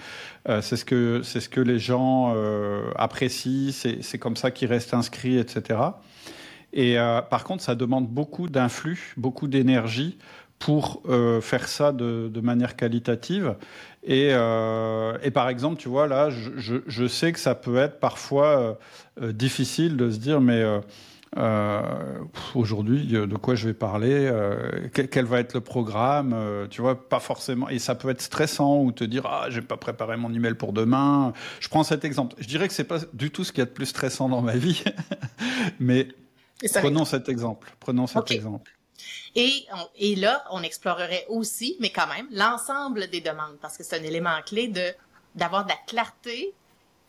Euh, 0.48 0.60
c'est 0.62 0.76
ce 0.76 0.84
que 0.84 1.20
c'est 1.22 1.40
ce 1.40 1.48
que 1.48 1.60
les 1.60 1.78
gens 1.78 2.34
apprécient, 2.96 3.72
c'est 3.72 4.18
comme 4.18 4.36
ça 4.36 4.50
qu'ils 4.50 4.68
restent 4.68 4.94
inscrits, 4.94 5.38
etc. 5.38 5.78
Et 6.72 6.98
euh, 6.98 7.22
par 7.22 7.44
contre, 7.44 7.62
ça 7.62 7.74
demande 7.74 8.08
beaucoup 8.08 8.48
d'influx, 8.48 9.14
beaucoup 9.16 9.48
d'énergie 9.48 10.18
pour 10.58 11.02
euh, 11.08 11.40
faire 11.40 11.68
ça 11.68 11.92
de, 11.92 12.40
manière 12.40 12.76
qualitative. 12.76 13.56
Et, 14.02 14.30
euh, 14.32 15.18
et, 15.22 15.30
par 15.30 15.48
exemple, 15.48 15.76
tu 15.80 15.88
vois, 15.88 16.06
là, 16.06 16.30
je, 16.30 17.06
sais 17.08 17.32
que 17.32 17.38
ça 17.38 17.54
peut 17.54 17.76
être 17.76 17.98
parfois 17.98 18.78
euh, 19.20 19.32
difficile 19.32 19.96
de 19.96 20.10
se 20.10 20.18
dire, 20.18 20.40
mais 20.40 20.64
euh, 21.36 21.82
aujourd'hui, 22.54 23.06
de 23.06 23.36
quoi 23.36 23.56
je 23.56 23.66
vais 23.66 23.74
parler 23.74 24.30
quel, 24.94 25.08
quel, 25.08 25.24
va 25.24 25.40
être 25.40 25.54
le 25.54 25.60
programme 25.60 26.34
Tu 26.70 26.80
vois, 26.80 27.08
pas 27.08 27.20
forcément. 27.20 27.68
Et 27.68 27.78
ça 27.78 27.94
peut 27.94 28.08
être 28.08 28.22
stressant 28.22 28.80
ou 28.80 28.92
te 28.92 29.04
dire, 29.04 29.26
ah, 29.26 29.46
j'ai 29.50 29.60
pas 29.60 29.76
préparé 29.76 30.16
mon 30.16 30.32
email 30.32 30.54
pour 30.54 30.72
demain. 30.72 31.32
Je 31.60 31.68
prends 31.68 31.82
cet 31.82 32.04
exemple. 32.04 32.36
Je 32.38 32.46
dirais 32.46 32.68
que 32.68 32.74
c'est 32.74 32.84
pas 32.84 33.00
du 33.12 33.30
tout 33.30 33.44
ce 33.44 33.52
qui 33.52 33.60
est 33.60 33.66
de 33.66 33.70
plus 33.70 33.86
stressant 33.86 34.28
dans 34.28 34.40
ma 34.40 34.56
vie, 34.56 34.84
mais 35.80 36.08
Prenons 36.74 37.04
cet 37.04 37.28
exemple. 37.28 37.72
Prenons 37.80 38.06
cet 38.06 38.30
exemple. 38.30 38.72
Et, 39.34 39.66
et 39.96 40.16
là, 40.16 40.44
on 40.50 40.62
explorerait 40.62 41.26
aussi, 41.28 41.76
mais 41.80 41.90
quand 41.90 42.06
même, 42.06 42.26
l'ensemble 42.30 43.08
des 43.08 43.20
demandes, 43.20 43.58
parce 43.60 43.76
que 43.76 43.84
c'est 43.84 43.98
un 43.98 44.02
élément 44.02 44.40
clé 44.44 44.68
de 44.68 44.94
d'avoir 45.34 45.64
de 45.64 45.68
la 45.68 45.76
clarté 45.86 46.54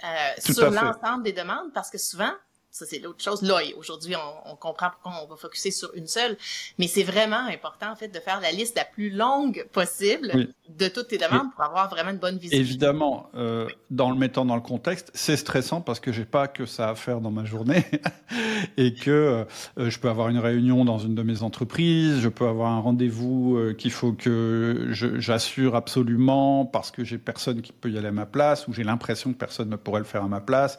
euh, 0.03 0.07
sur 0.37 0.69
l'ensemble 0.69 1.23
des 1.23 1.31
demandes, 1.31 1.71
parce 1.73 1.89
que 1.89 1.97
souvent, 1.97 2.33
ça, 2.69 2.85
c'est 2.85 2.99
l'autre 2.99 3.23
chose. 3.23 3.41
Là, 3.41 3.61
aujourd'hui, 3.77 4.17
on, 4.17 4.51
on, 4.51 4.55
comprend 4.57 4.89
pourquoi 4.89 5.23
on 5.23 5.27
va 5.27 5.37
focuser 5.37 5.71
sur 5.71 5.93
une 5.95 6.07
seule. 6.07 6.37
Mais 6.77 6.87
c'est 6.87 7.03
vraiment 7.03 7.45
important, 7.47 7.89
en 7.89 7.95
fait, 7.95 8.09
de 8.09 8.19
faire 8.19 8.41
la 8.41 8.51
liste 8.51 8.75
la 8.75 8.83
plus 8.83 9.09
longue 9.09 9.65
possible 9.71 10.53
de 10.77 10.87
toutes 10.87 11.07
tes 11.07 11.17
demandes 11.17 11.51
pour 11.53 11.63
avoir 11.63 11.89
vraiment 11.89 12.11
une 12.11 12.17
bonne 12.17 12.37
visibilité. 12.37 12.57
Évidemment, 12.57 13.29
euh, 13.35 13.67
dans 13.89 14.09
le 14.11 14.17
mettant 14.17 14.45
dans 14.45 14.55
le 14.55 14.61
contexte, 14.61 15.11
c'est 15.13 15.37
stressant 15.37 15.81
parce 15.81 15.99
que 15.99 16.11
j'ai 16.11 16.25
pas 16.25 16.47
que 16.47 16.65
ça 16.65 16.89
à 16.89 16.95
faire 16.95 17.21
dans 17.21 17.31
ma 17.31 17.45
journée 17.45 17.85
et 18.77 18.93
que 18.93 19.45
euh, 19.77 19.89
je 19.89 19.99
peux 19.99 20.09
avoir 20.09 20.29
une 20.29 20.39
réunion 20.39 20.85
dans 20.85 20.99
une 20.99 21.15
de 21.15 21.23
mes 21.23 21.43
entreprises, 21.43 22.19
je 22.19 22.29
peux 22.29 22.47
avoir 22.47 22.71
un 22.71 22.79
rendez-vous 22.79 23.55
euh, 23.55 23.73
qu'il 23.73 23.91
faut 23.91 24.13
que 24.13 24.89
j'assure 24.91 25.75
absolument 25.75 26.65
parce 26.65 26.91
que 26.91 27.03
j'ai 27.03 27.17
personne 27.17 27.61
qui 27.61 27.71
peut 27.71 27.89
y 27.89 27.97
aller 27.97 28.07
à 28.07 28.11
ma 28.11 28.25
place 28.25 28.67
ou 28.67 28.73
j'ai 28.73 28.83
l'impression 28.83 29.31
que 29.33 29.37
personne 29.37 29.69
ne 29.69 29.75
pourrait 29.77 29.99
le 29.99 30.05
faire 30.05 30.23
à 30.23 30.27
ma 30.27 30.41
place. 30.41 30.77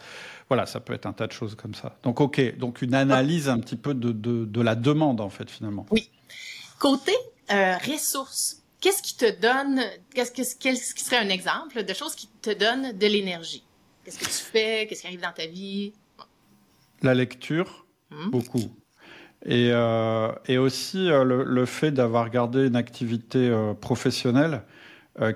Voilà, 0.49 0.67
ça 0.67 0.81
peut 0.81 0.95
être 0.95 1.07
un 1.07 1.13
tas 1.13 1.27
de 1.27 1.33
choses 1.33 1.55
comme 1.55 1.75
ça. 1.75 1.97
Donc, 2.03 2.21
OK, 2.21 2.57
donc 2.59 2.81
une 2.81 2.95
analyse 2.95 3.51
un 3.51 3.59
petit 3.59 3.77
peu 3.77 3.93
de, 3.93 4.13
de, 4.13 4.47
de 4.47 4.61
la 4.63 4.75
demande, 4.75 5.21
en 5.21 5.29
fait, 5.29 5.51
finalement. 5.51 5.85
Oui. 5.91 6.11
Côté 6.79 7.13
ressources, 7.51 8.58
qu'est-ce 8.81 9.03
qui 9.03 9.17
te 9.17 9.41
donne, 9.41 9.83
qu'est-ce, 10.15 10.57
qui 10.57 11.05
serait 11.05 11.19
un 11.19 11.29
exemple 11.29 11.85
de 11.85 11.95
choses 11.95 12.15
qui 12.15 12.29
te 12.43 12.51
donnent 12.51 12.97
de 12.97 13.07
l'énergie? 13.07 13.65
Qu'est-ce 14.05 14.19
que 14.19 14.25
tu 14.25 14.31
fais? 14.31 14.87
Qu'est-ce 14.87 15.03
qui 15.03 15.07
arrive 15.07 15.21
dans 15.21 15.33
ta 15.33 15.47
vie? 15.47 15.93
La 17.03 17.15
lecture, 17.15 17.87
hum. 18.11 18.31
beaucoup. 18.31 18.71
Et, 19.45 19.71
euh, 19.73 20.33
et 20.47 20.59
aussi 20.59 21.11
euh, 21.11 21.23
le, 21.23 21.45
le, 21.45 21.65
fait 21.65 21.93
d'avoir 21.93 22.29
gardé 22.29 22.67
une 22.67 22.75
activité 22.75 23.49
euh, 23.49 23.75
professionnelle 23.75 24.63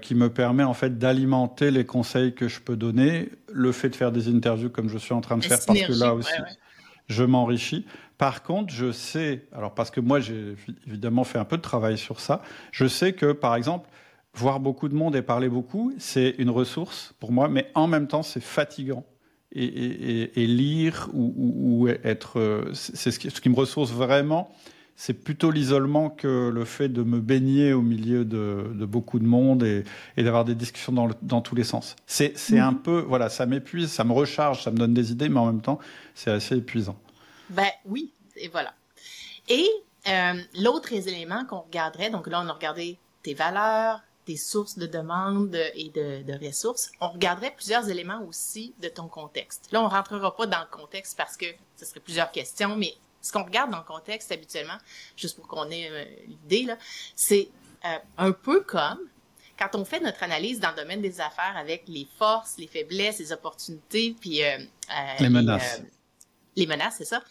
qui 0.00 0.14
me 0.14 0.31
permet 0.31 0.62
en 0.62 0.74
fait 0.74 0.96
d'alimenter 0.96 1.72
les 1.72 1.85
conseils 1.85 2.37
que 2.37 2.46
je 2.46 2.61
peux 2.61 2.76
donner, 2.76 3.31
le 3.52 3.72
fait 3.72 3.88
de 3.88 3.96
faire 3.96 4.12
des 4.12 4.28
interviews 4.28 4.70
comme 4.70 4.88
je 4.88 4.96
suis 4.96 5.12
en 5.12 5.20
train 5.20 5.37
de 5.37 5.42
faire, 5.42 5.59
parce 5.66 5.83
que 5.83 5.98
là 5.98 6.14
aussi, 6.14 6.31
je 7.12 7.25
m'enrichis. 7.25 7.87
Par 8.18 8.42
contre, 8.42 8.72
je 8.72 8.92
sais, 8.92 9.46
alors 9.53 9.75
parce 9.75 9.90
que 9.90 10.01
moi 10.01 10.20
j'ai 10.20 10.55
évidemment 10.87 11.25
fait 11.25 11.38
un 11.38 11.44
peu 11.44 11.57
de 11.57 11.62
travail 11.62 11.98
sur 11.98 12.20
ça, 12.20 12.42
je 12.70 12.87
sais 12.87 13.12
que 13.12 13.33
par 13.33 13.55
exemple, 13.55 13.88
voir 14.35 14.61
beaucoup 14.61 14.88
de 14.88 14.94
monde 14.94 15.14
et 15.16 15.22
parler 15.22 15.48
beaucoup, 15.48 15.92
c'est 15.98 16.35
une 16.38 16.51
ressource 16.51 17.14
pour 17.20 17.33
moi, 17.33 17.48
mais 17.48 17.70
en 17.75 17.87
même 17.87 18.07
temps, 18.07 18.22
c'est 18.22 18.42
fatigant. 18.42 19.05
Et, 19.55 19.64
et, 19.64 20.42
et, 20.42 20.46
lire 20.46 21.11
ou, 21.12 21.35
ou, 21.37 21.85
ou 21.85 21.88
être, 21.88 22.38
euh, 22.38 22.72
c'est 22.72 23.11
ce, 23.11 23.29
ce 23.29 23.40
qui 23.40 23.51
me 23.51 23.55
ressource 23.55 23.92
vraiment, 23.92 24.51
c'est 24.96 25.12
plutôt 25.12 25.51
l'isolement 25.51 26.09
que 26.09 26.48
le 26.48 26.64
fait 26.64 26.88
de 26.88 27.03
me 27.03 27.20
baigner 27.20 27.75
au 27.75 27.83
milieu 27.83 28.25
de, 28.25 28.72
de 28.75 28.87
beaucoup 28.87 29.18
de 29.18 29.27
monde 29.27 29.62
et, 29.62 29.85
et 30.16 30.22
d'avoir 30.22 30.46
des 30.46 30.55
discussions 30.55 30.92
dans, 30.92 31.07
le, 31.07 31.14
dans, 31.20 31.42
tous 31.42 31.55
les 31.55 31.64
sens. 31.64 31.96
C'est 32.07 32.35
mmh. 32.51 32.57
un 32.59 32.72
peu, 32.72 33.05
voilà, 33.07 33.29
ça 33.29 33.44
m'épuise, 33.44 33.90
ça 33.90 34.05
me 34.05 34.12
recharge, 34.12 34.62
ça 34.62 34.70
me 34.70 34.77
donne 34.77 34.94
des 34.94 35.12
idées, 35.12 35.29
mais 35.29 35.40
en 35.40 35.46
même 35.46 35.61
temps, 35.61 35.79
c'est 36.14 36.31
assez 36.31 36.57
épuisant. 36.57 36.96
Ben 37.52 37.70
oui, 37.84 38.12
et 38.36 38.48
voilà. 38.48 38.74
Et 39.48 39.68
euh, 40.08 40.40
l'autre 40.58 40.92
élément 40.92 41.44
qu'on 41.44 41.60
regarderait, 41.60 42.10
donc 42.10 42.26
là, 42.26 42.42
on 42.44 42.48
a 42.48 42.52
regardé 42.52 42.98
tes 43.22 43.34
valeurs, 43.34 44.00
tes 44.24 44.36
sources 44.36 44.78
de 44.78 44.86
demandes 44.86 45.58
et 45.74 45.90
de, 45.90 46.22
de, 46.22 46.46
ressources, 46.46 46.92
on 47.00 47.08
regarderait 47.08 47.52
plusieurs 47.54 47.88
éléments 47.88 48.22
aussi 48.28 48.74
de 48.80 48.88
ton 48.88 49.08
contexte. 49.08 49.68
Là, 49.72 49.82
on 49.82 49.88
rentrera 49.88 50.34
pas 50.36 50.46
dans 50.46 50.60
le 50.60 50.70
contexte 50.76 51.16
parce 51.16 51.36
que 51.36 51.46
ce 51.76 51.84
serait 51.84 52.00
plusieurs 52.00 52.30
questions, 52.30 52.76
mais 52.76 52.94
ce 53.20 53.32
qu'on 53.32 53.44
regarde 53.44 53.70
dans 53.70 53.78
le 53.78 53.84
contexte 53.84 54.32
habituellement, 54.32 54.78
juste 55.16 55.36
pour 55.36 55.46
qu'on 55.46 55.70
ait 55.70 55.88
euh, 55.90 56.04
l'idée, 56.26 56.64
là, 56.64 56.76
c'est 57.14 57.48
euh, 57.84 57.98
un 58.18 58.32
peu 58.32 58.62
comme 58.62 58.98
quand 59.58 59.78
on 59.78 59.84
fait 59.84 60.00
notre 60.00 60.22
analyse 60.22 60.60
dans 60.60 60.70
le 60.70 60.76
domaine 60.76 61.00
des 61.00 61.20
affaires 61.20 61.56
avec 61.56 61.84
les 61.86 62.08
forces, 62.18 62.56
les 62.58 62.66
faiblesses, 62.66 63.18
les 63.18 63.32
opportunités, 63.32 64.16
puis 64.20 64.42
euh, 64.42 64.58
les 65.20 65.28
menaces. 65.28 65.82
Les 66.56 66.66
menaces, 66.66 66.96
c'est 66.98 67.04
ça. 67.04 67.22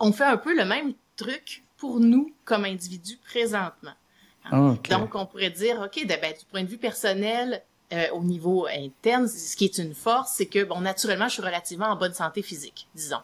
On 0.00 0.12
fait 0.12 0.24
un 0.24 0.36
peu 0.36 0.56
le 0.56 0.64
même 0.64 0.94
truc 1.16 1.62
pour 1.76 2.00
nous 2.00 2.34
comme 2.44 2.64
individus 2.64 3.18
présentement. 3.18 3.92
Ah, 4.44 4.74
Donc, 4.90 5.14
on 5.14 5.26
pourrait 5.26 5.50
dire, 5.50 5.80
OK, 5.80 6.04
ben, 6.06 6.18
du 6.32 6.44
point 6.50 6.64
de 6.64 6.68
vue 6.68 6.78
personnel, 6.78 7.62
euh, 7.92 8.08
au 8.12 8.22
niveau 8.22 8.66
interne, 8.66 9.28
ce 9.28 9.54
qui 9.54 9.66
est 9.66 9.78
une 9.78 9.94
force, 9.94 10.32
c'est 10.36 10.46
que, 10.46 10.64
bon, 10.64 10.80
naturellement, 10.80 11.28
je 11.28 11.34
suis 11.34 11.42
relativement 11.42 11.86
en 11.86 11.96
bonne 11.96 12.14
santé 12.14 12.42
physique, 12.42 12.88
disons. 12.94 13.20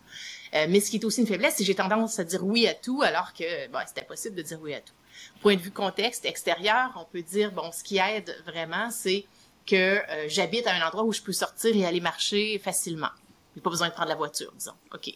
Euh, 0.54 0.66
mais 0.68 0.80
ce 0.80 0.90
qui 0.90 0.96
est 0.98 1.04
aussi 1.04 1.22
une 1.22 1.26
faiblesse, 1.26 1.54
c'est 1.56 1.62
que 1.62 1.66
j'ai 1.66 1.74
tendance 1.74 2.18
à 2.18 2.24
dire 2.24 2.44
oui 2.44 2.66
à 2.68 2.74
tout, 2.74 3.02
alors 3.02 3.32
que, 3.32 3.68
bon, 3.68 3.78
c'est 3.86 4.02
impossible 4.02 4.36
de 4.36 4.42
dire 4.42 4.58
oui 4.60 4.74
à 4.74 4.80
tout. 4.80 4.92
Point 5.40 5.56
de 5.56 5.60
vue 5.60 5.70
contexte 5.70 6.24
extérieur, 6.24 6.90
on 6.96 7.04
peut 7.04 7.22
dire, 7.22 7.50
bon, 7.52 7.72
ce 7.72 7.82
qui 7.82 7.98
aide 7.98 8.36
vraiment, 8.46 8.90
c'est 8.90 9.24
que 9.66 9.76
euh, 9.76 10.28
j'habite 10.28 10.66
à 10.66 10.74
un 10.74 10.86
endroit 10.86 11.04
où 11.04 11.12
je 11.12 11.22
peux 11.22 11.32
sortir 11.32 11.74
et 11.74 11.84
aller 11.84 12.00
marcher 12.00 12.58
facilement. 12.58 13.10
J'ai 13.58 13.62
pas 13.62 13.70
besoin 13.70 13.88
de 13.88 13.92
prendre 13.92 14.08
la 14.08 14.14
voiture, 14.14 14.52
disons. 14.56 14.74
OK. 14.94 15.12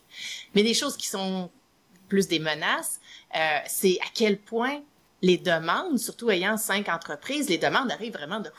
Mais 0.56 0.64
des 0.64 0.74
choses 0.74 0.96
qui 0.96 1.06
sont 1.06 1.48
plus 2.08 2.26
des 2.26 2.40
menaces, 2.40 3.00
euh, 3.36 3.58
c'est 3.68 4.00
à 4.00 4.06
quel 4.12 4.36
point 4.36 4.82
les 5.22 5.38
demandes, 5.38 5.96
surtout 5.96 6.28
ayant 6.30 6.56
cinq 6.56 6.88
entreprises, 6.88 7.48
les 7.48 7.58
demandes 7.58 7.92
arrivent 7.92 8.14
vraiment 8.14 8.40
de 8.40 8.50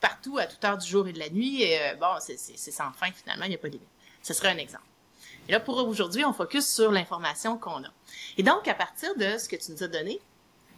partout 0.00 0.38
à 0.38 0.46
toute 0.46 0.64
heure 0.64 0.78
du 0.78 0.88
jour 0.88 1.06
et 1.06 1.12
de 1.12 1.18
la 1.18 1.28
nuit. 1.28 1.62
Et 1.62 1.78
euh, 1.78 1.94
bon, 1.96 2.06
c'est 2.18 2.38
sans 2.56 2.90
fin 2.92 3.12
finalement, 3.12 3.44
il 3.44 3.50
n'y 3.50 3.54
a 3.56 3.58
pas 3.58 3.68
de 3.68 3.74
limite. 3.74 3.88
Ce 4.22 4.32
serait 4.32 4.48
un 4.48 4.56
exemple. 4.56 4.84
Et 5.48 5.52
là, 5.52 5.60
pour 5.60 5.76
aujourd'hui, 5.76 6.24
on 6.24 6.32
focus 6.32 6.66
sur 6.66 6.90
l'information 6.90 7.58
qu'on 7.58 7.84
a. 7.84 7.90
Et 8.38 8.42
donc, 8.42 8.66
à 8.66 8.74
partir 8.74 9.14
de 9.16 9.36
ce 9.36 9.50
que 9.50 9.56
tu 9.56 9.72
nous 9.72 9.82
as 9.82 9.88
donné, 9.88 10.18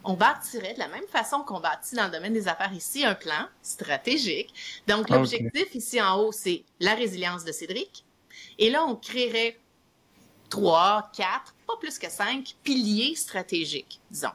on 0.03 0.13
bâtirait 0.13 0.73
de 0.73 0.79
la 0.79 0.87
même 0.89 1.07
façon 1.07 1.43
qu'on 1.43 1.59
bâtit 1.59 1.95
dans 1.95 2.05
le 2.05 2.11
domaine 2.11 2.33
des 2.33 2.47
affaires 2.47 2.73
ici 2.73 3.05
un 3.05 3.15
plan 3.15 3.47
stratégique. 3.61 4.53
Donc, 4.87 5.07
ah, 5.09 5.15
l'objectif 5.15 5.73
ici 5.73 6.01
en 6.01 6.19
haut, 6.19 6.31
c'est 6.31 6.63
la 6.79 6.95
résilience 6.95 7.43
de 7.45 7.51
Cédric. 7.51 8.05
Et 8.59 8.69
là, 8.69 8.85
on 8.85 8.95
créerait 8.95 9.57
trois, 10.49 11.09
quatre, 11.15 11.55
pas 11.65 11.77
plus 11.79 11.97
que 11.97 12.09
cinq 12.09 12.55
piliers 12.61 13.15
stratégiques, 13.15 14.01
disons, 14.11 14.31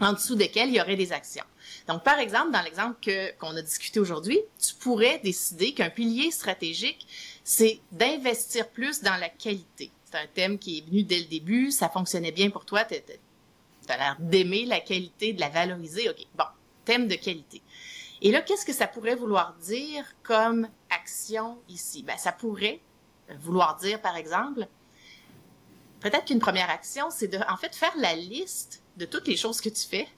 en 0.00 0.12
dessous 0.12 0.34
desquels 0.34 0.68
il 0.68 0.74
y 0.74 0.80
aurait 0.80 0.96
des 0.96 1.12
actions. 1.12 1.44
Donc, 1.86 2.02
par 2.02 2.18
exemple, 2.18 2.50
dans 2.50 2.62
l'exemple 2.62 2.98
qu'on 3.38 3.56
a 3.56 3.62
discuté 3.62 4.00
aujourd'hui, 4.00 4.40
tu 4.58 4.74
pourrais 4.74 5.20
décider 5.20 5.72
qu'un 5.72 5.90
pilier 5.90 6.30
stratégique, 6.30 7.06
c'est 7.44 7.80
d'investir 7.92 8.68
plus 8.68 9.00
dans 9.00 9.16
la 9.16 9.28
qualité. 9.28 9.90
C'est 10.04 10.16
un 10.16 10.26
thème 10.26 10.58
qui 10.58 10.78
est 10.78 10.86
venu 10.86 11.04
dès 11.04 11.20
le 11.20 11.26
début, 11.26 11.70
ça 11.70 11.88
fonctionnait 11.88 12.32
bien 12.32 12.50
pour 12.50 12.64
toi, 12.64 12.84
tu 12.84 12.96
as 13.88 13.96
l'air 13.96 14.16
d'aimer 14.18 14.64
la 14.64 14.80
qualité, 14.80 15.32
de 15.32 15.40
la 15.40 15.48
valoriser. 15.48 16.10
OK, 16.10 16.26
bon, 16.34 16.44
thème 16.84 17.06
de 17.06 17.14
qualité. 17.14 17.62
Et 18.22 18.32
là, 18.32 18.40
qu'est-ce 18.40 18.64
que 18.64 18.72
ça 18.72 18.88
pourrait 18.88 19.14
vouloir 19.14 19.54
dire 19.60 20.04
comme 20.22 20.68
action 20.90 21.58
ici? 21.68 22.02
Ben, 22.02 22.16
ça 22.16 22.32
pourrait 22.32 22.80
vouloir 23.40 23.76
dire, 23.76 24.00
par 24.00 24.16
exemple, 24.16 24.66
peut-être 26.00 26.26
qu'une 26.26 26.38
première 26.38 26.70
action, 26.70 27.10
c'est 27.10 27.28
de, 27.28 27.38
en 27.48 27.56
fait, 27.56 27.74
faire 27.74 27.92
la 27.98 28.14
liste 28.14 28.82
de 28.96 29.04
toutes 29.04 29.26
les 29.26 29.36
choses 29.36 29.60
que 29.60 29.68
tu 29.68 29.86
fais 29.86 30.08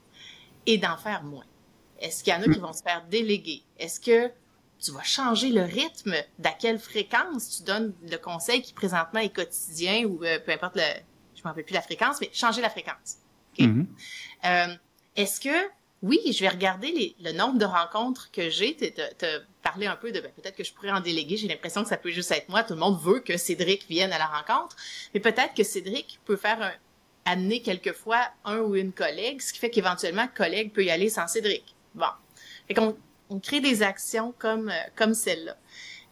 et 0.65 0.77
d'en 0.77 0.97
faire 0.97 1.23
moins. 1.23 1.45
Est-ce 1.99 2.23
qu'il 2.23 2.33
y 2.33 2.35
en 2.35 2.41
a 2.41 2.45
qui 2.45 2.59
vont 2.59 2.73
se 2.73 2.81
faire 2.81 3.03
déléguer? 3.09 3.63
Est-ce 3.77 3.99
que 3.99 4.31
tu 4.79 4.91
vas 4.91 5.03
changer 5.03 5.49
le 5.49 5.63
rythme 5.63 6.15
d'à 6.37 6.51
quelle 6.51 6.79
fréquence 6.79 7.57
tu 7.57 7.63
donnes 7.63 7.93
le 8.09 8.17
conseil 8.17 8.61
qui 8.61 8.73
présentement 8.73 9.19
est 9.19 9.29
quotidien 9.29 10.05
ou 10.05 10.23
euh, 10.23 10.39
peu 10.39 10.53
importe 10.53 10.77
le, 10.77 10.83
je 11.35 11.41
m'en 11.43 11.49
rappelle 11.49 11.65
plus 11.65 11.73
la 11.73 11.81
fréquence, 11.81 12.21
mais 12.21 12.29
changer 12.33 12.61
la 12.61 12.69
fréquence. 12.69 13.17
Mm-hmm. 13.57 13.85
Euh, 14.45 14.75
est-ce 15.17 15.41
que 15.41 15.69
oui, 16.01 16.19
je 16.31 16.39
vais 16.39 16.49
regarder 16.49 17.15
le 17.19 17.31
nombre 17.33 17.57
de 17.57 17.65
rencontres 17.65 18.31
que 18.31 18.49
j'ai, 18.49 18.75
te, 18.75 19.41
parler 19.61 19.85
un 19.85 19.97
peu 19.97 20.11
de 20.11 20.21
ben, 20.21 20.31
peut-être 20.31 20.55
que 20.55 20.63
je 20.63 20.73
pourrais 20.73 20.91
en 20.91 21.01
déléguer. 21.01 21.35
J'ai 21.35 21.47
l'impression 21.47 21.83
que 21.83 21.89
ça 21.89 21.97
peut 21.97 22.11
juste 22.11 22.31
être 22.31 22.47
moi. 22.47 22.63
Tout 22.63 22.73
le 22.73 22.79
monde 22.79 22.99
veut 23.01 23.19
que 23.19 23.35
Cédric 23.35 23.85
vienne 23.89 24.13
à 24.13 24.17
la 24.17 24.27
rencontre, 24.27 24.77
mais 25.13 25.19
peut-être 25.19 25.53
que 25.53 25.63
Cédric 25.63 26.19
peut 26.23 26.37
faire 26.37 26.61
un, 26.61 26.71
amener 27.25 27.61
quelquefois 27.61 28.29
un 28.45 28.59
ou 28.59 28.75
une 28.75 28.93
collègue, 28.93 29.41
ce 29.41 29.51
qui 29.51 29.59
fait 29.59 29.69
qu'éventuellement 29.69 30.27
collègue 30.33 30.71
peut 30.71 30.83
y 30.83 30.89
aller 30.89 31.09
sans 31.09 31.27
Cédric. 31.27 31.75
Bon, 31.95 32.05
et 32.69 32.73
qu'on 32.73 32.97
on 33.29 33.39
crée 33.39 33.59
des 33.59 33.83
actions 33.83 34.33
comme 34.37 34.69
euh, 34.69 34.81
comme 34.95 35.13
celle-là. 35.13 35.57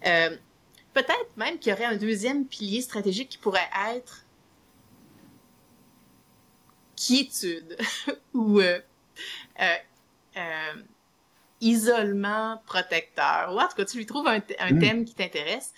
Euh, 0.06 0.36
peut-être 0.93 1.30
même 1.38 1.60
qu'il 1.60 1.71
y 1.71 1.73
aurait 1.73 1.86
un 1.86 1.95
deuxième 1.95 2.45
pilier 2.45 2.82
stratégique 2.82 3.30
qui 3.30 3.38
pourrait 3.38 3.69
être 3.95 4.26
quiétude 6.95 7.78
ou 8.34 8.60
euh, 8.60 8.80
euh, 9.62 9.76
euh, 10.38 10.74
isolement 11.62 12.62
protecteur. 12.66 13.54
Ou 13.54 13.60
en 13.60 13.68
tout 13.68 13.76
cas, 13.76 13.86
tu 13.86 13.98
lui 13.98 14.06
trouves 14.06 14.28
un, 14.28 14.40
hmm. 14.40 14.80
thème 14.80 15.06
qui 15.06 15.16
t'intéresse. 15.16 15.74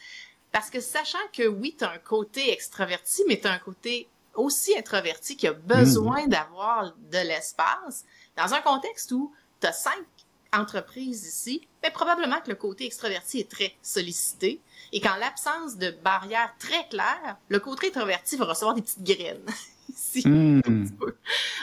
Parce 0.52 0.69
que 0.69 0.80
sachant 0.80 1.19
que 1.32 1.47
oui, 1.47 1.75
tu 1.78 1.84
as 1.84 1.91
un 1.91 1.99
côté 1.99 2.52
extraverti, 2.52 3.23
mais 3.28 3.39
tu 3.39 3.47
as 3.47 3.52
un 3.52 3.60
côté 3.60 4.08
aussi 4.34 4.78
introverti 4.78 5.38
qui 5.38 5.47
a 5.47 5.54
besoin 5.54 6.25
hmm. 6.25 6.30
d'avoir 6.30 6.93
de 7.12 7.28
l'espace, 7.28 8.06
dans 8.38 8.54
un 8.54 8.62
contexte 8.62 9.12
où 9.12 9.34
tu 9.62 9.67
as 9.67 9.73
cinq 9.73 10.06
entreprises 10.54 11.25
ici, 11.25 11.67
mais 11.84 11.91
probablement 11.91 12.41
que 12.41 12.49
le 12.49 12.56
côté 12.56 12.86
extraverti 12.86 13.39
est 13.39 13.49
très 13.49 13.75
sollicité 13.82 14.60
et 14.91 14.99
qu'en 14.99 15.15
l'absence 15.15 15.78
de 15.78 15.91
barrières 15.91 16.54
très 16.58 16.88
claires, 16.88 17.38
le 17.49 17.60
côté 17.60 17.88
introverti 17.88 18.36
va 18.36 18.45
recevoir 18.45 18.73
des 18.73 18.82
petites 18.82 19.04
graines. 19.04 19.45
Hmm. 20.25 20.62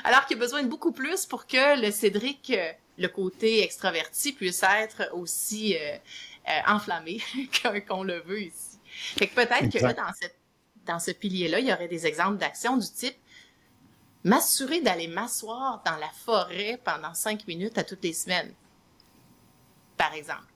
Alors 0.05 0.27
qu'il 0.27 0.37
a 0.37 0.41
besoin 0.41 0.63
de 0.63 0.69
beaucoup 0.69 0.93
plus 0.93 1.27
pour 1.27 1.47
que 1.47 1.81
le 1.81 1.91
Cédric, 1.91 2.51
euh, 2.51 2.73
le 2.99 3.09
côté 3.09 3.63
extraverti, 3.63 4.33
puisse 4.33 4.63
être 4.63 5.11
aussi 5.13 5.77
euh, 5.77 5.97
euh, 6.49 6.61
enflammé 6.67 7.21
qu'on 7.89 8.03
le 8.03 8.21
veut 8.21 8.43
ici. 8.43 8.79
Fait 9.17 9.27
que 9.27 9.35
peut-être 9.35 9.71
que 9.71 9.83
là, 9.83 9.93
dans, 9.93 10.13
cette, 10.15 10.37
dans 10.87 10.99
ce 10.99 11.11
pilier-là, 11.11 11.61
il 11.61 11.67
y 11.67 11.73
aurait 11.73 11.89
des 11.89 12.07
exemples 12.07 12.39
d'actions 12.39 12.77
du 12.77 12.87
type 12.91 13.17
m'assurer 14.25 14.81
d'aller 14.81 15.07
m'asseoir 15.07 15.83
dans 15.85 15.97
la 15.97 16.09
forêt 16.25 16.81
pendant 16.83 17.15
cinq 17.15 17.47
minutes 17.47 17.79
à 17.79 17.85
toutes 17.85 18.03
les 18.03 18.13
semaines, 18.13 18.53
par 19.97 20.13
exemple. 20.15 20.47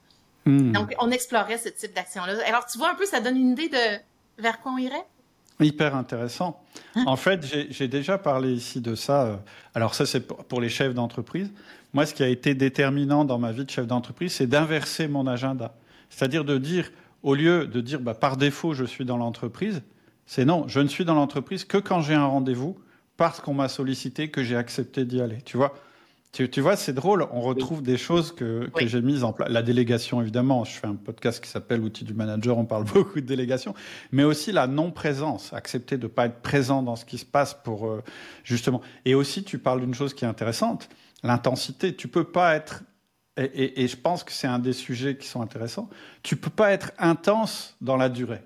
Hmm. 0.45 0.73
Donc, 0.73 0.95
on 0.99 1.11
explorerait 1.11 1.59
ce 1.59 1.69
type 1.69 1.95
d'action-là. 1.95 2.43
Alors, 2.47 2.67
tu 2.67 2.79
vois 2.79 2.91
un 2.91 2.95
peu, 2.95 3.07
ça 3.07 3.21
donne 3.21 3.37
une 3.37 3.51
idée 3.51 3.69
de 3.69 4.01
vers 4.39 4.61
quoi 4.61 4.73
on 4.73 4.79
irait? 4.79 5.07
Hyper 5.61 5.95
intéressant. 5.95 6.63
Hein 6.95 7.05
en 7.07 7.17
fait, 7.17 7.45
j'ai 7.71 7.89
déjà 7.89 8.19
parlé 8.19 8.53
ici 8.53 8.81
de 8.81 8.95
ça. 8.95 9.23
Euh, 9.25 9.37
alors 9.75 9.95
ça, 9.95 10.07
c'est 10.07 10.27
pour 10.27 10.61
les 10.61 10.69
chefs 10.69 10.95
d'entreprise. 10.95 11.51
Moi, 11.93 12.07
ce 12.07 12.15
qui 12.15 12.23
a 12.23 12.29
été 12.29 12.55
déterminant 12.55 13.25
dans 13.25 13.39
ma 13.39 13.53
vie 13.53 13.65
de 13.65 13.71
chef 13.71 13.87
d'entreprise, 13.87 14.33
c'est 14.33 14.47
d'inverser 14.47 15.09
mon 15.09 15.27
agenda. 15.27 15.75
C'est-à-dire 16.09 16.45
de 16.45 16.59
dire, 16.59 16.91
au 17.23 17.35
lieu 17.35 17.67
de 17.67 17.81
dire 17.81 18.01
bah, 18.01 18.15
par 18.15 18.37
défaut, 18.37 18.75
je 18.75 18.85
suis 18.85 19.05
dans 19.05 19.17
l'entreprise, 19.17 19.83
c'est 20.27 20.45
non, 20.45 20.69
je 20.69 20.81
ne 20.81 20.89
suis 20.89 21.05
dans 21.05 21.15
l'entreprise 21.15 21.65
que 21.65 21.79
quand 21.79 22.03
j'ai 22.03 22.15
un 22.15 22.27
rendez-vous, 22.27 22.79
parce 23.17 23.41
qu'on 23.41 23.55
m'a 23.55 23.69
sollicité, 23.69 24.31
que 24.31 24.43
j'ai 24.43 24.57
accepté 24.57 25.05
d'y 25.05 25.21
aller. 25.21 25.39
Tu 25.45 25.57
vois 25.57 25.75
tu, 26.33 26.49
tu, 26.49 26.61
vois, 26.61 26.77
c'est 26.77 26.93
drôle, 26.93 27.27
on 27.33 27.41
retrouve 27.41 27.83
des 27.83 27.97
choses 27.97 28.33
que, 28.33 28.69
que 28.69 28.87
j'ai 28.87 29.03
mises 29.03 29.25
en 29.25 29.33
place. 29.33 29.49
La 29.49 29.63
délégation, 29.63 30.23
évidemment, 30.23 30.65
je 30.65 30.73
fais 30.73 30.87
un 30.87 30.95
podcast 30.95 31.43
qui 31.43 31.51
s'appelle 31.51 31.81
Outils 31.81 32.05
du 32.05 32.15
manager, 32.15 32.57
on 32.57 32.67
parle 32.67 32.85
beaucoup 32.95 33.21
de 33.21 33.27
délégation, 33.27 33.75
mais 34.13 34.23
aussi 34.23 34.53
la 34.53 34.69
non-présence, 34.69 35.53
accepter 35.53 35.99
de 35.99 36.05
ne 36.05 36.09
pas 36.09 36.27
être 36.27 36.41
présent 36.41 36.83
dans 36.83 36.95
ce 36.95 37.05
qui 37.05 37.19
se 37.19 37.25
passe 37.25 37.55
pour 37.55 37.89
euh, 37.89 38.05
justement. 38.45 38.81
Et 39.05 39.17
aussi, 39.17 39.43
tu 39.43 39.59
parles 39.59 39.81
d'une 39.81 39.95
chose 39.95 40.15
qui 40.15 40.25
est 40.25 40.29
intéressante, 40.29 40.89
l'intensité. 41.25 41.97
Tu 41.97 42.07
peux 42.07 42.25
pas 42.25 42.55
être, 42.55 42.85
et, 43.37 43.43
et, 43.45 43.83
et 43.83 43.89
je 43.89 43.97
pense 43.97 44.23
que 44.23 44.31
c'est 44.31 44.47
un 44.47 44.61
des 44.61 44.73
sujets 44.73 45.17
qui 45.17 45.27
sont 45.27 45.43
intéressants, 45.43 45.91
tu 46.23 46.37
peux 46.37 46.51
pas 46.51 46.71
être 46.71 46.93
intense 46.99 47.77
dans 47.81 47.97
la 47.97 48.09
durée. 48.09 48.43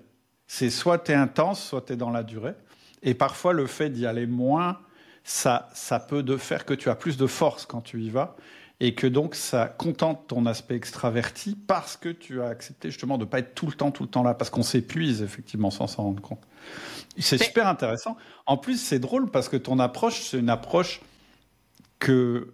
C'est 0.47 0.71
soit 0.71 0.97
tu 0.97 1.11
es 1.11 1.15
intense, 1.15 1.63
soit 1.63 1.81
tu 1.81 1.93
es 1.93 1.95
dans 1.95 2.11
la 2.11 2.23
durée. 2.23 2.55
Et 3.03 3.13
parfois, 3.13 3.53
le 3.53 3.67
fait 3.67 3.91
d'y 3.91 4.07
aller 4.07 4.25
moins, 4.25 4.79
ça, 5.27 5.67
ça 5.73 5.99
peut 5.99 6.21
de 6.21 6.37
faire 6.37 6.65
que 6.65 6.75
tu 6.75 6.87
as 6.87 6.95
plus 6.95 7.17
de 7.17 7.25
force 7.25 7.65
quand 7.65 7.81
tu 7.81 7.99
y 7.99 8.11
vas 8.11 8.35
et 8.79 8.93
que 8.93 9.07
donc 9.07 9.33
ça 9.33 9.65
contente 9.67 10.27
ton 10.27 10.45
aspect 10.45 10.75
extraverti 10.75 11.57
parce 11.67 11.97
que 11.97 12.09
tu 12.09 12.43
as 12.43 12.47
accepté 12.47 12.91
justement 12.91 13.17
de 13.17 13.25
ne 13.25 13.29
pas 13.29 13.39
être 13.39 13.55
tout 13.55 13.65
le 13.65 13.73
temps, 13.73 13.89
tout 13.89 14.03
le 14.03 14.09
temps 14.09 14.21
là, 14.21 14.35
parce 14.35 14.51
qu'on 14.51 14.61
s'épuise 14.61 15.23
effectivement 15.23 15.71
sans 15.71 15.87
s'en 15.87 16.03
rendre 16.03 16.21
compte. 16.21 16.43
C'est 17.17 17.41
super 17.41 17.67
intéressant. 17.67 18.17
En 18.45 18.57
plus, 18.57 18.77
c'est 18.77 18.99
drôle 18.99 19.31
parce 19.31 19.49
que 19.49 19.57
ton 19.57 19.79
approche, 19.79 20.21
c'est 20.21 20.37
une 20.37 20.49
approche 20.49 21.01
que 21.97 22.53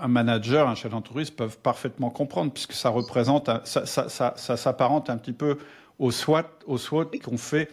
un 0.00 0.08
manager, 0.08 0.66
un 0.66 0.76
chef 0.76 0.92
d'entreprise 0.92 1.30
peuvent 1.30 1.58
parfaitement 1.58 2.08
comprendre 2.08 2.52
puisque 2.52 2.72
ça 2.72 2.88
représente, 2.88 3.50
ça, 3.66 3.84
ça, 3.84 4.08
ça, 4.08 4.32
ça 4.36 4.56
s'apparente 4.56 5.10
un 5.10 5.18
petit 5.18 5.32
peu 5.32 5.58
au 5.98 6.10
SWOT, 6.10 6.44
au 6.66 6.78
SWOT 6.78 7.10
qu'on 7.22 7.36
fait 7.36 7.68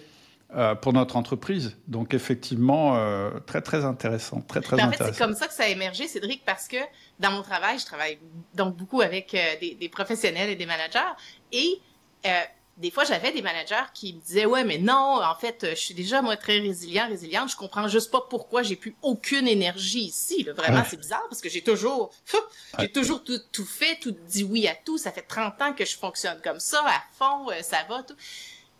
euh, 0.53 0.75
pour 0.75 0.93
notre 0.93 1.17
entreprise. 1.17 1.75
Donc 1.87 2.13
effectivement, 2.13 2.95
euh, 2.95 3.31
très 3.47 3.61
très 3.61 3.83
intéressant, 3.83 4.41
très 4.41 4.61
très 4.61 4.81
en 4.81 4.91
fait, 4.91 5.03
c'est 5.03 5.17
comme 5.17 5.33
ça 5.33 5.47
que 5.47 5.53
ça 5.53 5.63
a 5.63 5.67
émergé, 5.67 6.07
Cédric, 6.07 6.45
parce 6.45 6.67
que 6.67 6.77
dans 7.19 7.31
mon 7.31 7.41
travail, 7.41 7.79
je 7.79 7.85
travaille 7.85 8.19
donc 8.53 8.77
beaucoup 8.77 9.01
avec 9.01 9.33
euh, 9.33 9.39
des, 9.59 9.73
des, 9.73 9.89
professionnels 9.89 10.49
et 10.49 10.55
des 10.55 10.67
managers, 10.67 10.99
et 11.51 11.81
des 12.77 12.91
fois, 12.91 13.05
j'avais 13.05 13.31
des 13.31 13.41
managers 13.41 13.85
qui 13.93 14.13
me 14.13 14.21
disaient 14.21 14.45
ouais, 14.45 14.63
mais 14.63 14.77
non, 14.77 15.19
en 15.23 15.35
fait, 15.35 15.65
je 15.69 15.75
suis 15.75 15.93
déjà 15.93 16.21
moi 16.21 16.37
très 16.37 16.59
résilient, 16.59 17.07
résiliente. 17.07 17.49
Je 17.49 17.55
comprends 17.55 17.87
juste 17.87 18.11
pas 18.11 18.21
pourquoi 18.29 18.63
j'ai 18.63 18.75
plus 18.75 18.95
aucune 19.01 19.47
énergie 19.47 20.03
ici. 20.03 20.43
Là. 20.43 20.53
Vraiment, 20.53 20.83
c'est 20.87 20.97
bizarre 20.97 21.23
parce 21.29 21.41
que 21.41 21.49
j'ai 21.49 21.61
toujours, 21.61 22.11
j'ai 22.79 22.91
toujours 22.91 23.23
tout, 23.23 23.39
tout, 23.51 23.65
fait, 23.65 23.97
tout 24.01 24.11
dit 24.11 24.43
oui 24.43 24.67
à 24.67 24.75
tout. 24.75 24.97
Ça 24.97 25.11
fait 25.11 25.21
30 25.21 25.61
ans 25.61 25.73
que 25.73 25.85
je 25.85 25.97
fonctionne 25.97 26.39
comme 26.43 26.59
ça, 26.59 26.83
à 26.85 27.01
fond, 27.17 27.47
ça 27.61 27.77
va 27.89 28.03
tout. 28.03 28.15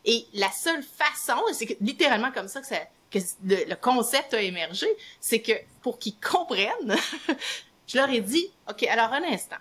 Et 0.06 0.28
la 0.34 0.52
seule 0.52 0.84
façon, 0.84 1.42
c'est 1.52 1.78
littéralement 1.82 2.32
comme 2.32 2.48
ça 2.48 2.62
que, 2.62 2.68
ça, 2.68 2.78
que 3.12 3.20
le, 3.44 3.76
concept 3.76 4.34
a 4.34 4.42
émergé, 4.42 4.88
c'est 5.20 5.42
que 5.42 5.54
pour 5.82 5.98
qu'ils 5.98 6.20
comprennent, 6.20 6.96
je 7.88 7.98
leur 7.98 8.10
ai 8.10 8.22
dit, 8.22 8.52
OK, 8.70 8.84
alors 8.84 9.12
un 9.14 9.24
instant. 9.24 9.58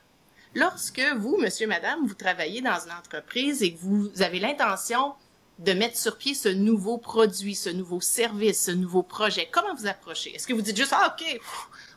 Lorsque 0.55 1.03
vous, 1.17 1.39
monsieur, 1.39 1.67
madame, 1.67 2.07
vous 2.07 2.15
travaillez 2.15 2.61
dans 2.61 2.79
une 2.79 2.93
entreprise 2.93 3.63
et 3.63 3.75
que 3.75 3.79
vous 3.81 4.23
avez 4.23 4.39
l'intention 4.39 5.15
de 5.59 5.73
mettre 5.73 5.97
sur 5.97 6.19
pied 6.19 6.35
ce 6.35 6.49
nouveau 6.49 6.99
produit, 6.99 7.55
ce 7.55 7.71
nouveau 7.71 8.01
service, 8.01 8.65
ce 8.65 8.71
nouveau 8.71 9.03
projet, 9.03 9.49
comment 9.51 9.75
vous 9.75 9.87
approchez? 9.87 10.35
Est-ce 10.35 10.47
que 10.47 10.53
vous 10.53 10.63
dites 10.63 10.77
juste, 10.77 10.95
ah, 10.95 11.15
OK, 11.17 11.41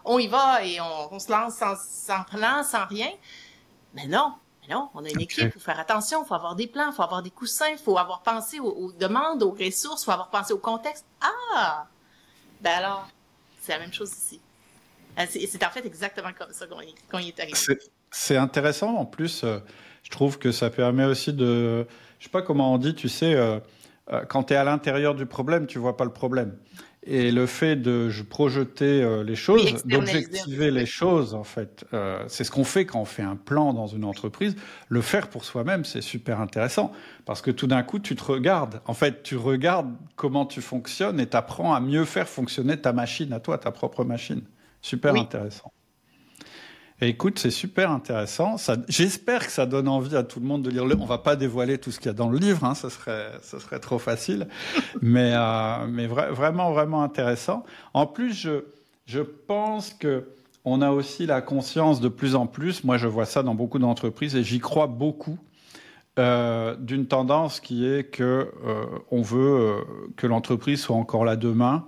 on 0.05 0.19
y 0.19 0.27
va 0.27 0.63
et 0.63 0.79
on, 0.79 1.19
se 1.19 1.29
lance 1.31 1.55
sans 1.55 2.23
plan, 2.23 2.63
sans 2.63 2.85
rien? 2.85 3.09
Mais 3.93 4.07
non, 4.07 4.33
non, 4.69 4.89
on 4.93 5.05
a 5.05 5.09
une 5.09 5.21
équipe, 5.21 5.45
il 5.45 5.51
faut 5.51 5.59
faire 5.59 5.79
attention, 5.79 6.23
il 6.23 6.27
faut 6.27 6.33
avoir 6.33 6.55
des 6.55 6.67
plans, 6.67 6.89
il 6.91 6.93
faut 6.93 7.03
avoir 7.03 7.23
des 7.23 7.29
coussins, 7.29 7.69
il 7.71 7.77
faut 7.77 7.97
avoir 7.97 8.21
pensé 8.21 8.59
aux, 8.59 8.91
demandes, 8.99 9.43
aux 9.43 9.51
ressources, 9.51 10.01
il 10.01 10.05
faut 10.05 10.11
avoir 10.11 10.29
pensé 10.29 10.53
au 10.53 10.57
contexte. 10.57 11.05
Ah! 11.21 11.87
Ben 12.61 12.71
alors, 12.71 13.07
c'est 13.61 13.71
la 13.71 13.79
même 13.79 13.93
chose 13.93 14.11
ici. 14.11 14.41
Euh, 15.19 15.25
c'est 15.29 15.65
en 15.65 15.69
fait 15.69 15.85
exactement 15.85 16.29
comme 16.37 16.51
ça 16.51 16.65
qu'on 16.67 17.19
y, 17.19 17.27
est 17.29 17.39
arrivé. 17.39 17.57
C'est 18.11 18.37
intéressant. 18.37 18.95
En 18.95 19.05
plus, 19.05 19.43
euh, 19.43 19.59
je 20.03 20.09
trouve 20.09 20.37
que 20.37 20.51
ça 20.51 20.69
permet 20.69 21.05
aussi 21.05 21.33
de. 21.33 21.85
Je 22.19 22.25
sais 22.25 22.29
pas 22.29 22.41
comment 22.41 22.73
on 22.73 22.77
dit, 22.77 22.95
tu 22.95 23.09
sais, 23.09 23.35
euh, 23.35 23.59
quand 24.27 24.45
tu 24.45 24.53
es 24.53 24.57
à 24.57 24.63
l'intérieur 24.63 25.15
du 25.15 25.25
problème, 25.25 25.67
tu 25.67 25.79
vois 25.79 25.97
pas 25.97 26.05
le 26.05 26.13
problème. 26.13 26.57
Et 27.09 27.31
le 27.31 27.45
fait 27.45 27.77
de 27.77 28.11
projeter 28.29 29.01
euh, 29.01 29.23
les 29.23 29.35
choses, 29.35 29.81
d'objectiver 29.85 30.71
les 30.71 30.85
choses, 30.85 31.33
en 31.33 31.45
fait, 31.45 31.85
euh, 31.93 32.21
c'est 32.27 32.43
ce 32.43 32.51
qu'on 32.51 32.65
fait 32.65 32.85
quand 32.85 32.99
on 32.99 33.05
fait 33.05 33.23
un 33.23 33.37
plan 33.37 33.73
dans 33.73 33.87
une 33.87 34.03
entreprise. 34.03 34.57
Le 34.89 34.99
faire 34.99 35.29
pour 35.29 35.45
soi-même, 35.45 35.85
c'est 35.85 36.01
super 36.01 36.41
intéressant 36.41 36.91
parce 37.25 37.41
que 37.41 37.49
tout 37.49 37.67
d'un 37.67 37.81
coup, 37.83 37.99
tu 37.99 38.17
te 38.17 38.23
regardes. 38.25 38.81
En 38.85 38.93
fait, 38.93 39.23
tu 39.23 39.37
regardes 39.37 39.93
comment 40.17 40.45
tu 40.45 40.59
fonctionnes 40.59 41.21
et 41.21 41.27
tu 41.27 41.37
apprends 41.37 41.73
à 41.73 41.79
mieux 41.79 42.03
faire 42.03 42.27
fonctionner 42.27 42.75
ta 42.75 42.91
machine 42.91 43.31
à 43.31 43.39
toi, 43.39 43.57
ta 43.57 43.71
propre 43.71 44.03
machine. 44.03 44.41
Super 44.81 45.15
intéressant 45.15 45.71
écoute, 47.05 47.37
c'est 47.37 47.51
super 47.51 47.91
intéressant. 47.91 48.55
J'espère 48.87 49.45
que 49.45 49.51
ça 49.51 49.65
donne 49.65 49.87
envie 49.87 50.15
à 50.15 50.23
tout 50.23 50.39
le 50.39 50.47
monde 50.47 50.63
de 50.63 50.69
lire 50.71 50.85
le. 50.85 50.95
On 50.99 51.05
va 51.05 51.19
pas 51.19 51.35
dévoiler 51.35 51.77
tout 51.77 51.91
ce 51.91 51.99
qu'il 51.99 52.07
y 52.07 52.09
a 52.09 52.13
dans 52.13 52.29
le 52.29 52.39
livre, 52.39 52.63
hein, 52.63 52.73
ce 52.73 52.89
serait, 52.89 53.31
ce 53.43 53.59
serait 53.59 53.79
trop 53.79 53.99
facile. 53.99 54.47
mais, 55.01 55.31
euh, 55.33 55.85
mais 55.87 56.07
vraiment, 56.07 56.71
vraiment 56.71 57.03
intéressant. 57.03 57.63
En 57.93 58.07
plus, 58.07 58.33
je, 58.33 58.65
je 59.05 59.19
pense 59.21 59.93
que 59.93 60.27
on 60.65 60.81
a 60.81 60.91
aussi 60.91 61.25
la 61.25 61.41
conscience 61.41 62.01
de 62.01 62.09
plus 62.09 62.35
en 62.35 62.47
plus. 62.47 62.83
Moi, 62.83 62.97
je 62.97 63.07
vois 63.07 63.25
ça 63.25 63.43
dans 63.43 63.55
beaucoup 63.55 63.79
d'entreprises 63.79 64.35
et 64.35 64.43
j'y 64.43 64.59
crois 64.59 64.87
beaucoup. 64.87 65.37
Euh, 66.19 66.75
d'une 66.79 67.05
tendance 67.05 67.59
qui 67.59 67.85
est 67.85 68.03
que 68.03 68.51
euh, 68.65 68.85
on 69.11 69.21
veut 69.21 69.85
que 70.15 70.25
l'entreprise 70.25 70.81
soit 70.81 70.95
encore 70.95 71.25
là 71.25 71.35
demain 71.35 71.85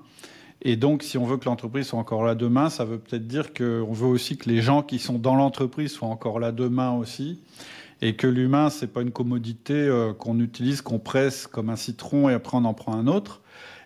et 0.62 0.76
donc, 0.76 1.04
si 1.04 1.18
on 1.18 1.26
veut 1.26 1.38
que 1.38 1.46
l'entreprise 1.46 1.88
soit 1.88 2.00
encore 2.00 2.24
là 2.24 2.36
demain, 2.36 2.70
ça 2.70 2.84
veut 2.84 3.00
peut-être 3.00 3.28
dire 3.28 3.54
qu'on 3.54 3.94
veut 3.94 4.08
aussi 4.08 4.38
que 4.38 4.50
les 4.50 4.62
gens 4.62 4.82
qui 4.82 5.00
sont 5.00 5.18
dans 5.18 5.36
l'entreprise 5.36 5.92
soient 5.92 6.10
encore 6.10 6.40
là 6.40 6.52
demain 6.52 6.92
aussi. 6.92 7.40
Et 8.02 8.16
que 8.16 8.28
l'humain, 8.28 8.70
c'est 8.70 8.88
pas 8.88 9.02
une 9.02 9.12
commodité 9.12 9.74
euh, 9.74 10.14
qu'on 10.14 10.40
utilise, 10.40 10.82
qu'on 10.82 11.00
presse 11.00 11.48
comme 11.48 11.70
un 11.70 11.76
citron 11.76 12.30
et 12.30 12.34
après 12.34 12.58
on 12.58 12.64
en 12.64 12.74
prend 12.74 12.94
un 12.94 13.08
autre. 13.08 13.42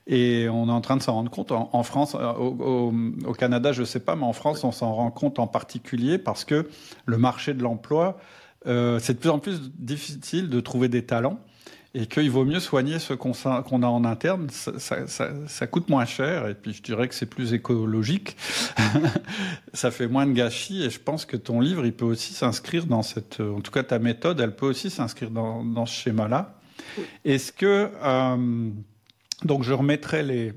Et 0.05 0.47
on 0.49 0.67
est 0.67 0.71
en 0.71 0.81
train 0.81 0.97
de 0.97 1.01
s'en 1.01 1.13
rendre 1.13 1.31
compte. 1.31 1.51
En, 1.51 1.83
France, 1.83 2.15
euh, 2.19 2.33
au, 2.33 3.33
Canada, 3.33 3.71
je 3.71 3.83
sais 3.83 4.01
pas, 4.01 4.15
mais 4.15 4.25
en 4.25 4.33
France, 4.33 4.63
on 4.63 4.71
s'en 4.71 4.93
rend 4.93 5.11
compte 5.11 5.39
en 5.39 5.47
particulier 5.47 6.17
parce 6.17 6.43
que 6.43 6.67
le 7.05 7.17
marché 7.17 7.53
de 7.53 7.63
l'emploi, 7.63 8.17
euh, 8.67 8.99
c'est 8.99 9.13
de 9.13 9.19
plus 9.19 9.29
en 9.29 9.39
plus 9.39 9.71
difficile 9.79 10.49
de 10.49 10.59
trouver 10.59 10.89
des 10.89 11.05
talents 11.05 11.39
et 11.95 12.07
qu'il 12.07 12.31
vaut 12.31 12.45
mieux 12.45 12.59
soigner 12.59 12.97
ce 12.97 13.13
qu'on 13.13 13.33
a 13.33 13.87
en 13.87 14.03
interne. 14.03 14.49
Ça, 14.49 14.79
ça, 14.79 15.07
ça, 15.07 15.31
ça, 15.47 15.67
coûte 15.67 15.89
moins 15.89 16.05
cher 16.05 16.47
et 16.47 16.55
puis 16.55 16.73
je 16.73 16.81
dirais 16.81 17.07
que 17.07 17.15
c'est 17.15 17.27
plus 17.27 17.53
écologique. 17.53 18.35
ça 19.73 19.91
fait 19.91 20.07
moins 20.07 20.25
de 20.25 20.33
gâchis 20.33 20.83
et 20.83 20.89
je 20.89 20.99
pense 20.99 21.25
que 21.25 21.37
ton 21.37 21.61
livre, 21.61 21.85
il 21.85 21.93
peut 21.93 22.05
aussi 22.05 22.33
s'inscrire 22.33 22.85
dans 22.85 23.03
cette, 23.03 23.39
en 23.39 23.61
tout 23.61 23.71
cas 23.71 23.83
ta 23.83 23.99
méthode, 23.99 24.39
elle 24.39 24.55
peut 24.55 24.65
aussi 24.65 24.89
s'inscrire 24.89 25.29
dans, 25.29 25.63
dans, 25.63 25.85
ce 25.85 25.93
schéma-là. 25.93 26.59
Est-ce 27.25 27.51
que 27.51 27.89
euh, 28.03 28.69
donc 29.45 29.63
je 29.63 29.73
remettrai 29.73 30.23
les, 30.23 30.53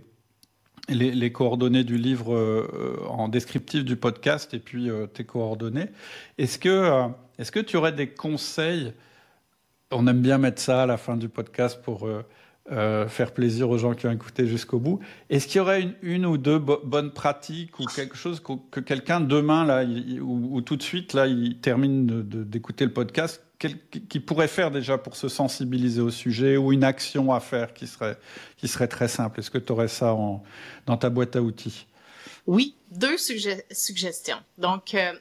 les, 0.89 1.11
les, 1.11 1.33
coordonnées 1.33 1.85
du 1.85 1.99
livre 1.99 2.35
euh, 2.35 2.97
en 3.09 3.29
descriptif 3.29 3.85
du 3.85 3.97
podcast 3.97 4.55
et 4.55 4.59
puis 4.59 4.91
euh, 4.91 5.07
tes 5.07 5.25
coordonnées. 5.25 5.89
Est-ce 6.39 6.59
que, 6.59 6.69
euh, 6.69 7.09
est-ce 7.39 7.51
que 7.51 7.61
tu 7.61 7.77
aurais 7.77 7.93
des 7.93 8.09
conseils 8.09 8.93
on 9.91 10.07
aime 10.07 10.21
bien 10.21 10.39
mettre 10.39 10.61
ça 10.61 10.83
à 10.83 10.87
la 10.87 10.97
fin 10.97 11.17
du 11.17 11.29
podcast 11.29 11.81
pour 11.83 12.07
euh, 12.07 12.23
euh, 12.73 13.09
faire 13.09 13.33
plaisir 13.33 13.71
aux 13.71 13.79
gens 13.79 13.95
qui 13.95 14.07
ont 14.07 14.11
écouté 14.11 14.47
jusqu'au 14.47 14.79
bout. 14.79 15.01
Est-ce 15.31 15.47
qu'il 15.47 15.57
y 15.57 15.61
aurait 15.61 15.97
une, 16.03 16.27
ou 16.27 16.37
deux 16.39 16.59
bonnes 16.59 17.13
pratiques 17.13 17.79
ou 17.79 17.85
quelque 17.85 18.17
chose 18.17 18.43
que, 18.71 18.81
quelqu'un 18.81 19.21
demain 19.21 19.65
là, 19.65 19.85
ou, 20.21 20.61
tout 20.63 20.77
de 20.77 20.83
suite 20.83 21.13
là, 21.13 21.27
il 21.27 21.59
termine 21.61 22.23
d'écouter 22.23 22.85
le 22.85 22.93
podcast, 22.93 23.43
qui 23.59 24.21
pourrait 24.21 24.49
faire 24.49 24.71
déjà 24.71 24.99
pour 24.99 25.17
se 25.17 25.29
sensibiliser 25.29 26.03
au 26.03 26.11
sujet 26.11 26.57
ou 26.59 26.73
une 26.73 26.85
action 26.85 27.33
à 27.33 27.41
faire 27.41 27.73
qui 27.73 27.87
serait 27.87 28.19
qui 28.59 28.69
serait 28.69 28.89
très 28.89 29.09
simple? 29.09 29.41
Est-ce 29.41 29.51
que 29.51 29.57
tu 29.57 29.73
aurais 29.73 29.89
ça 29.89 30.15
dans 30.85 30.97
ta 30.99 31.09
boîte 31.09 31.37
à 31.37 31.43
outils? 31.43 31.87
Oui, 32.47 32.75
deux 32.91 33.17
suggestions. 33.17 34.37
Donc 34.59 34.95
euh, 34.95 35.13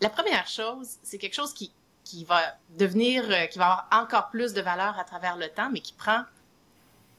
la 0.00 0.10
première 0.10 0.46
chose, 0.46 0.88
c'est 1.02 1.18
quelque 1.18 1.34
chose 1.34 1.52
qui 1.52 1.70
qui 2.06 2.24
va 2.24 2.40
devenir, 2.78 3.24
euh, 3.28 3.46
qui 3.46 3.58
va 3.58 3.66
avoir 3.66 3.88
encore 4.04 4.30
plus 4.30 4.52
de 4.52 4.60
valeur 4.60 4.96
à 4.96 5.02
travers 5.02 5.36
le 5.36 5.48
temps, 5.48 5.68
mais 5.72 5.80
qui 5.80 5.92
prend 5.92 6.22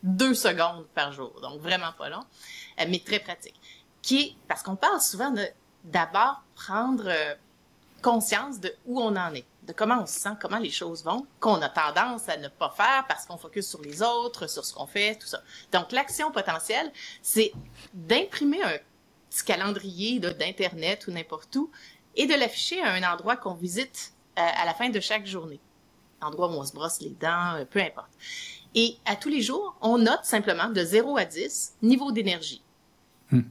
deux 0.01 0.33
secondes 0.33 0.87
par 0.95 1.11
jour. 1.11 1.37
Donc, 1.41 1.59
vraiment 1.59 1.91
pas 1.91 2.09
long, 2.09 2.23
euh, 2.79 2.85
mais 2.87 2.99
très 3.05 3.19
pratique. 3.19 3.59
Qui 4.01 4.37
parce 4.47 4.63
qu'on 4.63 4.77
parle 4.77 5.01
souvent 5.01 5.31
de 5.31 5.45
d'abord 5.83 6.41
prendre 6.55 7.03
euh, 7.07 7.35
conscience 8.01 8.61
de 8.61 8.73
où 8.85 9.01
on 9.01 9.15
en 9.17 9.33
est, 9.33 9.45
de 9.63 9.73
comment 9.73 10.01
on 10.01 10.05
se 10.05 10.19
sent, 10.19 10.37
comment 10.39 10.57
les 10.57 10.69
choses 10.69 11.03
vont, 11.03 11.27
qu'on 11.41 11.61
a 11.61 11.67
tendance 11.67 12.29
à 12.29 12.37
ne 12.37 12.47
pas 12.47 12.69
faire 12.69 13.05
parce 13.09 13.25
qu'on 13.25 13.37
focus 13.37 13.67
sur 13.67 13.81
les 13.81 14.01
autres, 14.01 14.47
sur 14.47 14.63
ce 14.63 14.73
qu'on 14.73 14.87
fait, 14.87 15.15
tout 15.15 15.27
ça. 15.27 15.41
Donc, 15.73 15.91
l'action 15.91 16.31
potentielle, 16.31 16.93
c'est 17.21 17.51
d'imprimer 17.93 18.63
un 18.63 18.77
petit 19.29 19.43
calendrier 19.43 20.19
d'Internet 20.19 21.07
ou 21.07 21.11
n'importe 21.11 21.53
où 21.57 21.69
et 22.15 22.25
de 22.25 22.35
l'afficher 22.35 22.81
à 22.81 22.93
un 22.93 23.03
endroit 23.03 23.35
qu'on 23.35 23.53
visite 23.53 24.13
à 24.41 24.65
la 24.65 24.73
fin 24.73 24.89
de 24.89 24.99
chaque 24.99 25.25
journée. 25.25 25.59
Endroit 26.21 26.47
où 26.49 26.53
on 26.53 26.65
se 26.65 26.73
brosse 26.73 26.99
les 27.01 27.09
dents, 27.09 27.55
euh, 27.55 27.65
peu 27.65 27.79
importe. 27.79 28.09
Et 28.73 28.97
à 29.05 29.15
tous 29.15 29.29
les 29.29 29.41
jours, 29.41 29.75
on 29.81 29.97
note 29.97 30.23
simplement 30.23 30.69
de 30.69 30.83
0 30.83 31.17
à 31.17 31.25
10 31.25 31.75
niveau 31.81 32.11
d'énergie. 32.11 32.63
Hmm. 33.31 33.41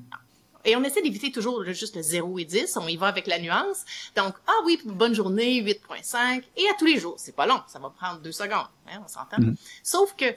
Et 0.64 0.74
on 0.74 0.82
essaie 0.82 1.00
d'éviter 1.00 1.30
toujours 1.30 1.62
juste 1.64 1.94
le 1.94 2.02
0 2.02 2.40
et 2.40 2.44
10, 2.44 2.76
on 2.76 2.88
y 2.88 2.96
va 2.96 3.06
avec 3.06 3.28
la 3.28 3.38
nuance. 3.38 3.84
Donc, 4.16 4.34
ah 4.48 4.60
oui, 4.64 4.80
bonne 4.84 5.14
journée, 5.14 5.62
8.5, 5.62 6.42
et 6.56 6.68
à 6.68 6.74
tous 6.76 6.86
les 6.86 6.98
jours. 6.98 7.14
C'est 7.18 7.36
pas 7.36 7.46
long, 7.46 7.62
ça 7.68 7.78
va 7.78 7.90
prendre 7.90 8.20
deux 8.20 8.32
secondes, 8.32 8.66
hein, 8.88 9.00
on 9.04 9.08
s'entend? 9.08 9.38
Hmm. 9.38 9.54
Sauf 9.84 10.14
que 10.16 10.34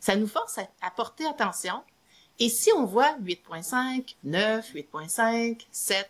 ça 0.00 0.16
nous 0.16 0.28
force 0.28 0.58
à, 0.58 0.66
à, 0.80 0.90
porter 0.90 1.26
attention. 1.26 1.82
Et 2.38 2.48
si 2.48 2.70
on 2.72 2.84
voit 2.84 3.16
8.5, 3.18 4.14
9, 4.24 4.74
8.5, 4.74 5.66
7, 5.70 6.08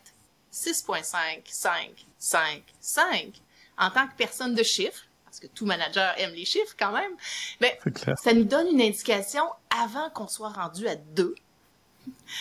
6.5, 0.53 1.43
5, 1.45 2.07
5, 2.19 2.63
5, 2.81 3.43
en 3.79 3.91
tant 3.91 4.07
que 4.07 4.15
personne 4.17 4.55
de 4.55 4.63
chiffres, 4.63 5.07
parce 5.25 5.41
que 5.41 5.47
tout 5.49 5.67
manager 5.67 6.15
aime 6.19 6.33
les 6.33 6.45
chiffres 6.45 6.75
quand 6.79 6.93
même, 6.93 7.13
mais 7.61 7.79
ça 8.23 8.33
nous 8.33 8.45
donne 8.45 8.69
une 8.69 8.81
indication 8.81 9.45
avant 9.71 10.09
qu'on 10.11 10.29
soit 10.29 10.51
rendu 10.51 10.89
à 10.89 10.97
deux 10.97 11.35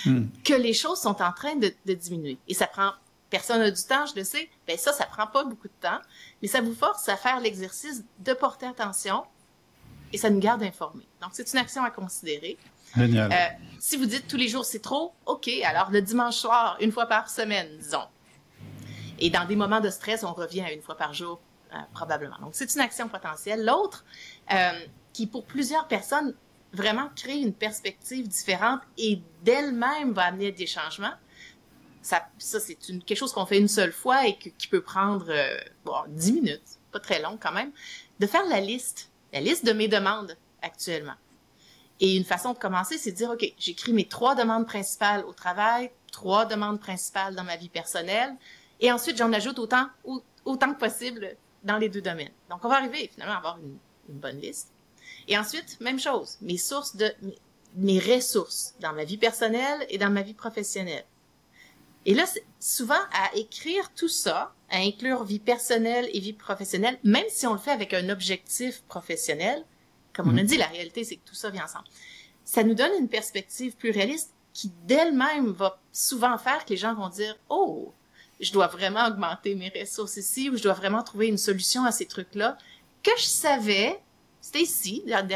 hmm. 0.06 0.26
que 0.44 0.54
les 0.54 0.74
choses 0.74 1.00
sont 1.02 1.22
en 1.22 1.34
train 1.34 1.56
de, 1.56 1.74
diminuer. 1.94 2.38
Et 2.48 2.54
ça 2.54 2.68
prend, 2.68 2.92
personne 3.30 3.60
n'a 3.60 3.72
du 3.72 3.84
temps, 3.84 4.06
je 4.06 4.16
le 4.16 4.24
sais, 4.24 4.50
ben 4.68 4.78
ça, 4.78 4.94
ça 4.94 5.06
prend 5.06 5.28
pas 5.28 5.44
beaucoup 5.44 5.68
de 5.68 5.74
temps, 5.82 6.00
mais 6.42 6.48
ça 6.48 6.62
vous 6.62 6.74
force 6.74 7.10
à 7.10 7.18
faire 7.18 7.40
l'exercice 7.42 8.04
de 8.20 8.34
porter 8.34 8.68
attention 8.68 9.24
et 10.14 10.18
ça 10.18 10.30
nous 10.30 10.40
garde 10.40 10.64
informés. 10.64 11.08
Donc, 11.22 11.32
c'est 11.34 11.52
une 11.52 11.60
action 11.60 11.84
à 11.84 11.92
considérer. 11.92 12.58
Génial. 12.96 13.32
Euh, 13.34 13.66
si 13.80 13.98
vous 13.98 14.06
dites 14.06 14.28
tous 14.28 14.38
les 14.38 14.48
jours 14.48 14.64
c'est 14.64 14.80
trop, 14.82 15.14
OK, 15.26 15.50
alors 15.66 15.92
le 15.92 16.02
dimanche 16.02 16.38
soir, 16.38 16.78
une 16.80 16.94
fois 16.94 17.08
par 17.08 17.30
semaine, 17.30 17.68
disons, 17.78 18.06
et 19.20 19.30
dans 19.30 19.46
des 19.46 19.56
moments 19.56 19.82
de 19.82 19.90
stress, 19.90 20.24
on 20.24 20.34
revient 20.34 20.62
à 20.62 20.72
une 20.72 20.82
fois 20.82 20.96
par 20.96 21.14
jour, 21.14 21.40
euh, 21.74 21.78
probablement. 21.94 22.38
Donc, 22.40 22.52
c'est 22.54 22.74
une 22.74 22.82
action 22.82 23.08
potentielle. 23.08 23.66
L'autre, 23.66 24.06
euh, 24.52 24.72
qui 25.14 25.28
pour 25.28 25.46
plusieurs 25.46 25.88
personnes 25.88 26.36
vraiment 26.74 27.10
créer 27.16 27.42
une 27.42 27.54
perspective 27.54 28.28
différente 28.28 28.82
et 28.98 29.22
d'elle-même 29.44 30.12
va 30.12 30.24
amener 30.24 30.52
des 30.52 30.68
changements. 30.68 31.14
Ça, 32.02 32.28
ça 32.38 32.60
c'est 32.60 32.76
quelque 32.76 33.16
chose 33.16 33.32
qu'on 33.32 33.46
fait 33.46 33.58
une 33.58 33.70
seule 33.70 33.94
fois 33.94 34.28
et 34.28 34.38
qui 34.38 34.68
peut 34.68 34.82
prendre 34.82 35.28
euh, 35.30 35.58
bon, 35.86 35.96
10 36.10 36.34
minutes, 36.34 36.80
pas 36.92 37.00
très 37.00 37.22
long 37.22 37.38
quand 37.42 37.54
même, 37.54 37.72
de 38.20 38.28
faire 38.28 38.46
la 38.48 38.60
liste, 38.60 39.10
la 39.34 39.40
liste 39.40 39.66
de 39.66 39.72
mes 39.72 39.88
demandes 39.88 40.38
actuellement. 40.62 41.16
Et 42.02 42.18
une 42.18 42.26
façon 42.26 42.54
de 42.54 42.58
commencer, 42.58 42.98
c'est 42.98 43.12
de 43.12 43.16
dire, 43.16 43.32
OK, 43.32 43.54
j'écris 43.58 43.94
mes 43.94 44.08
trois 44.08 44.36
demandes 44.36 44.68
principales 44.68 45.24
au 45.26 45.34
travail, 45.34 45.92
trois 46.12 46.46
demandes 46.46 46.80
principales 46.80 47.36
dans 47.36 47.44
ma 47.44 47.56
vie 47.56 47.70
personnelle, 47.70 48.36
et 48.80 48.92
ensuite 48.92 49.18
j'en 49.18 49.32
ajoute 49.34 49.60
autant, 49.60 49.88
autant 50.44 50.74
que 50.74 50.80
possible 50.80 51.36
dans 51.66 51.78
les 51.78 51.90
deux 51.90 52.02
domaines. 52.02 52.32
Donc, 52.50 52.64
on 52.64 52.70
va 52.70 52.76
arriver 52.76 53.10
finalement 53.12 53.36
à 53.36 53.38
avoir 53.38 53.58
une, 53.58 53.78
bonne 54.08 54.40
liste. 54.40 54.72
Et 55.28 55.38
ensuite, 55.38 55.82
même 55.82 56.00
chose, 56.00 56.38
mes 56.42 56.58
sources 56.58 56.96
de, 56.96 57.12
mes, 57.76 58.00
ressources 58.00 58.76
dans 58.80 58.94
ma 58.94 59.04
vie 59.04 59.18
personnelle 59.18 59.86
et 59.90 59.98
dans 59.98 60.12
ma 60.12 60.22
vie 60.22 60.36
professionnelle. 60.36 61.06
Et 62.06 62.14
là, 62.14 62.26
souvent, 62.60 62.94
à 63.12 63.36
écrire 63.36 63.92
tout 63.96 64.08
ça, 64.08 64.54
à 64.70 64.78
inclure 64.78 65.24
vie 65.24 65.40
personnelle 65.40 66.08
et 66.14 66.20
vie 66.20 66.34
professionnelle, 66.34 67.00
même 67.04 67.26
si 67.30 67.48
on 67.48 67.54
le 67.54 67.60
fait 67.60 67.72
avec 67.72 67.96
un 67.96 68.10
objectif 68.10 68.84
professionnel, 68.84 69.66
comme 70.14 70.30
on 70.30 70.38
a 70.38 70.44
mm. 70.44 70.48
dit, 70.48 70.58
la 70.58 70.68
réalité, 70.68 71.04
c'est 71.04 71.16
que 71.16 71.26
tout 71.28 71.36
ça 71.36 71.50
vient 71.50 71.66
ensemble. 71.66 71.86
Ça 72.44 72.64
nous 72.64 72.76
donne 72.76 72.92
une 73.00 73.10
perspective 73.10 73.76
plus 73.76 73.90
réaliste 73.90 74.36
qui, 74.54 74.72
d'elle-même, 74.86 75.48
va 75.48 75.80
souvent 75.92 76.38
faire 76.38 76.64
que 76.64 76.70
les 76.70 76.78
gens 76.78 76.94
vont 76.94 77.10
dire, 77.10 77.36
oh, 77.50 77.92
je 78.40 78.52
dois 78.52 78.68
vraiment 78.68 79.08
augmenter 79.08 79.56
mes 79.56 79.72
ressources 79.80 80.18
ici 80.18 80.50
ou 80.50 80.58
je 80.58 80.64
dois 80.64 80.74
vraiment 80.74 81.04
trouver 81.04 81.28
une 81.28 81.38
solution 81.38 81.86
à 81.86 81.92
ces 81.92 82.06
trucs-là 82.06 82.58
que 83.04 83.12
je 83.18 83.26
savais, 83.26 84.00
c'était 84.42 84.62
ici, 84.62 85.04
dans, 85.08 85.28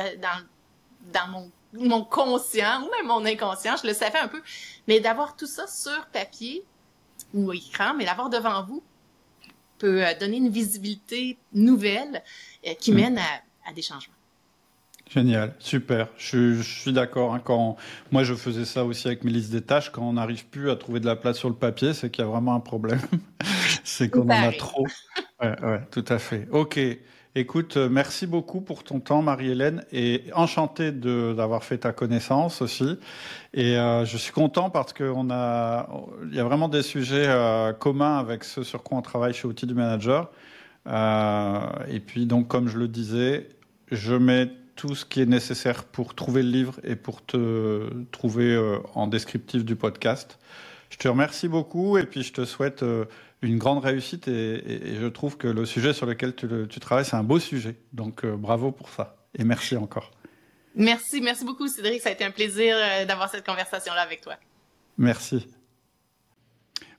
dans, 1.14 1.28
mon, 1.28 1.52
mon, 1.74 2.04
conscient 2.04 2.84
ou 2.84 2.90
même 2.92 3.08
mon 3.08 3.26
inconscient, 3.26 3.76
je 3.78 3.88
le 3.88 3.94
savais 3.94 4.20
un 4.20 4.28
peu, 4.28 4.42
mais 4.88 5.00
d'avoir 5.00 5.36
tout 5.36 5.46
ça 5.46 5.68
sur 5.68 6.06
papier 6.08 6.66
ou 7.34 7.54
écran, 7.54 7.94
mais 7.94 8.06
l'avoir 8.06 8.30
devant 8.30 8.64
vous 8.66 8.84
peut 9.78 10.06
euh, 10.06 10.14
donner 10.20 10.38
une 10.38 10.50
visibilité 10.50 11.38
nouvelle 11.54 12.24
euh, 12.68 12.74
qui 12.74 12.92
mm. 12.92 12.96
mène 12.96 13.22
à 13.66 13.74
des 13.74 13.84
changements. 13.84 14.19
Génial, 15.10 15.54
super. 15.58 16.08
Je, 16.18 16.62
suis 16.62 16.94
d'accord. 16.94 17.34
Hein, 17.34 17.42
quand 17.44 17.78
moi 18.12 18.24
je 18.24 18.36
faisais 18.36 18.66
ça 18.66 18.86
aussi 18.86 19.08
avec 19.08 19.24
mes 19.24 19.32
listes 19.32 19.52
des 19.52 19.62
tâches, 19.62 19.90
quand 19.92 20.04
on 20.04 20.14
n'arrive 20.14 20.46
plus 20.46 20.70
à 20.70 20.76
trouver 20.76 21.00
de 21.00 21.08
la 21.08 21.16
place 21.16 21.38
sur 21.38 21.50
le 21.50 21.56
papier, 21.56 21.94
c'est 21.94 22.12
qu'il 22.12 22.24
y 22.24 22.28
a 22.28 22.30
vraiment 22.30 22.54
un 22.54 22.60
problème. 22.60 23.02
c'est 23.84 24.10
qu'on 24.10 24.26
en 24.26 24.30
a 24.30 24.52
trop. 24.52 24.86
Ouais, 25.42 25.60
ouais, 25.64 25.82
tout 25.90 26.06
à 26.10 26.20
fait. 26.20 26.48
Ok. 26.52 26.80
Écoute, 27.36 27.78
euh, 27.78 27.90
merci 27.90 28.28
beaucoup 28.28 28.60
pour 28.60 28.84
ton 28.84 29.00
temps, 29.00 29.22
Marie-Hélène, 29.22 29.86
et 29.92 30.24
enchanté 30.34 30.92
d'avoir 30.92 31.64
fait 31.64 31.80
ta 31.80 31.92
connaissance 31.92 32.62
aussi. 32.62 32.98
Et 33.54 33.78
euh, 33.78 34.04
je 34.04 34.18
suis 34.18 34.32
content 34.32 34.70
parce 34.70 34.94
qu'on 34.94 35.30
a, 35.32 35.90
il 36.28 36.36
y 36.36 36.40
a 36.40 36.44
vraiment 36.44 36.70
des 36.70 36.82
sujets 36.82 37.28
euh, 37.28 37.72
communs 37.72 38.18
avec 38.18 38.44
ceux 38.44 38.64
sur 38.64 38.84
quoi 38.84 38.98
on 38.98 39.02
travaille 39.02 39.34
chez 39.34 39.48
Outils 39.48 39.68
du 39.68 39.76
Manager. 39.76 40.32
et 40.88 42.00
puis 42.00 42.26
donc, 42.26 42.48
comme 42.48 42.68
je 42.68 42.78
le 42.78 42.88
disais, 42.88 43.50
je 43.92 44.16
mets 44.16 44.52
tout 44.80 44.96
ce 44.96 45.04
qui 45.04 45.20
est 45.20 45.26
nécessaire 45.26 45.84
pour 45.84 46.16
trouver 46.16 46.42
le 46.42 46.52
livre 46.52 46.80
et 46.86 46.96
pour 46.96 47.26
te 47.26 47.92
trouver 48.12 48.56
euh, 48.56 48.78
en 48.96 49.08
descriptif 49.08 49.66
du 49.66 49.76
podcast. 49.76 50.40
Je 50.90 50.96
te 50.96 51.10
remercie 51.10 51.50
beaucoup 51.50 51.98
et 51.98 52.06
puis 52.06 52.24
je 52.24 52.32
te 52.32 52.46
souhaite 52.46 52.82
euh, 52.82 53.04
une 53.42 53.58
grande 53.58 53.84
réussite 53.84 54.30
et, 54.30 54.96
je 54.98 55.06
trouve 55.08 55.36
que 55.36 55.50
le 55.50 55.66
sujet 55.66 55.92
sur 55.92 56.06
lequel 56.06 56.34
tu, 56.34 56.48
tu 56.70 56.80
travailles, 56.80 57.04
c'est 57.04 57.18
un 57.18 57.24
beau 57.24 57.40
sujet. 57.40 57.76
Donc 57.92 58.24
euh, 58.24 58.38
bravo 58.38 58.72
pour 58.72 58.88
ça 58.88 59.18
et 59.38 59.44
merci 59.44 59.76
encore. 59.76 60.12
Merci, 60.76 61.20
merci 61.20 61.44
beaucoup 61.44 61.68
Cédric, 61.68 62.02
ça 62.02 62.08
a 62.08 62.14
été 62.14 62.24
un 62.24 62.32
plaisir 62.32 62.78
d'avoir 63.06 63.30
cette 63.30 63.46
conversation-là 63.46 64.00
avec 64.00 64.22
toi. 64.22 64.36
Merci. 64.98 65.46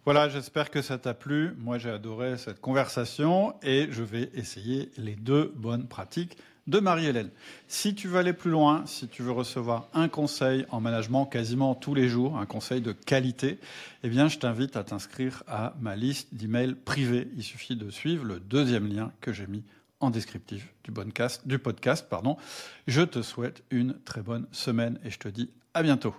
Voilà, 0.05 0.28
j'espère 0.28 0.70
que 0.70 0.83
ça 0.83 0.99
t'a 0.99 1.14
plu. 1.14 1.55
Moi, 1.59 1.78
j'ai 1.78 1.91
adoré 1.91 2.37
cette 2.37 2.61
conversation 2.61 3.55
et 3.62 3.89
je 3.91 4.03
vais 4.03 4.31
essayer 4.35 4.91
les 4.99 5.14
deux 5.14 5.53
bonnes 5.57 5.89
pratiques 5.89 6.37
de 6.71 6.79
Marie-Hélène. 6.79 7.31
Si 7.66 7.95
tu 7.95 8.09
veux 8.09 8.18
aller 8.18 8.33
plus 8.33 8.51
loin, 8.51 8.85
si 8.87 9.09
tu 9.09 9.23
veux 9.23 9.33
recevoir 9.33 9.89
un 9.93 10.09
conseil 10.09 10.64
en 10.71 10.81
management 10.81 11.27
quasiment 11.27 11.75
tous 11.75 11.95
les 11.95 12.09
jours, 12.09 12.39
un 12.39 12.47
conseil 12.47 12.81
de 12.81 12.93
qualité, 12.93 13.59
eh 14.05 14.09
bien, 14.09 14.29
je 14.29 14.39
t'invite 14.39 14.77
à 14.77 14.85
t'inscrire 14.85 15.43
à 15.49 15.75
ma 15.81 15.97
liste 15.97 16.29
d'emails 16.33 16.77
privés. 16.77 17.29
Il 17.37 17.43
suffit 17.43 17.77
de 17.77 17.91
suivre 17.91 18.25
le 18.25 18.39
deuxième 18.39 18.87
lien 18.87 19.12
que 19.21 19.33
j'ai 19.33 19.49
mis 19.49 19.64
en 19.99 20.11
descriptif 20.11 20.73
du 20.85 20.93
podcast, 20.93 21.47
du 21.47 21.59
podcast, 21.59 22.07
pardon. 22.09 22.37
Je 22.87 23.03
te 23.03 23.21
souhaite 23.21 23.64
une 23.71 23.99
très 24.05 24.23
bonne 24.23 24.47
semaine 24.53 24.99
et 25.05 25.11
je 25.11 25.18
te 25.18 25.29
dis 25.29 25.51
à 25.75 25.83
bientôt. 25.83 26.14